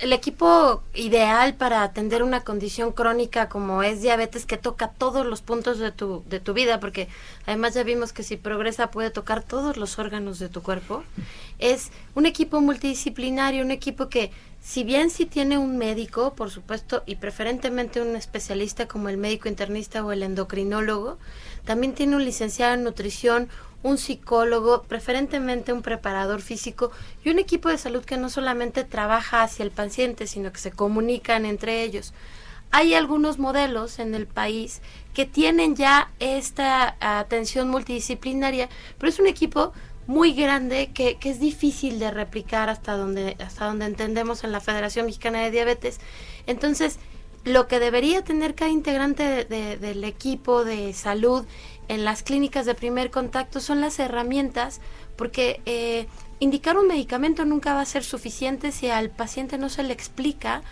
el 0.00 0.12
equipo 0.12 0.82
ideal 0.94 1.54
para 1.54 1.82
atender 1.82 2.22
una 2.22 2.42
condición 2.42 2.92
crónica 2.92 3.48
como 3.48 3.82
es 3.82 4.02
diabetes 4.02 4.46
que 4.46 4.56
toca 4.56 4.88
todos 4.88 5.26
los 5.26 5.42
puntos 5.42 5.78
de 5.78 5.92
tu, 5.92 6.24
de 6.28 6.40
tu 6.40 6.54
vida, 6.54 6.80
porque 6.80 7.08
además 7.46 7.74
ya 7.74 7.82
vimos 7.82 8.12
que 8.12 8.22
si 8.22 8.36
progresa 8.36 8.90
puede 8.90 9.10
tocar 9.10 9.42
todos 9.42 9.76
los 9.76 9.98
órganos 9.98 10.38
de 10.38 10.48
tu 10.48 10.62
cuerpo, 10.62 11.04
es 11.58 11.90
un 12.14 12.26
equipo 12.26 12.60
multidisciplinario, 12.60 13.64
un 13.64 13.70
equipo 13.70 14.08
que 14.08 14.32
si 14.60 14.84
bien 14.84 15.10
si 15.10 15.26
tiene 15.26 15.58
un 15.58 15.76
médico, 15.76 16.34
por 16.34 16.50
supuesto, 16.50 17.02
y 17.04 17.16
preferentemente 17.16 18.00
un 18.00 18.16
especialista 18.16 18.86
como 18.86 19.08
el 19.08 19.16
médico 19.18 19.48
internista 19.48 20.04
o 20.04 20.12
el 20.12 20.22
endocrinólogo, 20.22 21.18
también 21.64 21.94
tiene 21.94 22.16
un 22.16 22.24
licenciado 22.24 22.74
en 22.74 22.84
nutrición, 22.84 23.48
un 23.82 23.98
psicólogo, 23.98 24.82
preferentemente 24.82 25.72
un 25.72 25.82
preparador 25.82 26.40
físico 26.40 26.90
y 27.24 27.30
un 27.30 27.38
equipo 27.38 27.68
de 27.68 27.78
salud 27.78 28.04
que 28.04 28.16
no 28.16 28.30
solamente 28.30 28.84
trabaja 28.84 29.42
hacia 29.42 29.64
el 29.64 29.70
paciente, 29.70 30.26
sino 30.26 30.52
que 30.52 30.60
se 30.60 30.70
comunican 30.70 31.44
entre 31.46 31.82
ellos. 31.82 32.12
Hay 32.70 32.94
algunos 32.94 33.38
modelos 33.38 33.98
en 33.98 34.14
el 34.14 34.26
país 34.26 34.80
que 35.12 35.26
tienen 35.26 35.76
ya 35.76 36.10
esta 36.20 36.96
atención 37.00 37.68
multidisciplinaria, 37.68 38.68
pero 38.98 39.10
es 39.10 39.18
un 39.18 39.26
equipo 39.26 39.72
muy 40.06 40.32
grande 40.32 40.90
que, 40.92 41.18
es 41.22 41.38
difícil 41.38 41.98
de 41.98 42.10
replicar 42.10 42.68
hasta 42.68 42.96
donde, 42.96 43.36
hasta 43.40 43.66
donde 43.66 43.86
entendemos 43.86 44.42
en 44.42 44.52
la 44.52 44.60
Federación 44.60 45.06
Mexicana 45.06 45.40
de 45.40 45.50
Diabetes. 45.50 46.00
Entonces, 46.46 46.98
lo 47.44 47.66
que 47.66 47.80
debería 47.80 48.22
tener 48.22 48.54
cada 48.54 48.70
integrante 48.70 49.44
del 49.44 50.04
equipo 50.04 50.64
de 50.64 50.92
salud 50.92 51.44
en 51.92 52.06
las 52.06 52.22
clínicas 52.22 52.64
de 52.64 52.74
primer 52.74 53.10
contacto 53.10 53.60
son 53.60 53.82
las 53.82 53.98
herramientas, 53.98 54.80
porque 55.14 55.60
eh, 55.66 56.06
indicar 56.40 56.78
un 56.78 56.86
medicamento 56.86 57.44
nunca 57.44 57.74
va 57.74 57.82
a 57.82 57.84
ser 57.84 58.02
suficiente 58.02 58.72
si 58.72 58.88
al 58.88 59.10
paciente 59.10 59.58
no 59.58 59.68
se 59.68 59.82
le 59.82 59.92
explica 59.92 60.62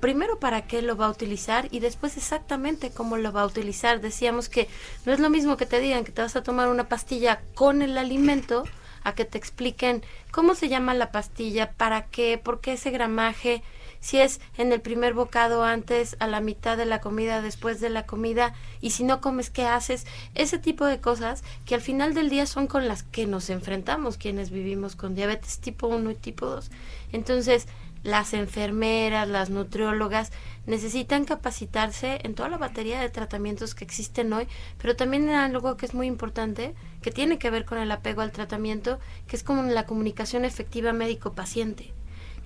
primero 0.00 0.38
para 0.38 0.66
qué 0.66 0.82
lo 0.82 0.98
va 0.98 1.06
a 1.06 1.10
utilizar 1.10 1.68
y 1.70 1.80
después 1.80 2.18
exactamente 2.18 2.90
cómo 2.90 3.16
lo 3.16 3.32
va 3.32 3.40
a 3.40 3.46
utilizar. 3.46 4.02
Decíamos 4.02 4.50
que 4.50 4.68
no 5.06 5.14
es 5.14 5.18
lo 5.18 5.30
mismo 5.30 5.56
que 5.56 5.64
te 5.64 5.80
digan 5.80 6.04
que 6.04 6.12
te 6.12 6.20
vas 6.20 6.36
a 6.36 6.42
tomar 6.42 6.68
una 6.68 6.88
pastilla 6.90 7.40
con 7.54 7.80
el 7.80 7.96
alimento 7.96 8.64
a 9.02 9.14
que 9.14 9.24
te 9.24 9.38
expliquen 9.38 10.02
cómo 10.30 10.54
se 10.54 10.68
llama 10.68 10.92
la 10.92 11.10
pastilla, 11.10 11.72
para 11.72 12.04
qué, 12.04 12.36
por 12.36 12.60
qué 12.60 12.74
ese 12.74 12.90
gramaje, 12.90 13.62
si 14.00 14.18
es 14.18 14.40
en 14.56 14.72
el 14.72 14.80
primer 14.80 15.14
bocado 15.14 15.62
antes, 15.62 16.16
a 16.18 16.26
la 16.26 16.40
mitad 16.40 16.76
de 16.76 16.86
la 16.86 17.00
comida, 17.00 17.42
después 17.42 17.80
de 17.80 17.90
la 17.90 18.06
comida, 18.06 18.54
y 18.80 18.90
si 18.90 19.04
no 19.04 19.20
comes, 19.20 19.50
¿qué 19.50 19.66
haces? 19.66 20.06
Ese 20.34 20.58
tipo 20.58 20.86
de 20.86 21.00
cosas 21.00 21.44
que 21.66 21.74
al 21.74 21.80
final 21.80 22.14
del 22.14 22.30
día 22.30 22.46
son 22.46 22.66
con 22.66 22.88
las 22.88 23.02
que 23.02 23.26
nos 23.26 23.50
enfrentamos 23.50 24.16
quienes 24.16 24.50
vivimos 24.50 24.96
con 24.96 25.14
diabetes 25.14 25.60
tipo 25.60 25.86
1 25.86 26.10
y 26.10 26.14
tipo 26.14 26.46
2. 26.46 26.70
Entonces, 27.12 27.66
las 28.02 28.32
enfermeras, 28.32 29.28
las 29.28 29.50
nutriólogas 29.50 30.32
necesitan 30.66 31.26
capacitarse 31.26 32.20
en 32.22 32.34
toda 32.34 32.48
la 32.48 32.56
batería 32.56 33.00
de 33.00 33.10
tratamientos 33.10 33.74
que 33.74 33.84
existen 33.84 34.32
hoy, 34.32 34.48
pero 34.78 34.96
también 34.96 35.28
en 35.28 35.34
algo 35.34 35.76
que 35.76 35.84
es 35.84 35.92
muy 35.92 36.06
importante, 36.06 36.74
que 37.02 37.10
tiene 37.10 37.38
que 37.38 37.50
ver 37.50 37.66
con 37.66 37.78
el 37.78 37.90
apego 37.90 38.22
al 38.22 38.32
tratamiento, 38.32 38.98
que 39.26 39.36
es 39.36 39.42
como 39.42 39.62
la 39.64 39.84
comunicación 39.84 40.46
efectiva 40.46 40.92
médico-paciente. 40.94 41.92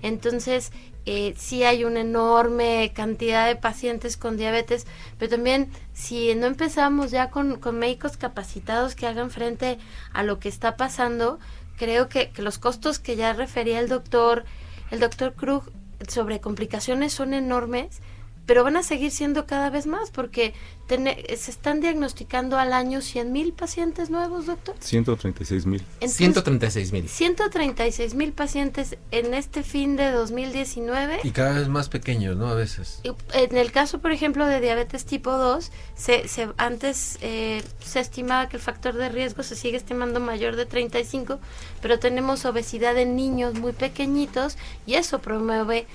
Entonces, 0.05 0.71
eh, 1.07 1.33
sí 1.39 1.65
hay 1.65 1.85
una 1.85 2.03
enorme 2.03 2.93
cantidad 2.95 3.47
de 3.47 3.57
pacientes 3.57 4.19
con 4.19 4.37
diabetes, 4.37 4.87
pero 5.19 5.31
también 5.31 5.71
si 5.95 6.35
no 6.35 6.47
empezamos 6.47 7.11
ya 7.11 7.31
con, 7.31 7.59
médicos 7.73 8.19
capacitados 8.19 8.95
que 8.95 9.07
hagan 9.07 9.31
frente 9.31 9.79
a 10.13 10.23
lo 10.23 10.39
que 10.41 10.51
está 10.51 10.77
pasando, 10.77 11.39
creo 11.79 12.11
que, 12.11 12.29
que 12.33 12.43
los 12.43 12.59
costos 12.59 12.99
que 12.99 13.17
ya 13.17 13.33
refería 13.33 13.81
el 13.81 13.89
doctor, 13.89 14.45
el 14.91 15.01
doctor 15.01 15.33
Krug 15.33 15.73
sobre 16.07 16.39
complicaciones 16.39 17.15
son 17.15 17.33
enormes 17.33 18.03
pero 18.47 18.65
van 18.65 18.77
a 18.77 18.83
seguir 18.83 19.11
siendo 19.11 19.47
cada 19.47 19.71
vez 19.71 19.87
más 19.87 20.11
porque 20.11 20.55
se 20.87 21.51
están 21.51 21.81
diagnosticando 21.81 22.59
al 22.59 22.75
año 22.75 23.01
100 23.01 23.33
mil 23.33 23.53
pacientes 23.55 24.11
nuevos, 24.11 24.47
doctor. 24.47 24.75
136 24.79 25.65
mil. 25.65 25.83
136 26.07 26.93
mil. 26.93 27.09
136 27.09 28.15
mil 28.15 28.33
pacientes 28.33 28.99
en 29.11 29.33
este 29.33 29.63
fin 29.63 29.97
de 29.97 30.11
2019. 30.11 31.21
Y 31.25 31.31
cada 31.31 31.59
vez 31.59 31.69
más 31.69 31.89
pequeños, 31.89 32.37
¿no? 32.37 32.49
A 32.49 32.55
veces. 32.55 33.01
En 33.33 33.57
el 33.57 33.73
caso, 33.73 34.01
por 34.01 34.13
ejemplo, 34.13 34.47
de 34.47 34.61
diabetes 34.61 35.07
tipo 35.07 35.33
2, 35.33 35.73
se, 35.95 36.29
se, 36.29 36.49
antes 36.59 37.19
eh, 37.23 37.63
se 37.81 38.01
estimaba 38.01 38.49
que 38.51 38.57
el 38.57 38.63
factor 38.63 38.95
de 38.95 39.09
riesgo 39.09 39.43
se 39.43 39.57
sigue 39.57 39.79
estimando 39.79 40.21
mayor 40.21 40.57
de 40.57 40.67
35, 40.67 41.39
pero 41.81 41.99
tenemos 41.99 42.45
obesidad 42.45 42.99
en 42.99 43.17
niños 43.17 43.55
muy 43.55 43.73
pequeñitos 43.73 44.59
y 44.87 44.95
eso 44.95 45.21
promueve 45.21 45.87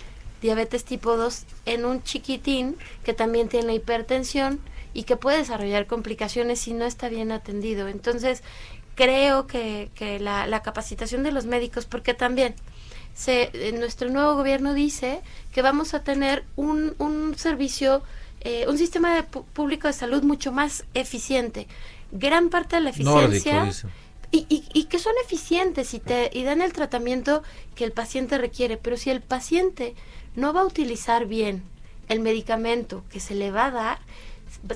diabetes 0.42 0.86
tipo 0.86 1.18
2 1.18 1.46
en 1.66 1.86
un 1.86 2.04
chiquitín 2.04 2.78
que 3.04 3.14
también 3.14 3.50
tiene 3.50 3.76
hipertensión 3.76 4.60
y 4.94 5.04
que 5.04 5.18
puede 5.18 5.38
desarrollar 5.38 5.88
complicaciones 5.88 6.60
si 6.60 6.74
no 6.74 6.86
está 6.86 7.10
bien 7.10 7.32
atendido. 7.32 7.88
Entonces, 7.88 8.44
creo 8.96 9.48
que, 9.48 9.90
que 9.96 10.20
la, 10.20 10.62
capacitación 10.62 11.24
de 11.24 11.32
los 11.32 11.46
médicos, 11.46 11.86
porque 11.86 12.14
también 12.14 12.56
se, 13.14 13.50
nuestro 13.78 14.10
nuevo 14.10 14.36
gobierno 14.36 14.74
dice 14.74 15.22
que 15.54 15.62
vamos 15.62 15.94
a 15.94 16.04
tener 16.04 16.44
un, 16.56 16.96
un 16.98 17.38
servicio, 17.38 18.04
eh, 18.42 18.66
un 18.68 18.78
sistema 18.78 19.16
de 19.16 19.24
público 19.24 19.88
de 19.88 19.94
salud 19.94 20.24
mucho 20.24 20.52
más 20.52 20.86
eficiente. 20.94 21.68
Gran 22.12 22.50
parte 22.50 22.78
de 22.78 22.82
la 22.82 22.90
eficiencia... 22.90 23.72
y, 24.32 24.46
y, 24.50 24.64
y, 24.74 24.84
que 24.86 25.00
son 25.00 25.14
eficientes 25.24 25.94
y, 25.94 26.00
te, 26.00 26.30
y 26.34 26.44
dan 26.44 26.62
el 26.62 26.74
tratamiento 26.74 27.42
que 27.76 27.86
el 27.86 27.92
paciente 27.92 28.38
requiere, 28.38 28.78
pero 28.78 28.98
si 28.98 29.12
el 29.12 29.22
paciente 29.22 29.96
no 30.36 30.54
va 30.54 30.62
a 30.62 30.66
utilizar 30.66 31.26
bien 31.26 31.64
el 32.08 32.20
medicamento 32.20 33.04
que 33.12 33.20
se 33.20 33.36
le 33.36 33.52
va 33.52 33.68
a 33.68 33.72
dar, 33.72 34.00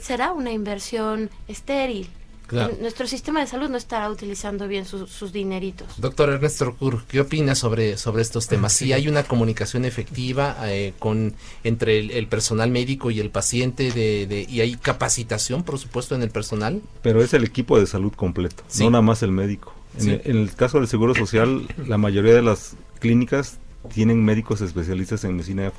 será 0.01 0.31
una 0.31 0.51
inversión 0.51 1.29
estéril. 1.47 2.09
Nuestro 2.51 3.07
sistema 3.07 3.39
de 3.39 3.47
salud 3.47 3.69
no 3.69 3.77
estará 3.77 4.09
utilizando 4.11 4.67
bien 4.67 4.85
sus 4.85 5.33
dineritos. 5.33 5.99
Doctor 5.99 6.29
Ernesto 6.29 6.75
Kur, 6.75 7.03
¿qué 7.05 7.21
opina 7.21 7.55
sobre, 7.55 7.97
sobre 7.97 8.21
estos 8.21 8.47
temas? 8.47 8.73
Si 8.73 8.93
hay 8.93 9.07
una 9.07 9.23
comunicación 9.23 9.85
efectiva 9.85 10.55
eh, 10.65 10.93
con 10.99 11.33
entre 11.63 11.97
el, 11.99 12.27
personal 12.27 12.69
médico 12.69 13.09
y 13.09 13.19
el 13.19 13.31
paciente 13.31 13.91
de, 13.91 14.45
y 14.47 14.61
hay 14.61 14.75
capacitación, 14.75 15.63
por 15.63 15.79
supuesto, 15.79 16.13
en 16.13 16.21
el 16.21 16.29
personal. 16.29 16.81
Pero 17.01 17.23
es 17.23 17.33
el 17.33 17.43
equipo 17.43 17.79
de 17.79 17.87
salud 17.87 18.13
completo, 18.13 18.63
no 18.79 18.89
nada 18.91 19.01
más 19.01 19.23
el 19.23 19.31
médico. 19.31 19.73
En, 19.97 20.09
el, 20.09 20.21
en, 20.25 20.37
el, 20.37 20.53
caso 20.53 20.79
del 20.79 20.87
Seguro 20.87 21.15
Social, 21.15 21.67
la 21.87 21.97
mayoría 21.97 22.33
de 22.33 22.41
las 22.41 22.75
clínicas 22.99 23.59
tienen 23.93 24.23
médicos 24.23 24.61
especialistas 24.61 25.23
en 25.23 25.33
medicina 25.33 25.71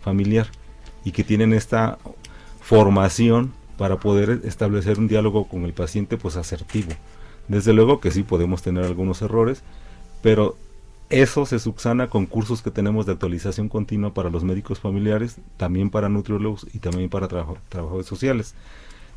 familiar 0.00 0.48
y 1.04 1.12
que 1.12 1.24
tienen 1.24 1.52
esta 1.52 1.98
formación 2.60 3.52
para 3.76 3.98
poder 3.98 4.42
establecer 4.44 4.98
un 4.98 5.08
diálogo 5.08 5.48
con 5.48 5.64
el 5.64 5.72
paciente 5.72 6.16
pues 6.16 6.36
asertivo. 6.36 6.92
Desde 7.48 7.72
luego 7.72 8.00
que 8.00 8.10
sí 8.10 8.22
podemos 8.22 8.62
tener 8.62 8.84
algunos 8.84 9.22
errores, 9.22 9.62
pero 10.22 10.56
eso 11.10 11.44
se 11.44 11.58
subsana 11.58 12.08
con 12.08 12.26
cursos 12.26 12.62
que 12.62 12.70
tenemos 12.70 13.04
de 13.06 13.12
actualización 13.12 13.68
continua 13.68 14.14
para 14.14 14.30
los 14.30 14.44
médicos 14.44 14.78
familiares, 14.80 15.36
también 15.56 15.90
para 15.90 16.08
nutriólogos 16.08 16.66
y 16.72 16.78
también 16.78 17.10
para 17.10 17.28
trabajadores 17.28 18.06
sociales. 18.06 18.54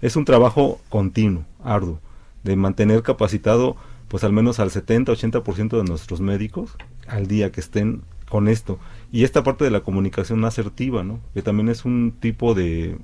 Es 0.01 0.15
un 0.15 0.25
trabajo 0.25 0.79
continuo, 0.89 1.45
arduo, 1.63 1.99
de 2.43 2.55
mantener 2.55 3.01
capacitado 3.01 3.77
pues 4.07 4.23
al 4.23 4.33
menos 4.33 4.59
al 4.59 4.69
70-80% 4.69 5.77
de 5.77 5.83
nuestros 5.83 6.21
médicos 6.21 6.71
al 7.07 7.27
día 7.27 7.51
que 7.51 7.59
estén 7.59 8.01
con 8.29 8.47
esto. 8.47 8.79
Y 9.11 9.23
esta 9.23 9.43
parte 9.43 9.63
de 9.63 9.71
la 9.71 9.81
comunicación 9.81 10.43
asertiva, 10.45 11.03
¿no? 11.03 11.19
Que 11.33 11.41
también 11.41 11.69
es 11.69 11.85
un 11.85 12.13
tipo 12.19 12.53
de, 12.53 12.97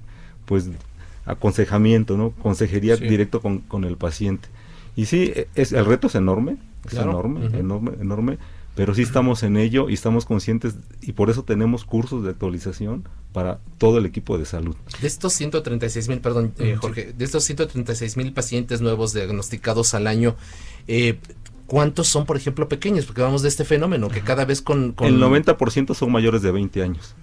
pues, 0.45 0.69
aconsejamiento, 1.25 2.17
¿no? 2.17 2.31
Consejería 2.31 2.95
directo 2.95 3.41
con, 3.41 3.59
con, 3.59 3.83
el 3.83 3.97
paciente. 3.97 4.49
Y 4.95 5.05
sí, 5.05 5.31
e, 5.35 5.47
es, 5.55 5.71
el 5.71 5.85
reto 5.85 6.07
es 6.07 6.15
enorme, 6.15 6.57
es 6.85 6.93
enorme, 6.93 7.45
enorme, 7.57 7.91
enorme, 8.01 8.37
pero 8.75 8.95
sí 8.95 9.01
estamos 9.01 9.43
en 9.43 9.57
ello 9.57 9.89
y 9.89 9.93
estamos 9.93 10.25
conscientes 10.25 10.75
y 11.01 11.11
por 11.11 11.29
eso 11.29 11.43
tenemos 11.43 11.83
cursos 11.83 12.23
de 12.23 12.29
actualización 12.29 13.07
para 13.33 13.59
todo 13.77 13.97
el 13.97 14.05
equipo 14.05 14.37
de 14.37 14.45
salud. 14.45 14.75
De 15.01 15.07
estos 15.07 15.33
136 15.33 16.07
mil, 16.07 16.19
perdón, 16.19 16.53
eh, 16.57 16.75
Jorge, 16.79 17.13
de 17.13 17.25
estos 17.25 17.43
136 17.43 18.17
mil 18.17 18.33
pacientes 18.33 18.81
nuevos 18.81 19.13
diagnosticados 19.13 19.93
al 19.93 20.07
año, 20.07 20.35
eh, 20.87 21.19
¿cuántos 21.71 22.09
son, 22.09 22.25
por 22.25 22.35
ejemplo, 22.35 22.67
pequeños? 22.67 23.05
Porque 23.05 23.21
vamos 23.21 23.43
de 23.43 23.47
este 23.47 23.63
fenómeno 23.63 24.09
que 24.09 24.19
cada 24.19 24.43
vez 24.43 24.61
con... 24.61 24.91
con... 24.91 25.07
El 25.07 25.21
90% 25.21 25.95
son 25.95 26.11
mayores 26.11 26.41
de 26.41 26.51
20 26.51 26.83
años. 26.83 27.15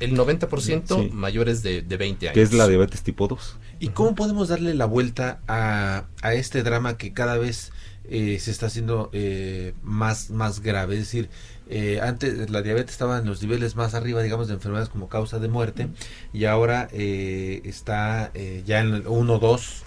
El 0.00 0.16
90% 0.16 1.12
mayores 1.12 1.62
de, 1.62 1.82
de, 1.82 1.96
20 1.96 2.26
años. 2.26 2.34
Que 2.34 2.42
es 2.42 2.52
la 2.52 2.66
diabetes 2.66 3.02
tipo 3.02 3.28
2. 3.28 3.56
¿Y 3.78 3.90
cómo 3.90 4.16
podemos 4.16 4.48
darle 4.48 4.74
la 4.74 4.86
vuelta 4.86 5.38
a, 5.46 6.06
a 6.22 6.34
este 6.34 6.64
drama 6.64 6.96
que 6.96 7.12
cada 7.12 7.38
vez 7.38 7.70
eh, 8.10 8.38
se 8.40 8.50
está 8.50 8.66
haciendo 8.66 9.10
eh, 9.12 9.74
más, 9.82 10.30
más 10.30 10.60
grave. 10.60 10.94
Es 10.94 11.00
decir, 11.00 11.28
eh, 11.68 12.00
antes 12.02 12.50
la 12.50 12.62
diabetes 12.62 12.92
estaba 12.92 13.18
en 13.18 13.26
los 13.26 13.42
niveles 13.42 13.76
más 13.76 13.94
arriba, 13.94 14.22
digamos, 14.22 14.48
de 14.48 14.54
enfermedades 14.54 14.88
como 14.88 15.08
causa 15.08 15.38
de 15.38 15.48
muerte, 15.48 15.88
y 16.32 16.44
ahora 16.44 16.88
está 16.92 18.32
ya 18.64 18.80
en 18.80 18.94
el 18.94 19.06
1 19.06 19.38
2, 19.38 19.82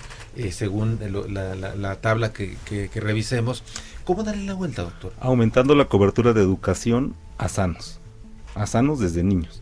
según 0.52 1.00
la, 1.30 1.96
tabla 1.96 2.34
que, 2.34 2.90
revisemos. 2.96 3.64
¿Cómo 4.04 4.24
darle 4.24 4.46
la 4.46 4.54
vuelta, 4.54 4.84
doctor? 4.84 5.14
Aumentando 5.20 5.76
la 5.76 5.86
cobertura 5.86 6.34
de 6.34 6.42
educación 6.42 7.16
a 7.38 7.48
sanos, 7.50 8.00
a 8.56 8.66
sanos 8.66 9.00
desde 9.00 9.24
niños. 9.24 9.62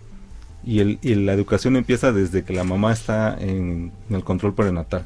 Y, 0.64 0.80
el, 0.80 1.00
y 1.02 1.16
la 1.16 1.34
educación 1.34 1.76
empieza 1.76 2.12
desde 2.12 2.44
que 2.44 2.54
la 2.54 2.64
mamá 2.64 2.92
está 2.92 3.36
en 3.40 3.92
el 4.10 4.24
control 4.24 4.54
prenatal, 4.54 5.06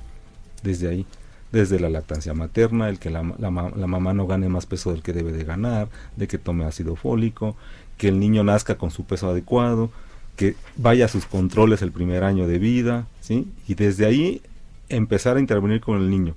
desde 0.64 0.90
ahí 0.90 1.06
desde 1.54 1.80
la 1.80 1.92
lactancia 1.92 2.34
materna, 2.34 2.90
el 2.90 2.98
que 2.98 3.12
la, 3.12 3.24
la, 3.38 3.52
mamá 3.52 4.14
no 4.14 4.26
gane 4.26 4.50
más 4.50 4.66
peso 4.66 4.92
del 4.92 5.04
que 5.04 5.14
debe 5.14 5.32
de 5.32 5.44
ganar, 5.44 5.88
de 6.18 6.28
que 6.28 6.40
tome 6.40 6.66
ácido 6.66 6.96
fólico, 6.96 7.56
que 7.98 8.08
el 8.08 8.20
niño 8.20 8.44
nazca 8.44 8.76
con 8.76 8.90
su 8.90 9.06
peso 9.06 9.30
adecuado, 9.30 9.92
que 10.36 10.56
vaya 10.78 11.06
a 11.06 11.08
sus 11.08 11.28
controles 11.28 11.84
el 11.84 11.92
primer 11.92 12.24
año 12.24 12.48
de 12.48 12.58
vida, 12.58 13.06
¿sí? 13.22 13.48
Y 13.68 13.76
desde 13.76 14.08
ahí 14.08 14.42
empezar 14.90 15.38
a 15.38 15.40
intervenir 15.40 15.80
con 15.80 16.02
el 16.02 16.10
niño. 16.10 16.34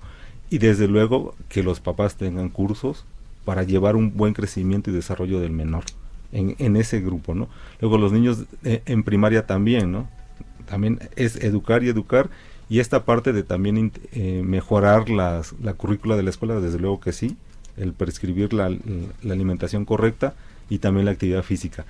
Y 0.50 0.58
desde 0.58 0.86
luego 0.86 1.34
que 1.48 1.62
los 1.62 1.80
papás 1.80 2.16
tengan 2.16 2.50
cursos 2.50 3.06
para 3.46 3.62
llevar 3.62 3.96
un 3.96 4.14
buen 4.14 4.34
crecimiento 4.34 4.90
y 4.90 4.92
desarrollo 4.92 5.40
del 5.40 5.50
menor 5.50 5.84
en, 6.30 6.56
en 6.58 6.76
ese 6.76 7.00
grupo, 7.00 7.34
¿no? 7.34 7.48
Luego 7.80 7.96
los 7.96 8.12
niños 8.12 8.44
eh, 8.64 8.82
en 8.84 9.02
primaria 9.02 9.46
también, 9.46 9.90
¿no? 9.90 10.10
También 10.68 11.00
es 11.16 11.36
educar 11.36 11.82
y 11.82 11.88
educar 11.88 12.28
y 12.68 12.80
esta 12.80 13.04
parte 13.04 13.32
de 13.32 13.42
también 13.42 13.92
eh, 14.12 14.42
mejorar 14.44 15.08
las, 15.08 15.54
la 15.62 15.74
currícula 15.74 16.16
de 16.16 16.22
la 16.22 16.30
escuela, 16.30 16.60
desde 16.60 16.78
luego 16.78 17.00
que 17.00 17.12
sí, 17.12 17.36
el 17.76 17.92
prescribir 17.92 18.52
la, 18.52 18.70
la, 18.70 19.32
alimentación 19.32 19.84
correcta 19.84 20.34
y 20.68 20.78
también 20.78 21.06
la 21.06 21.12
actividad 21.12 21.42
física. 21.42 21.84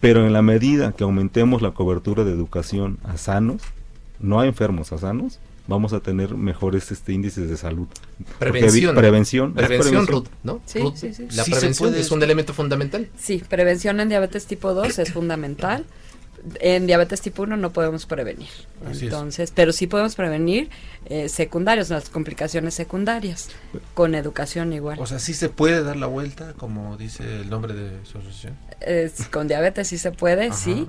Pero 0.00 0.26
en 0.26 0.32
la 0.32 0.42
medida 0.42 0.92
que 0.92 1.04
aumentemos 1.04 1.62
la 1.62 1.70
cobertura 1.70 2.24
de 2.24 2.32
educación 2.32 2.98
a 3.04 3.16
sanos, 3.16 3.62
no 4.20 4.40
a 4.40 4.46
enfermos, 4.46 4.92
a 4.92 4.98
sanos, 4.98 5.38
vamos 5.66 5.92
a 5.92 6.00
tener 6.00 6.34
mejores 6.34 6.90
este 6.90 7.12
índices 7.12 7.48
de 7.48 7.56
salud. 7.56 7.86
Prevención. 8.38 8.94
Prevención. 8.94 9.54
Prevención, 9.54 10.06
Ruth, 10.06 10.26
¿no? 10.42 10.60
Sí, 10.66 10.80
sí, 10.94 11.14
sí. 11.14 11.28
La 11.32 11.44
prevención 11.44 11.94
es 11.94 12.10
un 12.10 12.22
elemento 12.22 12.52
fundamental. 12.52 13.08
Sí, 13.16 13.42
prevención 13.48 14.00
en 14.00 14.08
diabetes 14.08 14.46
tipo 14.46 14.74
2 14.74 14.98
es 14.98 15.12
fundamental 15.12 15.86
en 16.60 16.86
diabetes 16.86 17.20
tipo 17.20 17.42
1 17.42 17.56
no 17.56 17.72
podemos 17.72 18.06
prevenir. 18.06 18.48
Entonces, 18.84 19.52
pero 19.54 19.72
sí 19.72 19.86
podemos 19.86 20.16
prevenir 20.16 20.70
eh, 21.06 21.28
secundarios, 21.28 21.90
las 21.90 22.08
complicaciones 22.08 22.74
secundarias, 22.74 23.48
con 23.94 24.14
educación 24.14 24.72
igual. 24.72 24.98
O 25.00 25.06
sea, 25.06 25.18
sí 25.18 25.34
se 25.34 25.48
puede 25.48 25.82
dar 25.84 25.96
la 25.96 26.06
vuelta, 26.06 26.54
como 26.54 26.96
dice 26.96 27.42
el 27.42 27.50
nombre 27.50 27.74
de 27.74 28.04
su 28.04 28.18
asociación. 28.18 28.56
con 29.30 29.46
diabetes 29.46 29.88
sí 29.88 29.98
se 29.98 30.10
puede, 30.10 30.52
sí. 30.52 30.88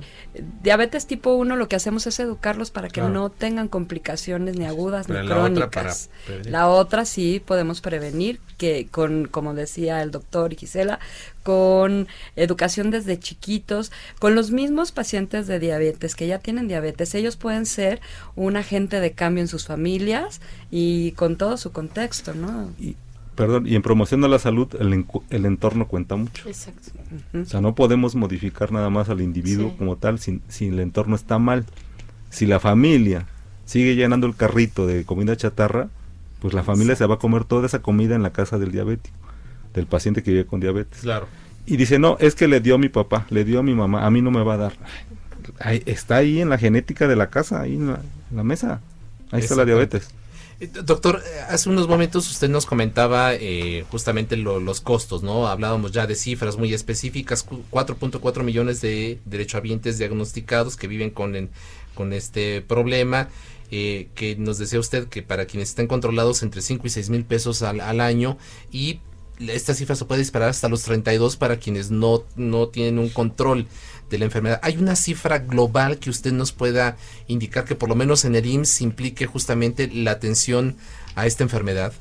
Diabetes 0.63 1.05
tipo 1.05 1.33
1 1.33 1.55
lo 1.55 1.67
que 1.67 1.75
hacemos 1.75 2.07
es 2.07 2.19
educarlos 2.19 2.71
para 2.71 2.89
que 2.89 3.01
no 3.01 3.29
tengan 3.29 3.67
complicaciones 3.67 4.57
ni 4.57 4.65
agudas 4.65 5.07
ni 5.07 5.15
crónicas. 5.25 6.09
la 6.45 6.67
otra 6.67 7.05
sí 7.05 7.41
podemos 7.45 7.81
prevenir, 7.81 8.39
que 8.57 8.87
con, 8.87 9.27
como 9.27 9.53
decía 9.53 10.01
el 10.01 10.11
doctor 10.11 10.55
Gisela, 10.55 10.99
con 11.43 12.07
educación 12.35 12.89
desde 12.89 13.19
chiquitos, 13.19 13.91
con 14.19 14.33
los 14.35 14.51
mismos 14.51 14.91
pacientes 14.91 15.45
de 15.47 15.59
diabetes 15.59 16.15
que 16.15 16.27
ya 16.27 16.39
tienen 16.39 16.67
diabetes, 16.67 17.13
ellos 17.15 17.35
pueden 17.35 17.65
ser 17.65 18.01
un 18.35 18.55
agente 18.55 18.99
de 18.99 19.11
cambio 19.11 19.41
en 19.41 19.47
sus 19.47 19.67
familias 19.67 20.41
y 20.71 21.11
con 21.11 21.35
todo 21.35 21.57
su 21.57 21.71
contexto, 21.71 22.33
¿no? 22.33 22.71
Y, 22.79 22.95
perdón, 23.35 23.67
y 23.67 23.75
en 23.75 23.81
promoción 23.81 24.21
de 24.21 24.29
la 24.29 24.39
salud 24.39 24.67
el, 24.79 25.05
el 25.29 25.45
entorno 25.45 25.87
cuenta 25.87 26.15
mucho. 26.15 26.47
Exacto. 26.47 26.91
O 27.33 27.45
sea, 27.45 27.61
no 27.61 27.75
podemos 27.75 28.15
modificar 28.15 28.71
nada 28.71 28.89
más 28.89 29.09
al 29.09 29.21
individuo 29.21 29.75
como 29.77 29.97
tal 29.97 30.19
si, 30.19 30.41
si 30.47 30.67
el 30.67 30.79
entorno 30.79 31.15
está 31.15 31.39
mal. 31.39 31.65
Si 32.29 32.47
la 32.47 32.59
familia 32.59 33.27
sigue 33.65 33.95
llenando 33.95 34.25
el 34.25 34.35
carrito 34.35 34.87
de 34.87 35.05
comida 35.05 35.35
chatarra, 35.35 35.89
pues 36.39 36.53
la 36.53 36.63
familia 36.63 36.95
se 36.95 37.05
va 37.05 37.15
a 37.15 37.19
comer 37.19 37.43
toda 37.43 37.65
esa 37.67 37.79
comida 37.79 38.15
en 38.15 38.23
la 38.23 38.33
casa 38.33 38.57
del 38.57 38.71
diabético 38.71 39.22
del 39.73 39.85
paciente 39.85 40.23
que 40.23 40.31
vive 40.31 40.45
con 40.45 40.59
diabetes. 40.59 41.01
Claro. 41.01 41.27
Y 41.65 41.77
dice, 41.77 41.97
no, 41.97 42.17
es 42.19 42.35
que 42.35 42.47
le 42.47 42.59
dio 42.59 42.75
a 42.75 42.77
mi 42.77 42.89
papá, 42.89 43.25
le 43.29 43.45
dio 43.45 43.59
a 43.59 43.63
mi 43.63 43.73
mamá, 43.73 44.05
a 44.05 44.11
mí 44.11 44.21
no 44.21 44.31
me 44.31 44.43
va 44.43 44.55
a 44.55 44.57
dar. 44.57 44.73
está 45.85 46.17
ahí 46.17 46.41
en 46.41 46.49
la 46.49 46.57
genética 46.57 47.07
de 47.07 47.15
la 47.15 47.29
casa, 47.29 47.61
ahí 47.61 47.75
en 47.75 47.87
la, 47.87 48.43
mesa. 48.43 48.81
Ahí 49.31 49.41
está 49.41 49.55
la 49.55 49.65
diabetes. 49.65 50.09
Eh, 50.59 50.69
doctor, 50.83 51.23
eh, 51.25 51.39
hace 51.49 51.69
unos 51.69 51.87
momentos 51.87 52.29
usted 52.29 52.49
nos 52.49 52.65
comentaba 52.65 53.33
eh, 53.33 53.85
justamente 53.89 54.35
los 54.37 54.81
costos, 54.81 55.23
¿no? 55.23 55.47
Hablábamos 55.47 55.91
ya 55.91 56.05
de 56.05 56.15
cifras 56.15 56.57
muy 56.57 56.73
específicas, 56.73 57.47
4.4 57.47 58.43
millones 58.43 58.81
de 58.81 59.19
derechohabientes 59.25 59.97
diagnosticados 59.97 60.75
que 60.75 60.87
viven 60.87 61.09
con, 61.09 61.49
con 61.95 62.13
este 62.13 62.61
problema. 62.61 63.29
que 63.69 64.35
nos 64.37 64.59
decía 64.59 64.79
usted 64.79 65.07
que 65.07 65.23
para 65.23 65.45
quienes 65.45 65.69
estén 65.69 65.87
controlados 65.87 66.43
entre 66.43 66.61
5 66.61 66.85
y 66.85 66.89
6 66.91 67.09
mil 67.09 67.25
pesos 67.25 67.63
al, 67.63 67.81
al 67.81 68.01
año 68.01 68.37
y 68.71 68.99
esta 69.49 69.73
cifra 69.73 69.95
se 69.95 70.05
puede 70.05 70.21
disparar 70.21 70.49
hasta 70.49 70.69
los 70.69 70.83
32 70.83 71.37
para 71.37 71.57
quienes 71.57 71.91
no, 71.91 72.23
no 72.35 72.67
tienen 72.67 72.99
un 72.99 73.09
control 73.09 73.67
de 74.09 74.17
la 74.17 74.25
enfermedad. 74.25 74.59
¿Hay 74.63 74.77
una 74.77 74.95
cifra 74.95 75.39
global 75.39 75.97
que 75.97 76.09
usted 76.09 76.31
nos 76.31 76.51
pueda 76.51 76.97
indicar 77.27 77.65
que 77.65 77.75
por 77.75 77.89
lo 77.89 77.95
menos 77.95 78.25
en 78.25 78.35
el 78.35 78.45
IMSS 78.45 78.81
implique 78.81 79.25
justamente 79.25 79.87
la 79.87 80.11
atención 80.11 80.75
a 81.15 81.25
esta 81.25 81.43
enfermedad? 81.43 81.93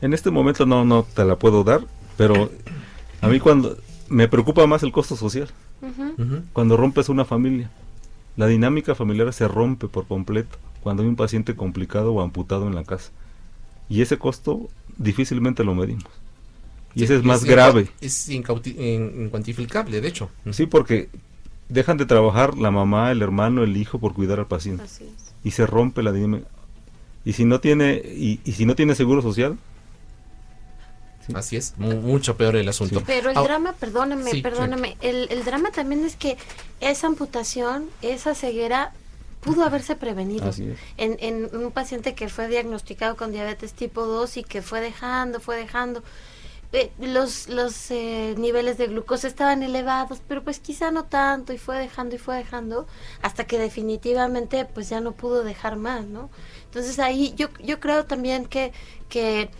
En 0.00 0.14
este 0.14 0.30
momento 0.30 0.66
no, 0.66 0.84
no 0.84 1.02
te 1.02 1.24
la 1.24 1.36
puedo 1.36 1.62
dar, 1.62 1.82
pero 2.16 2.50
a 3.20 3.28
mí 3.28 3.38
cuando 3.38 3.76
me 4.08 4.28
preocupa 4.28 4.66
más 4.66 4.82
el 4.82 4.92
costo 4.92 5.16
social. 5.16 5.48
Cuando 6.52 6.76
rompes 6.76 7.08
una 7.08 7.24
familia, 7.24 7.70
la 8.36 8.46
dinámica 8.46 8.94
familiar 8.94 9.32
se 9.32 9.48
rompe 9.48 9.88
por 9.88 10.06
completo 10.06 10.58
cuando 10.82 11.02
hay 11.02 11.08
un 11.08 11.16
paciente 11.16 11.56
complicado 11.56 12.12
o 12.12 12.20
amputado 12.20 12.66
en 12.66 12.74
la 12.74 12.84
casa. 12.84 13.10
Y 13.88 14.02
ese 14.02 14.18
costo 14.18 14.68
difícilmente 14.98 15.64
lo 15.64 15.74
medimos. 15.74 16.19
Y 16.94 17.04
ese 17.04 17.16
es 17.16 17.24
más 17.24 17.44
grave. 17.44 17.88
Es 18.00 18.28
incuantificable, 18.28 20.00
de 20.00 20.08
hecho. 20.08 20.30
Sí, 20.50 20.66
porque 20.66 21.08
dejan 21.68 21.96
de 21.96 22.06
trabajar 22.06 22.56
la 22.58 22.70
mamá, 22.70 23.12
el 23.12 23.22
hermano, 23.22 23.62
el 23.62 23.76
hijo 23.76 23.98
por 23.98 24.14
cuidar 24.14 24.40
al 24.40 24.46
paciente. 24.46 24.84
Y 25.44 25.52
se 25.52 25.66
rompe 25.66 26.02
la 26.02 26.12
dinámica. 26.12 26.48
Y 27.24 27.34
si 27.34 27.44
no 27.44 27.60
tiene 27.60 27.94
y, 27.94 28.40
si 28.52 28.66
no 28.66 28.74
tiene 28.74 28.94
seguro 28.94 29.22
social, 29.22 29.58
Así 31.34 31.56
es, 31.56 31.78
mucho 31.78 32.36
peor 32.36 32.56
el 32.56 32.68
asunto. 32.68 33.04
Pero 33.06 33.30
el 33.30 33.36
drama, 33.36 33.74
perdóname, 33.78 34.42
perdóname, 34.42 34.96
el, 35.00 35.28
el, 35.30 35.44
drama 35.44 35.70
también 35.70 36.04
es 36.04 36.16
que 36.16 36.36
esa 36.80 37.06
amputación, 37.06 37.88
esa 38.02 38.34
ceguera, 38.34 38.92
pudo 39.40 39.64
haberse 39.64 39.96
prevenido. 39.96 40.50
En, 40.96 41.16
en 41.20 41.56
un 41.56 41.70
paciente 41.72 42.14
que 42.14 42.28
fue 42.28 42.48
diagnosticado 42.48 43.16
con 43.16 43.32
diabetes 43.32 43.72
tipo 43.72 44.06
2 44.06 44.38
y 44.38 44.44
que 44.44 44.62
fue 44.62 44.80
dejando, 44.80 45.40
fue 45.40 45.56
dejando. 45.56 46.02
Eh, 46.72 46.92
los, 47.00 47.48
los 47.48 47.90
eh, 47.90 48.34
niveles 48.38 48.78
de 48.78 48.86
glucosa 48.86 49.26
estaban 49.26 49.64
elevados, 49.64 50.22
pero 50.28 50.44
pues 50.44 50.60
quizá 50.60 50.92
no 50.92 51.04
tanto 51.06 51.52
y 51.52 51.58
fue 51.58 51.76
dejando 51.78 52.14
y 52.14 52.18
fue 52.18 52.36
dejando 52.36 52.86
hasta 53.22 53.44
que 53.44 53.58
definitivamente 53.58 54.64
pues 54.66 54.88
ya 54.88 55.00
no 55.00 55.12
pudo 55.12 55.42
dejar 55.42 55.74
más, 55.76 56.06
¿no? 56.06 56.30
Entonces 56.66 57.00
ahí 57.00 57.34
yo, 57.36 57.48
yo 57.60 57.80
creo 57.80 58.04
también 58.04 58.46
que, 58.46 58.72
que 59.08 59.50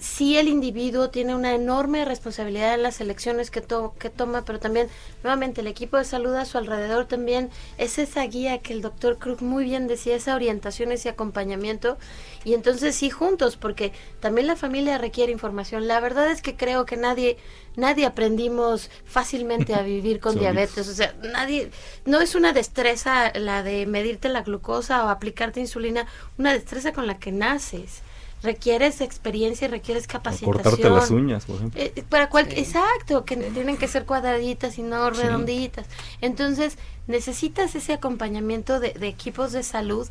sí 0.00 0.38
el 0.38 0.48
individuo 0.48 1.10
tiene 1.10 1.34
una 1.34 1.54
enorme 1.54 2.04
responsabilidad 2.04 2.74
en 2.74 2.82
las 2.82 3.00
elecciones 3.00 3.50
que, 3.50 3.62
que 3.98 4.10
toma, 4.10 4.44
pero 4.44 4.58
también, 4.58 4.88
nuevamente, 5.22 5.60
el 5.60 5.66
equipo 5.66 5.98
de 5.98 6.04
salud 6.04 6.34
a 6.34 6.46
su 6.46 6.56
alrededor 6.56 7.04
también 7.04 7.50
es 7.76 7.98
esa 7.98 8.22
guía 8.24 8.58
que 8.58 8.72
el 8.72 8.80
doctor 8.80 9.18
Krug 9.18 9.42
muy 9.42 9.64
bien 9.64 9.86
decía, 9.86 10.16
esa 10.16 10.34
orientación, 10.34 10.90
ese 10.90 11.10
acompañamiento, 11.10 11.98
y 12.44 12.54
entonces 12.54 12.96
sí 12.96 13.10
juntos, 13.10 13.56
porque 13.56 13.92
también 14.20 14.46
la 14.46 14.56
familia 14.56 14.96
requiere 14.96 15.32
información. 15.32 15.86
La 15.86 16.00
verdad 16.00 16.30
es 16.30 16.40
que 16.40 16.56
creo 16.56 16.86
que 16.86 16.96
nadie, 16.96 17.36
nadie 17.76 18.06
aprendimos 18.06 18.90
fácilmente 19.04 19.74
a 19.74 19.82
vivir 19.82 20.18
con 20.18 20.34
diabetes, 20.38 20.88
o 20.88 20.94
sea, 20.94 21.14
nadie, 21.22 21.70
no 22.06 22.22
es 22.22 22.34
una 22.34 22.54
destreza 22.54 23.32
la 23.34 23.62
de 23.62 23.84
medirte 23.84 24.30
la 24.30 24.42
glucosa 24.42 25.04
o 25.04 25.08
aplicarte 25.10 25.60
insulina, 25.60 26.06
una 26.38 26.54
destreza 26.54 26.94
con 26.94 27.06
la 27.06 27.18
que 27.18 27.32
naces 27.32 28.02
requieres 28.42 29.00
experiencia 29.00 29.66
y 29.66 29.70
requieres 29.70 30.06
capacitación. 30.06 30.52
cortarte 30.52 30.90
las 30.90 31.10
uñas, 31.10 31.44
por 31.44 31.56
ejemplo. 31.56 31.80
Eh, 31.80 32.04
para 32.08 32.28
cual, 32.28 32.48
Exacto, 32.50 33.24
que 33.24 33.36
tienen 33.36 33.76
que 33.76 33.88
ser 33.88 34.06
cuadraditas 34.06 34.78
y 34.78 34.82
no 34.82 35.10
redonditas. 35.10 35.86
Entonces, 36.20 36.78
necesitas 37.06 37.74
ese 37.74 37.92
acompañamiento 37.92 38.80
de, 38.80 38.94
equipos 39.02 39.52
de 39.52 39.62
salud 39.62 40.08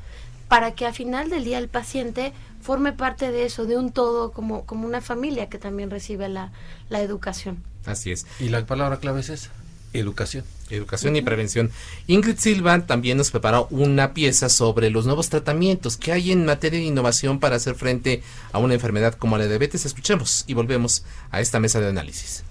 para 0.47 0.73
que 0.73 0.85
al 0.85 0.93
final 0.93 1.29
del 1.29 1.43
día 1.43 1.57
el 1.59 1.69
paciente 1.69 2.33
forme 2.61 2.91
parte 2.91 3.31
de 3.31 3.45
eso, 3.45 3.65
de 3.65 3.77
un 3.77 3.91
todo, 3.91 4.31
como, 4.31 4.65
como 4.65 4.85
una 4.85 5.01
familia 5.01 5.49
que 5.49 5.57
también 5.57 5.89
recibe 5.89 6.27
la, 6.29 6.51
la 6.89 7.01
educación. 7.01 7.63
Así 7.85 8.11
es. 8.11 8.25
Y 8.39 8.49
la 8.49 8.65
palabra 8.65 8.97
clave 8.97 9.21
es 9.21 9.29
esa, 9.29 9.51
educación. 9.93 10.43
Educación 10.69 11.15
y 11.15 11.21
prevención. 11.21 11.71
Ingrid 12.07 12.37
Silva 12.37 12.85
también 12.85 13.17
nos 13.17 13.31
preparó 13.31 13.67
una 13.71 14.13
pieza 14.13 14.49
sobre 14.49 14.89
los 14.89 15.05
nuevos 15.05 15.29
tratamientos 15.29 15.97
que 15.97 16.11
hay 16.11 16.31
en 16.31 16.45
materia 16.45 16.79
de 16.79 16.85
innovación 16.85 17.39
para 17.39 17.55
hacer 17.55 17.75
frente 17.75 18.21
a 18.51 18.59
una 18.59 18.75
enfermedad 18.75 19.15
como 19.15 19.37
la 19.37 19.47
diabetes. 19.47 19.85
Escuchemos 19.85 20.43
y 20.47 20.53
volvemos 20.53 21.03
a 21.31 21.41
esta 21.41 21.59
mesa 21.59 21.79
de 21.79 21.87
análisis. 21.87 22.43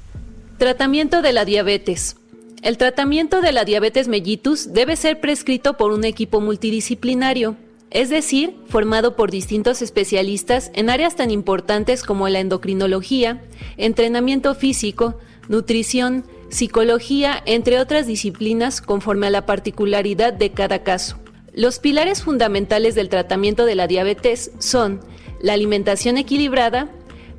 Tratamiento 0.59 1.22
de 1.22 1.32
la 1.32 1.45
diabetes. 1.45 2.16
El 2.62 2.76
tratamiento 2.76 3.41
de 3.41 3.53
la 3.53 3.64
diabetes 3.64 4.09
mellitus 4.09 4.72
debe 4.72 4.97
ser 4.97 5.20
prescrito 5.20 5.76
por 5.76 5.93
un 5.93 6.05
equipo 6.05 6.41
multidisciplinario, 6.41 7.55
es 7.91 8.11
decir, 8.11 8.57
formado 8.68 9.14
por 9.14 9.30
distintos 9.30 9.80
especialistas 9.80 10.72
en 10.74 10.91
áreas 10.91 11.14
tan 11.14 11.30
importantes 11.30 12.03
como 12.03 12.28
la 12.28 12.41
endocrinología, 12.41 13.41
entrenamiento 13.76 14.57
físico, 14.57 15.14
nutrición, 15.49 16.24
psicología, 16.51 17.42
entre 17.46 17.78
otras 17.78 18.07
disciplinas 18.07 18.80
conforme 18.80 19.26
a 19.26 19.30
la 19.30 19.46
particularidad 19.46 20.32
de 20.32 20.51
cada 20.51 20.82
caso. 20.82 21.18
Los 21.55 21.78
pilares 21.78 22.22
fundamentales 22.22 22.94
del 22.94 23.09
tratamiento 23.09 23.64
de 23.64 23.74
la 23.74 23.86
diabetes 23.86 24.53
son 24.59 25.01
la 25.40 25.55
alimentación 25.55 26.16
equilibrada, 26.16 26.88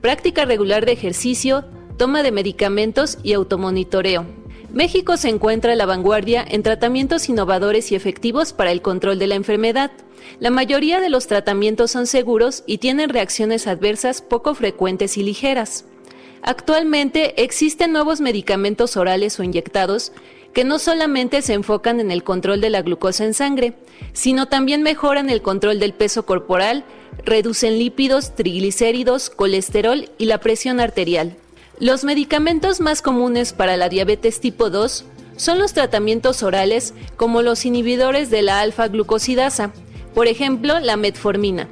práctica 0.02 0.46
regular 0.46 0.86
de 0.86 0.94
ejercicio, 0.94 1.66
toma 1.98 2.24
de 2.24 2.32
medicamentos 2.32 3.18
y 3.24 3.34
automonitoreo. 3.34 4.26
México 4.72 5.18
se 5.18 5.30
encuentra 5.30 5.74
a 5.74 5.76
la 5.76 5.88
vanguardia 5.88 6.46
en 6.48 6.62
tratamientos 6.62 7.28
innovadores 7.28 7.92
y 7.92 7.96
efectivos 7.96 8.54
para 8.54 8.72
el 8.72 8.82
control 8.82 9.18
de 9.18 9.28
la 9.28 9.36
enfermedad. 9.36 9.92
La 10.40 10.52
mayoría 10.52 11.00
de 11.00 11.10
los 11.10 11.26
tratamientos 11.26 11.92
son 11.92 12.06
seguros 12.06 12.64
y 12.68 12.78
tienen 12.78 13.10
reacciones 13.10 13.66
adversas 13.66 14.22
poco 14.22 14.54
frecuentes 14.54 15.18
y 15.18 15.24
ligeras. 15.24 15.86
Actualmente 16.42 17.44
existen 17.44 17.92
nuevos 17.92 18.22
medicamentos 18.22 18.98
orales 18.98 19.40
o 19.40 19.44
inyectados 19.44 20.12
que 20.54 20.64
no 20.64 20.80
solamente 20.80 21.42
se 21.42 21.54
enfocan 21.54 22.00
en 22.00 22.12
el 22.12 22.24
control 22.24 22.62
de 22.62 22.70
la 22.70 22.82
glucosa 22.82 23.26
en 23.26 23.34
sangre, 23.34 23.74
sino 24.14 24.48
también 24.48 24.82
mejoran 24.82 25.30
el 25.30 25.42
control 25.42 25.80
del 25.80 25.94
peso 25.94 26.26
corporal, 26.26 26.86
reducen 27.24 27.78
lípidos, 27.78 28.36
triglicéridos, 28.36 29.30
colesterol 29.30 30.10
y 30.18 30.26
la 30.26 30.40
presión 30.40 30.80
arterial. 30.80 31.36
Los 31.80 32.04
medicamentos 32.04 32.82
más 32.82 33.02
comunes 33.02 33.54
para 33.54 33.78
la 33.78 33.90
diabetes 33.90 34.40
tipo 34.40 34.70
2 34.70 35.06
son 35.38 35.60
los 35.60 35.74
tratamientos 35.74 36.44
orales 36.44 36.94
como 37.16 37.42
los 37.42 37.66
inhibidores 37.66 38.30
de 38.30 38.42
la 38.42 38.60
alfa-glucosidasa, 38.60 39.72
por 40.14 40.28
ejemplo 40.28 40.80
la 40.80 40.98
metformina. 40.98 41.70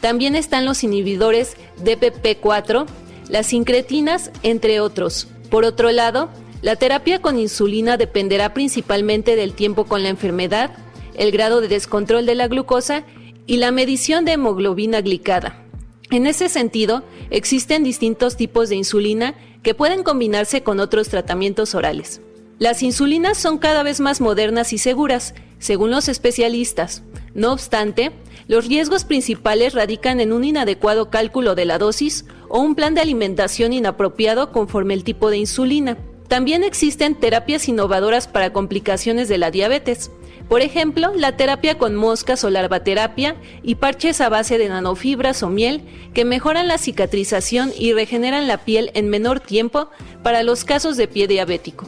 También 0.00 0.36
están 0.36 0.64
los 0.64 0.84
inhibidores 0.84 1.56
DPP4, 1.82 2.86
las 3.28 3.52
incretinas, 3.52 4.30
entre 4.42 4.80
otros. 4.80 5.28
Por 5.50 5.64
otro 5.64 5.90
lado, 5.90 6.30
la 6.62 6.76
terapia 6.76 7.20
con 7.20 7.38
insulina 7.38 7.96
dependerá 7.96 8.54
principalmente 8.54 9.36
del 9.36 9.52
tiempo 9.52 9.84
con 9.84 10.02
la 10.02 10.08
enfermedad, 10.08 10.72
el 11.14 11.30
grado 11.30 11.60
de 11.60 11.68
descontrol 11.68 12.26
de 12.26 12.34
la 12.34 12.48
glucosa 12.48 13.04
y 13.46 13.56
la 13.56 13.70
medición 13.70 14.24
de 14.24 14.32
hemoglobina 14.32 15.00
glicada. 15.00 15.64
En 16.10 16.26
ese 16.26 16.48
sentido, 16.48 17.04
existen 17.30 17.84
distintos 17.84 18.36
tipos 18.36 18.68
de 18.68 18.76
insulina 18.76 19.34
que 19.62 19.74
pueden 19.74 20.02
combinarse 20.02 20.62
con 20.62 20.80
otros 20.80 21.08
tratamientos 21.08 21.74
orales. 21.74 22.20
Las 22.58 22.82
insulinas 22.82 23.38
son 23.38 23.58
cada 23.58 23.82
vez 23.82 24.00
más 24.00 24.20
modernas 24.20 24.72
y 24.72 24.78
seguras, 24.78 25.34
según 25.58 25.90
los 25.90 26.08
especialistas. 26.08 27.02
No 27.34 27.52
obstante, 27.52 28.10
los 28.48 28.66
riesgos 28.66 29.04
principales 29.04 29.74
radican 29.74 30.20
en 30.20 30.32
un 30.32 30.44
inadecuado 30.44 31.10
cálculo 31.10 31.54
de 31.54 31.66
la 31.66 31.78
dosis 31.78 32.24
o 32.48 32.60
un 32.60 32.74
plan 32.74 32.94
de 32.94 33.00
alimentación 33.00 33.72
inapropiado 33.72 34.52
conforme 34.52 34.94
el 34.94 35.04
tipo 35.04 35.30
de 35.30 35.38
insulina. 35.38 35.98
También 36.28 36.62
existen 36.62 37.14
terapias 37.14 37.68
innovadoras 37.68 38.28
para 38.28 38.52
complicaciones 38.52 39.28
de 39.28 39.38
la 39.38 39.50
diabetes. 39.50 40.10
Por 40.48 40.60
ejemplo, 40.60 41.12
la 41.14 41.36
terapia 41.36 41.76
con 41.78 41.94
moscas 41.94 42.44
o 42.44 42.50
larvaterapia 42.50 43.36
y 43.62 43.76
parches 43.76 44.20
a 44.20 44.28
base 44.28 44.58
de 44.58 44.68
nanofibras 44.68 45.42
o 45.42 45.48
miel 45.48 45.82
que 46.14 46.24
mejoran 46.24 46.68
la 46.68 46.78
cicatrización 46.78 47.72
y 47.76 47.92
regeneran 47.92 48.46
la 48.46 48.58
piel 48.58 48.90
en 48.94 49.08
menor 49.08 49.40
tiempo 49.40 49.88
para 50.22 50.42
los 50.42 50.64
casos 50.64 50.96
de 50.96 51.08
pie 51.08 51.28
diabético. 51.28 51.86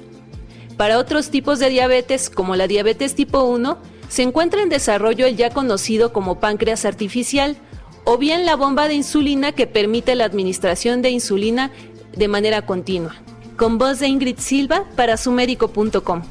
Para 0.76 0.98
otros 0.98 1.30
tipos 1.30 1.58
de 1.58 1.68
diabetes, 1.68 2.30
como 2.30 2.56
la 2.56 2.66
diabetes 2.66 3.14
tipo 3.14 3.44
1, 3.44 3.78
se 4.08 4.22
encuentra 4.22 4.62
en 4.62 4.70
desarrollo 4.70 5.26
el 5.26 5.36
ya 5.36 5.50
conocido 5.50 6.12
como 6.12 6.40
páncreas 6.40 6.84
artificial 6.84 7.56
o 8.04 8.18
bien 8.18 8.46
la 8.46 8.56
bomba 8.56 8.88
de 8.88 8.94
insulina 8.94 9.52
que 9.52 9.66
permite 9.66 10.14
la 10.14 10.24
administración 10.24 11.02
de 11.02 11.10
insulina 11.10 11.70
de 12.16 12.28
manera 12.28 12.66
continua. 12.66 13.16
Con 13.56 13.78
voz 13.78 14.00
de 14.00 14.08
Ingrid 14.08 14.38
Silva 14.38 14.84
para 14.96 15.16
sumérico.com. 15.16 16.22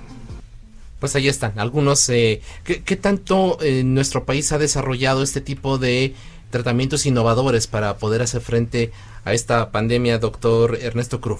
Pues 0.99 1.15
ahí 1.15 1.27
están, 1.27 1.57
algunos... 1.59 2.09
Eh, 2.09 2.41
¿qué, 2.63 2.95
tanto 2.97 3.57
eh, 3.61 3.83
nuestro 3.83 4.25
país 4.25 4.51
ha 4.51 4.57
desarrollado 4.57 5.23
este 5.23 5.39
tipo 5.39 5.77
de 5.77 6.13
tratamientos 6.49 7.05
innovadores 7.05 7.67
para 7.67 7.97
poder 7.97 8.21
hacer 8.21 8.41
frente 8.41 8.91
a 9.23 9.33
esta 9.33 9.71
pandemia, 9.71 10.19
doctor 10.19 10.77
Ernesto 10.81 11.21
Cruz? 11.21 11.39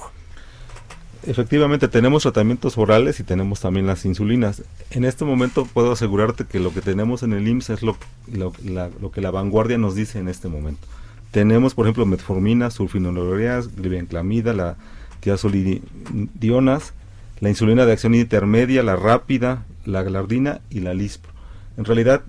Efectivamente, 1.23 1.87
tenemos 1.89 2.23
tratamientos 2.23 2.77
orales 2.77 3.19
y 3.19 3.23
tenemos 3.23 3.59
también 3.59 3.85
las 3.85 4.05
insulinas. 4.05 4.63
En 4.89 5.03
este 5.03 5.25
momento 5.25 5.65
puedo 5.65 5.91
asegurarte 5.91 6.45
que 6.45 6.59
lo 6.59 6.73
que 6.73 6.81
tenemos 6.81 7.23
en 7.23 7.33
el 7.33 7.47
IMSS 7.47 7.69
es 7.71 7.83
lo, 7.83 7.97
lo, 8.31 9.11
que 9.11 9.21
la 9.21 9.31
vanguardia 9.31 9.77
nos 9.77 9.95
dice 9.95 10.19
en 10.19 10.29
este 10.29 10.47
momento. 10.47 10.87
Tenemos, 11.31 11.75
por 11.75 11.85
ejemplo, 11.85 12.05
metformina, 12.05 12.71
sulfonilureas, 12.71 13.75
glibenclamida, 13.75 14.53
la 14.53 14.77
tiazolidionas, 15.19 16.93
la 17.39 17.49
insulina 17.49 17.85
de 17.85 17.91
acción 17.91 18.15
intermedia, 18.15 18.81
la 18.81 18.95
rápida, 18.95 19.65
la 19.85 20.03
galardina 20.03 20.61
y 20.69 20.79
la 20.79 20.93
lispro. 20.93 21.31
En 21.77 21.85
realidad, 21.85 22.23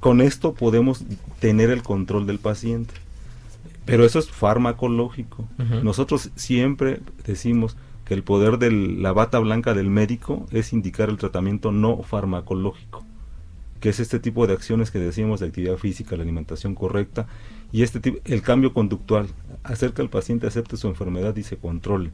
con 0.00 0.20
esto 0.20 0.52
podemos 0.52 1.04
tener 1.38 1.70
el 1.70 1.82
control 1.82 2.26
del 2.26 2.40
paciente. 2.40 2.92
Pero 3.84 4.04
eso 4.04 4.18
es 4.18 4.28
farmacológico. 4.28 5.44
Nosotros 5.82 6.30
siempre 6.36 7.00
decimos, 7.26 7.76
que 8.04 8.14
el 8.14 8.22
poder 8.22 8.58
de 8.58 8.70
la 8.70 9.12
bata 9.12 9.38
blanca 9.38 9.74
del 9.74 9.90
médico 9.90 10.46
es 10.50 10.72
indicar 10.72 11.08
el 11.08 11.18
tratamiento 11.18 11.72
no 11.72 12.02
farmacológico, 12.02 13.04
que 13.80 13.90
es 13.90 14.00
este 14.00 14.18
tipo 14.18 14.46
de 14.46 14.54
acciones 14.54 14.90
que 14.90 14.98
decíamos 14.98 15.40
de 15.40 15.46
actividad 15.46 15.76
física, 15.76 16.16
la 16.16 16.22
alimentación 16.22 16.74
correcta 16.74 17.26
y 17.70 17.82
este 17.82 18.00
tipo, 18.00 18.18
el 18.24 18.42
cambio 18.42 18.74
conductual, 18.74 19.28
hacer 19.62 19.92
que 19.92 20.02
el 20.02 20.10
paciente 20.10 20.46
acepte 20.46 20.76
su 20.76 20.88
enfermedad 20.88 21.36
y 21.36 21.42
se 21.42 21.56
controle. 21.56 22.10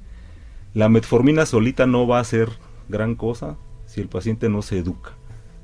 La 0.75 0.89
metformina 0.89 1.47
solita 1.47 1.87
no 1.87 2.07
va 2.07 2.21
a 2.21 2.25
ser 2.25 2.51
gran 2.89 3.15
cosa 3.15 3.57
si 3.87 4.01
el 4.01 4.09
paciente 4.09 4.49
no 4.49 4.63
se 4.63 4.79
educa. 4.79 5.13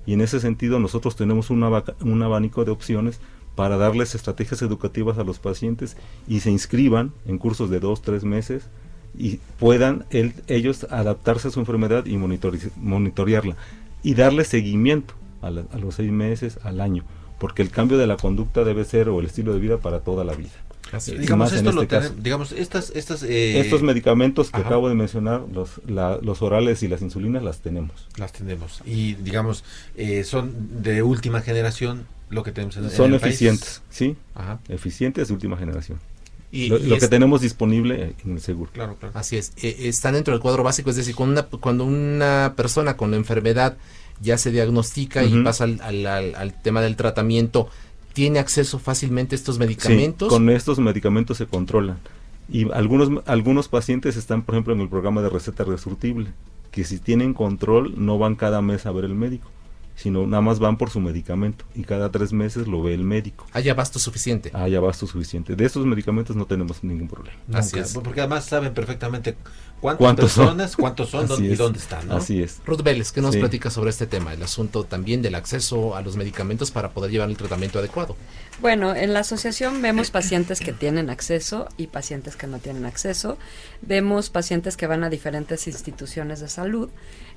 Y 0.06 0.14
en 0.14 0.20
ese 0.20 0.40
sentido 0.40 0.80
nosotros 0.80 1.16
tenemos 1.16 1.50
un 1.50 2.22
abanico 2.22 2.64
de 2.64 2.70
opciones 2.70 3.20
para 3.54 3.76
darles 3.76 4.14
estrategias 4.14 4.62
educativas 4.62 5.18
a 5.18 5.24
los 5.24 5.38
pacientes 5.38 5.96
y 6.26 6.40
se 6.40 6.50
inscriban 6.50 7.12
en 7.26 7.38
cursos 7.38 7.70
de 7.70 7.80
dos, 7.80 8.02
tres 8.02 8.24
meses 8.24 8.68
y 9.18 9.38
puedan 9.58 10.04
ellos 10.48 10.86
adaptarse 10.90 11.48
a 11.48 11.50
su 11.50 11.60
enfermedad 11.60 12.06
y 12.06 12.16
monitorearla 12.16 13.56
y 14.02 14.14
darle 14.14 14.44
seguimiento 14.44 15.14
a, 15.42 15.50
los 15.50 15.96
seis 15.96 16.10
meses, 16.10 16.58
al 16.62 16.80
año, 16.80 17.04
porque 17.38 17.62
el 17.62 17.70
cambio 17.70 17.98
de 17.98 18.06
la 18.06 18.16
conducta 18.16 18.64
debe 18.64 18.84
ser 18.84 19.08
o 19.08 19.20
el 19.20 19.26
estilo 19.26 19.52
de 19.52 19.60
vida 19.60 19.78
para 19.78 20.00
toda 20.00 20.24
la 20.24 20.34
vida. 20.34 20.50
digamos, 21.18 21.52
este 21.52 22.10
digamos 22.20 22.52
estas, 22.52 22.90
estas 22.94 23.22
eh, 23.22 23.60
estos 23.60 23.82
medicamentos 23.82 24.50
que 24.50 24.60
acabo 24.60 24.88
de 24.88 24.94
mencionar, 24.94 25.42
los, 25.52 25.80
los 25.86 26.42
orales 26.42 26.82
y 26.82 26.88
las 26.88 27.02
insulinas 27.02 27.42
las 27.42 27.60
tenemos. 27.60 28.08
Las 28.16 28.32
tenemos 28.32 28.82
y 28.84 29.14
digamos 29.14 29.64
eh, 29.96 30.24
son 30.24 30.82
de 30.82 31.02
última 31.02 31.40
generación 31.40 32.06
lo 32.30 32.42
que 32.42 32.52
tenemos 32.52 32.76
en, 32.76 32.90
Son 32.90 33.06
en 33.06 33.14
el 33.14 33.20
país. 33.20 33.34
eficientes, 33.34 33.82
sí, 33.90 34.16
Ajá. 34.34 34.58
eficientes 34.68 35.28
de 35.28 35.34
última 35.34 35.56
generación. 35.56 35.98
Y, 36.56 36.68
lo 36.68 36.78
y 36.78 36.84
lo 36.84 36.94
es- 36.96 37.00
que 37.02 37.08
tenemos 37.08 37.40
disponible 37.40 38.14
en 38.24 38.32
el 38.32 38.40
seguro. 38.40 38.70
Claro, 38.72 38.96
claro. 38.98 39.18
Así 39.18 39.36
es, 39.36 39.52
eh, 39.62 39.76
están 39.80 40.14
dentro 40.14 40.32
del 40.32 40.40
cuadro 40.40 40.62
básico, 40.62 40.90
es 40.90 40.96
decir, 40.96 41.14
cuando 41.14 41.40
una, 41.40 41.48
cuando 41.60 41.84
una 41.84 42.54
persona 42.56 42.96
con 42.96 43.10
la 43.10 43.16
enfermedad 43.16 43.76
ya 44.20 44.38
se 44.38 44.50
diagnostica 44.52 45.24
y 45.24 45.42
pasa 45.42 45.64
al, 45.64 45.80
al- 45.82 46.06
al- 46.06 46.34
al 46.36 46.62
tema 46.62 46.80
del 46.80 46.94
tratamiento, 46.96 47.68
¿tiene 48.12 48.38
acceso 48.38 48.78
fácilmente 48.78 49.34
a 49.34 49.38
estos 49.38 49.58
medicamentos? 49.58 50.28
Sí, 50.28 50.34
con 50.34 50.48
estos 50.50 50.78
medicamentos 50.78 51.38
se 51.38 51.46
controlan. 51.46 51.98
Y 52.48 52.70
algunos, 52.72 53.08
algunos 53.26 53.68
pacientes 53.68 54.16
están, 54.16 54.42
por 54.42 54.54
ejemplo, 54.54 54.74
en 54.74 54.80
el 54.82 54.88
programa 54.88 55.22
de 55.22 55.30
receta 55.30 55.64
resurtible, 55.64 56.28
que 56.70 56.84
si 56.84 56.98
tienen 56.98 57.34
control 57.34 57.94
no 57.96 58.18
van 58.18 58.36
cada 58.36 58.62
mes 58.62 58.86
a 58.86 58.92
ver 58.92 59.06
el 59.06 59.14
médico, 59.14 59.50
sino 59.96 60.26
nada 60.26 60.40
más 60.40 60.58
van 60.58 60.76
por 60.76 60.90
su 60.90 61.00
medicamento 61.00 61.64
y 61.74 61.82
cada 61.84 62.10
tres 62.10 62.32
meses 62.32 62.66
lo 62.66 62.82
ve 62.82 62.94
el 62.94 63.04
médico. 63.04 63.46
Hay 63.52 63.68
abasto 63.68 63.98
suficiente. 63.98 64.50
Hay 64.52 64.74
abasto 64.74 65.06
suficiente. 65.06 65.54
De 65.56 65.64
estos 65.64 65.86
medicamentos 65.86 66.34
no 66.36 66.46
tenemos 66.46 66.82
ningún 66.82 67.08
problema. 67.08 67.38
Así 67.52 67.76
Nunca, 67.76 67.86
es. 67.88 67.94
Porque 67.94 68.20
además 68.20 68.44
saben 68.44 68.74
perfectamente 68.74 69.36
cuántas 69.80 69.98
¿Cuántos 69.98 70.32
son? 70.32 70.44
personas, 70.46 70.76
cuántos 70.76 71.10
son 71.10 71.24
Así 71.24 71.32
dónde- 71.34 71.48
y 71.52 71.56
dónde 71.56 71.78
están, 71.78 72.08
¿no? 72.08 72.16
Así 72.16 72.42
es. 72.42 72.60
Ruth 72.66 72.82
Vélez, 72.82 73.12
¿qué 73.12 73.20
nos 73.20 73.34
Sí. 73.34 73.38
platica 73.40 73.70
sobre 73.70 73.90
este 73.90 74.06
tema? 74.06 74.32
El 74.32 74.42
asunto 74.42 74.84
también 74.84 75.20
del 75.22 75.34
acceso 75.34 75.94
a 75.94 76.02
los 76.02 76.16
medicamentos 76.16 76.70
para 76.70 76.90
poder 76.90 77.10
llevar 77.10 77.28
el 77.30 77.36
tratamiento 77.36 77.78
adecuado. 77.78 78.16
Bueno, 78.60 78.94
en 78.94 79.12
la 79.12 79.20
asociación 79.20 79.82
vemos 79.82 80.10
pacientes 80.10 80.60
que 80.60 80.72
tienen 80.72 81.10
acceso 81.10 81.68
y 81.76 81.88
pacientes 81.88 82.36
que 82.36 82.46
no 82.46 82.58
tienen 82.60 82.84
acceso. 82.86 83.36
Vemos 83.82 84.30
pacientes 84.30 84.76
que 84.76 84.86
van 84.86 85.04
a 85.04 85.10
diferentes 85.10 85.66
instituciones 85.66 86.40
de 86.40 86.48
salud, 86.48 86.88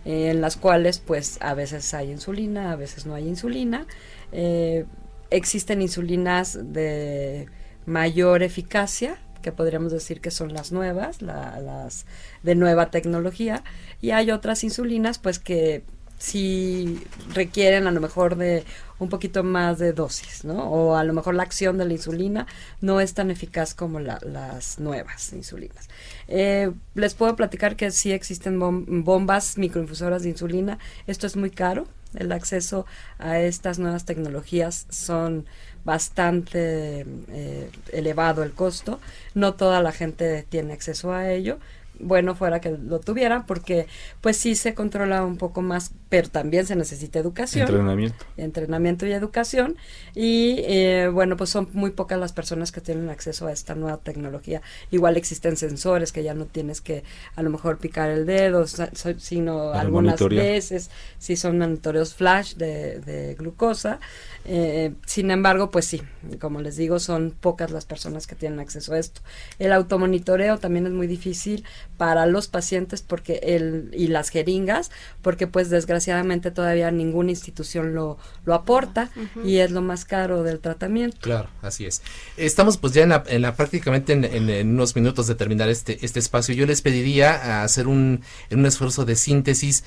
eh, 0.06 0.30
en 0.30 0.40
las 0.42 0.56
cuales 0.58 1.00
pues 1.00 1.38
a 1.42 1.54
veces 1.54 1.94
hay 1.94 2.12
insulina, 2.12 2.47
a 2.56 2.76
veces 2.78 3.06
no 3.06 3.14
hay 3.16 3.28
insulina. 3.28 3.86
Eh, 4.32 4.86
existen 5.32 5.82
insulinas 5.82 6.58
de 6.72 7.48
mayor 7.86 8.44
eficacia, 8.44 9.18
que 9.42 9.52
podríamos 9.52 9.92
decir 9.92 10.22
que 10.22 10.32
son 10.32 10.54
las 10.54 10.72
nuevas, 10.72 11.22
la- 11.22 11.60
las 11.60 12.06
de 12.44 12.56
nueva 12.56 12.90
tecnología, 12.92 13.64
y 14.02 14.12
hay 14.12 14.32
otras 14.32 14.64
insulinas 14.64 15.20
pues 15.20 15.40
que 15.40 15.84
sí 16.20 17.00
requieren 17.34 17.86
a 17.88 17.92
lo 17.92 18.02
mejor 18.02 18.36
de 18.38 18.64
un 19.00 19.10
poquito 19.10 19.44
más 19.44 19.78
de 19.78 19.94
dosis, 19.94 20.44
¿no? 20.44 20.68
O 20.72 20.96
a 20.96 21.04
lo 21.04 21.14
mejor 21.14 21.36
la 21.36 21.44
acción 21.44 21.78
de 21.78 21.86
la 21.86 21.94
insulina 21.94 22.48
no 22.82 23.00
es 23.00 23.14
tan 23.14 23.30
eficaz 23.30 23.76
como 23.76 24.00
la- 24.00 24.20
las 24.24 24.80
nuevas 24.80 25.32
insulinas. 25.34 25.88
Eh, 26.28 26.72
les 26.96 27.14
puedo 27.14 27.36
platicar 27.36 27.76
que 27.76 27.92
sí 27.92 28.12
existen 28.12 28.60
bom- 28.60 29.04
bombas 29.04 29.60
microinfusoras 29.60 30.24
de 30.24 30.30
insulina. 30.30 30.80
Esto 31.06 31.28
es 31.28 31.36
muy 31.36 31.52
caro. 31.52 31.88
El 32.16 32.32
acceso 32.32 32.86
a 33.20 33.40
estas 33.40 33.80
nuevas 33.80 34.06
tecnologías 34.06 34.86
son 34.90 35.46
bastante 35.84 37.06
eh, 37.30 37.72
elevado 37.92 38.44
el 38.44 38.54
costo. 38.54 39.00
No 39.34 39.54
toda 39.54 39.82
la 39.82 39.92
gente 39.92 40.46
tiene 40.50 40.74
acceso 40.74 41.14
a 41.14 41.32
ello. 41.32 41.60
Bueno, 42.00 42.36
fuera 42.36 42.62
que 42.62 42.72
lo 42.72 43.00
tuvieran, 43.00 43.46
porque 43.46 43.88
pues 44.22 44.38
sí 44.38 44.56
se 44.56 44.74
controla 44.74 45.24
un 45.24 45.38
poco 45.38 45.62
más, 45.62 45.92
pero 46.10 46.30
también 46.30 46.66
se 46.66 46.76
necesita 46.76 47.20
educación. 47.20 47.68
Entrenamiento. 47.68 48.26
entrenamiento 48.38 49.06
y 49.06 49.12
educación. 49.12 49.78
Y 50.14 50.62
eh, 50.66 51.10
bueno 51.12 51.38
pues 51.38 51.50
son 51.50 51.70
muy 51.74 51.92
pocas 51.92 52.20
las 52.20 52.34
personas 52.34 52.72
que 52.72 52.82
tienen 52.82 53.10
acceso 53.10 53.48
a 53.48 53.52
esta 53.52 53.76
nueva 53.76 53.98
tecnología. 53.98 54.62
Igual 54.92 55.18
existen 55.18 55.58
sensores 55.58 56.12
que 56.12 56.24
ya 56.24 56.34
no 56.34 56.46
tienes 56.46 56.82
que 56.82 57.04
a 57.36 57.44
lo 57.44 57.50
mejor 57.50 57.78
picar 57.78 58.10
el 58.10 58.26
dedo 58.26 58.66
sino 58.68 59.72
algunas 59.72 60.20
veces 60.28 60.90
si 61.18 61.36
son 61.36 61.60
monitoreos 61.60 62.14
flash 62.14 62.56
de, 62.56 63.00
de 63.00 63.36
glucosa. 63.36 64.00
Eh, 64.46 64.94
sin 65.06 65.32
embargo 65.32 65.72
pues 65.72 65.86
sí 65.86 66.02
como 66.40 66.62
les 66.62 66.78
digo 66.78 67.00
son 67.00 67.32
pocas 67.32 67.72
las 67.72 67.86
personas 67.86 68.28
que 68.28 68.36
tienen 68.36 68.60
acceso 68.60 68.94
a 68.94 69.00
esto. 69.00 69.22
El 69.60 69.74
automonitoreo 69.74 70.58
también 70.58 70.86
es 70.86 70.94
muy 70.94 71.08
difícil 71.08 71.66
para 71.98 72.26
los 72.28 72.48
pacientes 72.48 73.02
porque 73.02 73.40
el 73.44 73.90
y 73.94 74.08
las 74.08 74.30
jeringas 74.30 74.92
porque 75.22 75.48
pues 75.48 75.70
desgraciadamente 75.70 76.52
todavía 76.52 76.92
ninguna 76.92 77.32
institución 77.32 77.94
lo, 77.96 78.18
lo 78.46 78.54
aporta 78.54 79.10
y 79.44 79.58
es 79.58 79.72
lo 79.72 79.82
más 79.82 80.06
caro 80.06 80.44
del 80.44 80.60
tratamiento. 80.60 81.18
Claro, 81.22 81.50
así 81.62 81.86
es. 81.86 82.02
Estamos 82.38 82.78
pues 82.78 82.94
ya 82.94 83.04
en 83.04 83.10
la, 83.10 83.24
en 83.28 83.42
la 83.42 83.56
prácticamente 83.56 84.14
en, 84.14 84.24
en- 84.26 84.50
en 84.50 84.70
unos 84.70 84.96
minutos 84.96 85.28
de 85.28 85.36
terminar 85.36 85.70
este, 85.70 85.98
este 86.06 86.20
espacio. 86.20 86.54
Yo 86.56 86.66
les 86.66 86.82
pediría 86.82 87.32
a 87.34 87.64
hacer 87.64 87.88
un, 87.88 88.22
en 88.50 88.60
un 88.60 88.66
esfuerzo 88.68 89.04
de 89.06 89.16
síntesis 89.16 89.84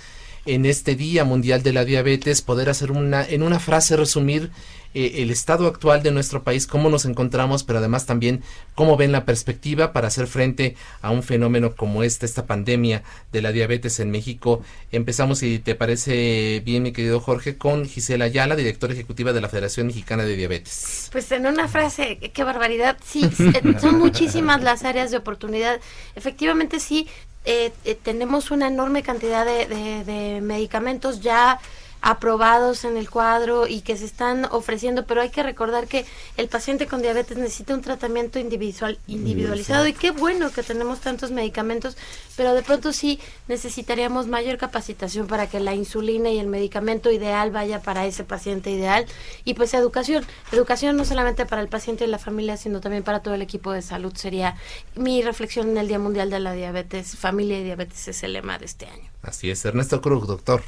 en 0.47 0.65
este 0.65 0.97
Día 0.97 1.25
Mundial 1.25 1.63
de 1.63 1.73
la 1.75 1.85
Diabetes, 1.85 2.41
poder 2.43 2.71
hacer 2.71 2.91
una, 2.91 3.25
en 3.25 3.43
una 3.43 3.61
frase 3.61 3.95
resumir 3.97 4.51
eh, 4.95 5.15
el 5.23 5.31
estado 5.31 5.67
actual 5.67 6.03
de 6.03 6.11
nuestro 6.11 6.43
país, 6.43 6.67
cómo 6.67 6.89
nos 6.91 7.05
encontramos, 7.05 7.65
pero 7.65 7.79
además 7.79 8.07
también 8.07 8.43
cómo 8.75 8.97
ven 8.97 9.13
la 9.13 9.25
perspectiva 9.25 9.93
para 9.93 10.09
hacer 10.09 10.27
frente 10.27 10.77
a 11.03 11.11
un 11.11 11.23
fenómeno 11.23 11.77
como 11.77 12.03
este, 12.03 12.27
esta 12.27 12.47
pandemia 12.47 13.03
de 13.33 13.43
la 13.43 13.53
diabetes 13.53 14.01
en 14.01 14.11
México. 14.11 14.63
Empezamos, 14.93 15.39
si 15.39 15.59
te 15.59 15.75
parece 15.75 16.63
bien, 16.65 16.83
mi 16.83 16.93
querido 16.93 17.21
Jorge, 17.21 17.57
con 17.57 17.85
Gisela 17.87 18.25
Ayala, 18.27 18.57
directora 18.57 18.93
ejecutiva 18.93 19.33
de 19.33 19.41
la 19.41 19.49
Federación 19.49 19.87
Mexicana 19.89 20.25
de 20.25 20.37
Diabetes. 20.37 21.09
Pues 21.13 21.31
en 21.33 21.47
una 21.47 21.69
frase, 21.69 22.19
qué 22.33 22.45
barbaridad. 22.45 22.97
Sí, 23.05 23.25
eh, 23.39 23.75
son 23.81 23.99
muchísimas 23.99 24.63
las 24.63 24.85
áreas 24.85 25.11
de 25.11 25.17
oportunidad. 25.19 25.81
Efectivamente, 26.17 26.81
sí, 26.81 27.07
eh, 27.45 27.73
eh, 27.85 27.97
tenemos 28.03 28.51
una 28.51 28.69
enorme 28.69 29.03
cantidad 29.03 29.47
de, 29.47 29.67
de- 29.67 30.05
de 30.05 30.41
medicamentos 30.43 31.21
ya 31.21 31.59
aprobados 32.03 32.85
en 32.85 32.97
el 32.97 33.11
cuadro 33.11 33.67
y 33.67 33.83
que 33.83 33.97
se 33.97 34.05
están 34.05 34.47
ofreciendo, 34.47 35.05
pero 35.05 35.21
hay 35.21 35.31
que 35.31 35.43
recordar 35.43 35.87
que 35.87 36.07
el 36.37 36.49
paciente 36.49 36.87
con 36.87 37.03
diabetes 37.03 37.37
necesita 37.37 37.75
un 37.75 37.83
tratamiento 37.83 38.39
individual, 38.39 38.99
individualizado 39.07 39.87
y 39.87 39.93
qué 39.93 40.11
bueno 40.11 40.51
que 40.51 40.63
tenemos 40.63 41.01
tantos 41.01 41.31
medicamentos, 41.31 41.97
pero 42.37 42.55
de 42.55 42.63
pronto 42.63 42.93
sí 42.93 43.21
necesitaríamos 43.49 44.27
mayor 44.27 44.57
capacitación 44.57 45.27
para 45.27 45.49
que 45.49 45.61
la 45.61 45.75
insulina 45.75 46.31
y 46.31 46.39
el 46.39 46.47
medicamento 46.47 47.11
ideal 47.11 47.51
vaya 47.51 47.83
para 47.83 48.07
ese 48.07 48.25
paciente 48.25 48.71
ideal 48.71 49.07
y 49.45 49.55
pues 49.55 49.75
educación, 49.75 50.25
educación 50.53 50.97
no 50.97 51.05
solamente 51.05 51.47
para 51.47 51.63
el 51.63 51.69
paciente 51.69 52.05
y 52.05 52.09
la 52.09 52.19
familia, 52.19 52.57
sino 52.57 52.81
también 52.81 53.03
para 53.03 53.21
todo 53.21 53.35
el 53.35 53.43
equipo 53.43 53.73
de 53.73 53.83
salud 53.83 54.15
sería 54.15 54.57
mi 54.97 55.23
reflexión 55.23 55.71
en 55.71 55.79
el 55.79 55.89
Día 55.89 55.99
Mundial 55.99 56.31
de 56.31 56.41
la 56.41 56.53
Diabetes, 56.53 57.17
familia 57.17 57.61
y 57.61 57.65
diabetes 57.65 58.09
es 58.09 58.23
el 58.23 58.33
lema 58.33 58.59
de 58.59 58.67
este 58.67 58.87
año. 58.87 59.09
Así 59.23 59.51
es, 59.51 59.65
Ernesto 59.65 60.01
Cruz, 60.01 60.27
doctor. 60.27 60.63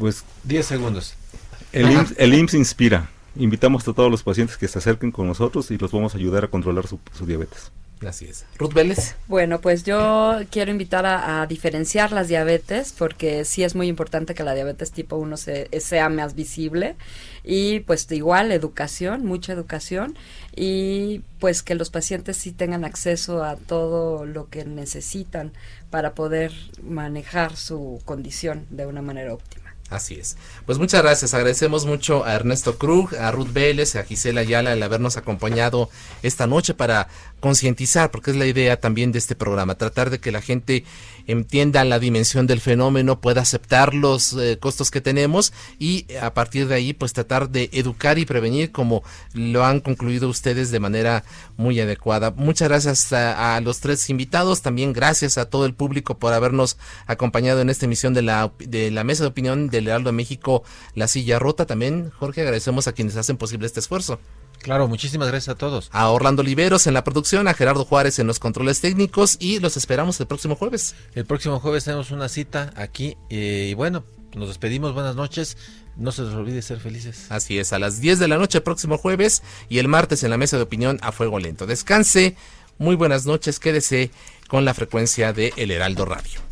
Pues 0.00 0.24
10 0.44 0.64
segundos. 0.64 1.14
el 1.72 1.90
IMSS, 1.90 2.14
el 2.16 2.34
IMSS 2.34 2.54
inspira. 2.54 3.10
Invitamos 3.36 3.86
a 3.86 3.92
todos 3.92 4.10
los 4.10 4.22
pacientes 4.22 4.56
que 4.56 4.66
se 4.66 4.78
acerquen 4.78 5.12
con 5.12 5.28
nosotros 5.28 5.70
y 5.70 5.76
los 5.76 5.92
vamos 5.92 6.14
a 6.14 6.18
ayudar 6.18 6.44
a 6.44 6.48
controlar 6.48 6.86
su, 6.86 6.98
su 7.16 7.26
diabetes. 7.26 7.70
Así 8.06 8.24
es. 8.24 8.46
Ruth 8.56 8.72
Vélez. 8.72 9.14
Bueno, 9.28 9.60
pues 9.60 9.84
yo 9.84 10.38
quiero 10.50 10.70
invitar 10.70 11.04
a, 11.04 11.42
a 11.42 11.46
diferenciar 11.46 12.12
las 12.12 12.28
diabetes 12.28 12.94
porque 12.96 13.44
sí 13.44 13.62
es 13.62 13.74
muy 13.74 13.88
importante 13.88 14.34
que 14.34 14.42
la 14.42 14.54
diabetes 14.54 14.90
tipo 14.90 15.16
1 15.16 15.36
se, 15.36 15.68
sea 15.80 16.08
más 16.08 16.34
visible 16.34 16.96
y 17.44 17.80
pues 17.80 18.10
igual 18.10 18.52
educación, 18.52 19.26
mucha 19.26 19.52
educación 19.52 20.16
y 20.56 21.20
pues 21.40 21.62
que 21.62 21.74
los 21.74 21.90
pacientes 21.90 22.38
sí 22.38 22.52
tengan 22.52 22.86
acceso 22.86 23.44
a 23.44 23.56
todo 23.56 24.24
lo 24.24 24.48
que 24.48 24.64
necesitan 24.64 25.52
para 25.90 26.14
poder 26.14 26.52
manejar 26.82 27.54
su 27.54 28.00
condición 28.06 28.64
de 28.70 28.86
una 28.86 29.02
manera 29.02 29.34
óptima. 29.34 29.69
Así 29.90 30.14
es. 30.14 30.36
Pues 30.66 30.78
muchas 30.78 31.02
gracias. 31.02 31.34
Agradecemos 31.34 31.84
mucho 31.84 32.24
a 32.24 32.34
Ernesto 32.34 32.78
Krug, 32.78 33.16
a 33.16 33.32
Ruth 33.32 33.52
Vélez, 33.52 33.96
a 33.96 34.04
Gisela 34.04 34.42
Ayala 34.42 34.72
el 34.72 34.82
habernos 34.82 35.16
acompañado 35.16 35.90
esta 36.22 36.46
noche 36.46 36.74
para 36.74 37.08
concientizar, 37.40 38.10
porque 38.10 38.30
es 38.30 38.36
la 38.36 38.46
idea 38.46 38.78
también 38.78 39.12
de 39.12 39.18
este 39.18 39.34
programa, 39.34 39.74
tratar 39.74 40.10
de 40.10 40.20
que 40.20 40.30
la 40.30 40.40
gente 40.40 40.84
entienda 41.26 41.84
la 41.84 41.98
dimensión 41.98 42.46
del 42.46 42.60
fenómeno, 42.60 43.20
pueda 43.20 43.42
aceptar 43.42 43.94
los 43.94 44.32
eh, 44.34 44.58
costos 44.58 44.90
que 44.90 45.00
tenemos 45.00 45.52
y 45.78 46.06
eh, 46.08 46.18
a 46.18 46.34
partir 46.34 46.68
de 46.68 46.74
ahí 46.74 46.92
pues 46.92 47.12
tratar 47.12 47.50
de 47.50 47.70
educar 47.72 48.18
y 48.18 48.26
prevenir 48.26 48.72
como 48.72 49.02
lo 49.32 49.64
han 49.64 49.80
concluido 49.80 50.28
ustedes 50.28 50.70
de 50.70 50.80
manera 50.80 51.24
muy 51.56 51.80
adecuada. 51.80 52.30
Muchas 52.32 52.68
gracias 52.68 53.12
a, 53.12 53.56
a 53.56 53.60
los 53.60 53.80
tres 53.80 54.08
invitados, 54.10 54.62
también 54.62 54.92
gracias 54.92 55.38
a 55.38 55.48
todo 55.48 55.66
el 55.66 55.74
público 55.74 56.18
por 56.18 56.32
habernos 56.32 56.76
acompañado 57.06 57.60
en 57.60 57.70
esta 57.70 57.86
emisión 57.86 58.14
de 58.14 58.22
la, 58.22 58.52
de 58.58 58.90
la 58.90 59.04
mesa 59.04 59.24
de 59.24 59.28
opinión 59.28 59.68
del 59.68 59.88
Heraldo 59.88 60.10
de 60.10 60.16
México, 60.16 60.62
La 60.94 61.08
Silla 61.08 61.38
Rota. 61.38 61.66
También, 61.66 62.10
Jorge, 62.10 62.42
agradecemos 62.42 62.86
a 62.86 62.92
quienes 62.92 63.16
hacen 63.16 63.36
posible 63.36 63.66
este 63.66 63.80
esfuerzo. 63.80 64.18
Claro, 64.62 64.88
muchísimas 64.88 65.28
gracias 65.28 65.54
a 65.54 65.58
todos. 65.58 65.88
A 65.92 66.10
Orlando 66.10 66.42
Oliveros 66.42 66.86
en 66.86 66.94
la 66.94 67.02
producción, 67.02 67.48
a 67.48 67.54
Gerardo 67.54 67.84
Juárez 67.84 68.18
en 68.18 68.26
los 68.26 68.38
controles 68.38 68.80
técnicos 68.80 69.36
y 69.40 69.58
los 69.58 69.76
esperamos 69.76 70.20
el 70.20 70.26
próximo 70.26 70.54
jueves. 70.54 70.94
El 71.14 71.24
próximo 71.24 71.60
jueves 71.60 71.84
tenemos 71.84 72.10
una 72.10 72.28
cita 72.28 72.72
aquí 72.76 73.16
eh, 73.30 73.68
y 73.70 73.74
bueno, 73.74 74.04
nos 74.34 74.48
despedimos, 74.48 74.92
buenas 74.92 75.16
noches. 75.16 75.56
No 75.96 76.12
se 76.12 76.22
les 76.22 76.34
olvide 76.34 76.62
ser 76.62 76.78
felices. 76.78 77.26
Así 77.30 77.58
es, 77.58 77.72
a 77.72 77.78
las 77.78 78.00
10 78.00 78.18
de 78.18 78.28
la 78.28 78.38
noche 78.38 78.58
el 78.58 78.64
próximo 78.64 78.98
jueves 78.98 79.42
y 79.68 79.78
el 79.78 79.88
martes 79.88 80.22
en 80.24 80.30
la 80.30 80.36
mesa 80.36 80.56
de 80.56 80.62
opinión 80.62 80.98
a 81.02 81.12
fuego 81.12 81.38
lento. 81.38 81.66
Descanse, 81.66 82.36
muy 82.78 82.96
buenas 82.96 83.26
noches, 83.26 83.58
quédese 83.58 84.10
con 84.48 84.64
la 84.64 84.74
frecuencia 84.74 85.32
de 85.32 85.52
El 85.56 85.70
Heraldo 85.70 86.04
Radio. 86.04 86.49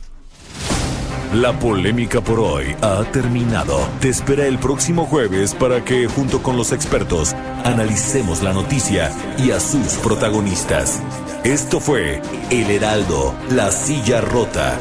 La 1.35 1.53
polémica 1.53 2.23
por 2.23 2.41
hoy 2.41 2.75
ha 2.81 3.05
terminado. 3.13 3.79
Te 4.01 4.09
espera 4.09 4.47
el 4.47 4.59
próximo 4.59 5.05
jueves 5.05 5.55
para 5.55 5.85
que, 5.85 6.07
junto 6.07 6.43
con 6.43 6.57
los 6.57 6.73
expertos, 6.73 7.35
analicemos 7.65 8.43
la 8.43 8.55
noticia 8.55 9.13
y 9.37 9.51
a 9.51 9.61
sus 9.61 9.99
protagonistas. 9.99 11.03
Esto 11.45 11.81
fue 11.81 12.23
El 12.49 12.71
Heraldo, 12.71 13.35
la 13.51 13.71
silla 13.71 14.23
rota. 14.23 14.79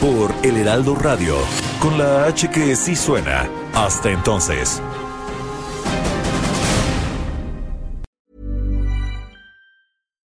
Por 0.00 0.34
El 0.42 0.56
Heraldo 0.56 0.96
Radio, 0.96 1.36
con 1.80 1.96
la 1.96 2.24
H 2.24 2.50
que 2.50 2.74
sí 2.74 2.96
suena. 2.96 3.48
Hasta 3.72 4.10
entonces. 4.10 4.82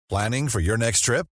Planning 0.09 0.49
for 0.49 0.61
your 0.61 0.79
next 0.79 1.05
trip? 1.05 1.27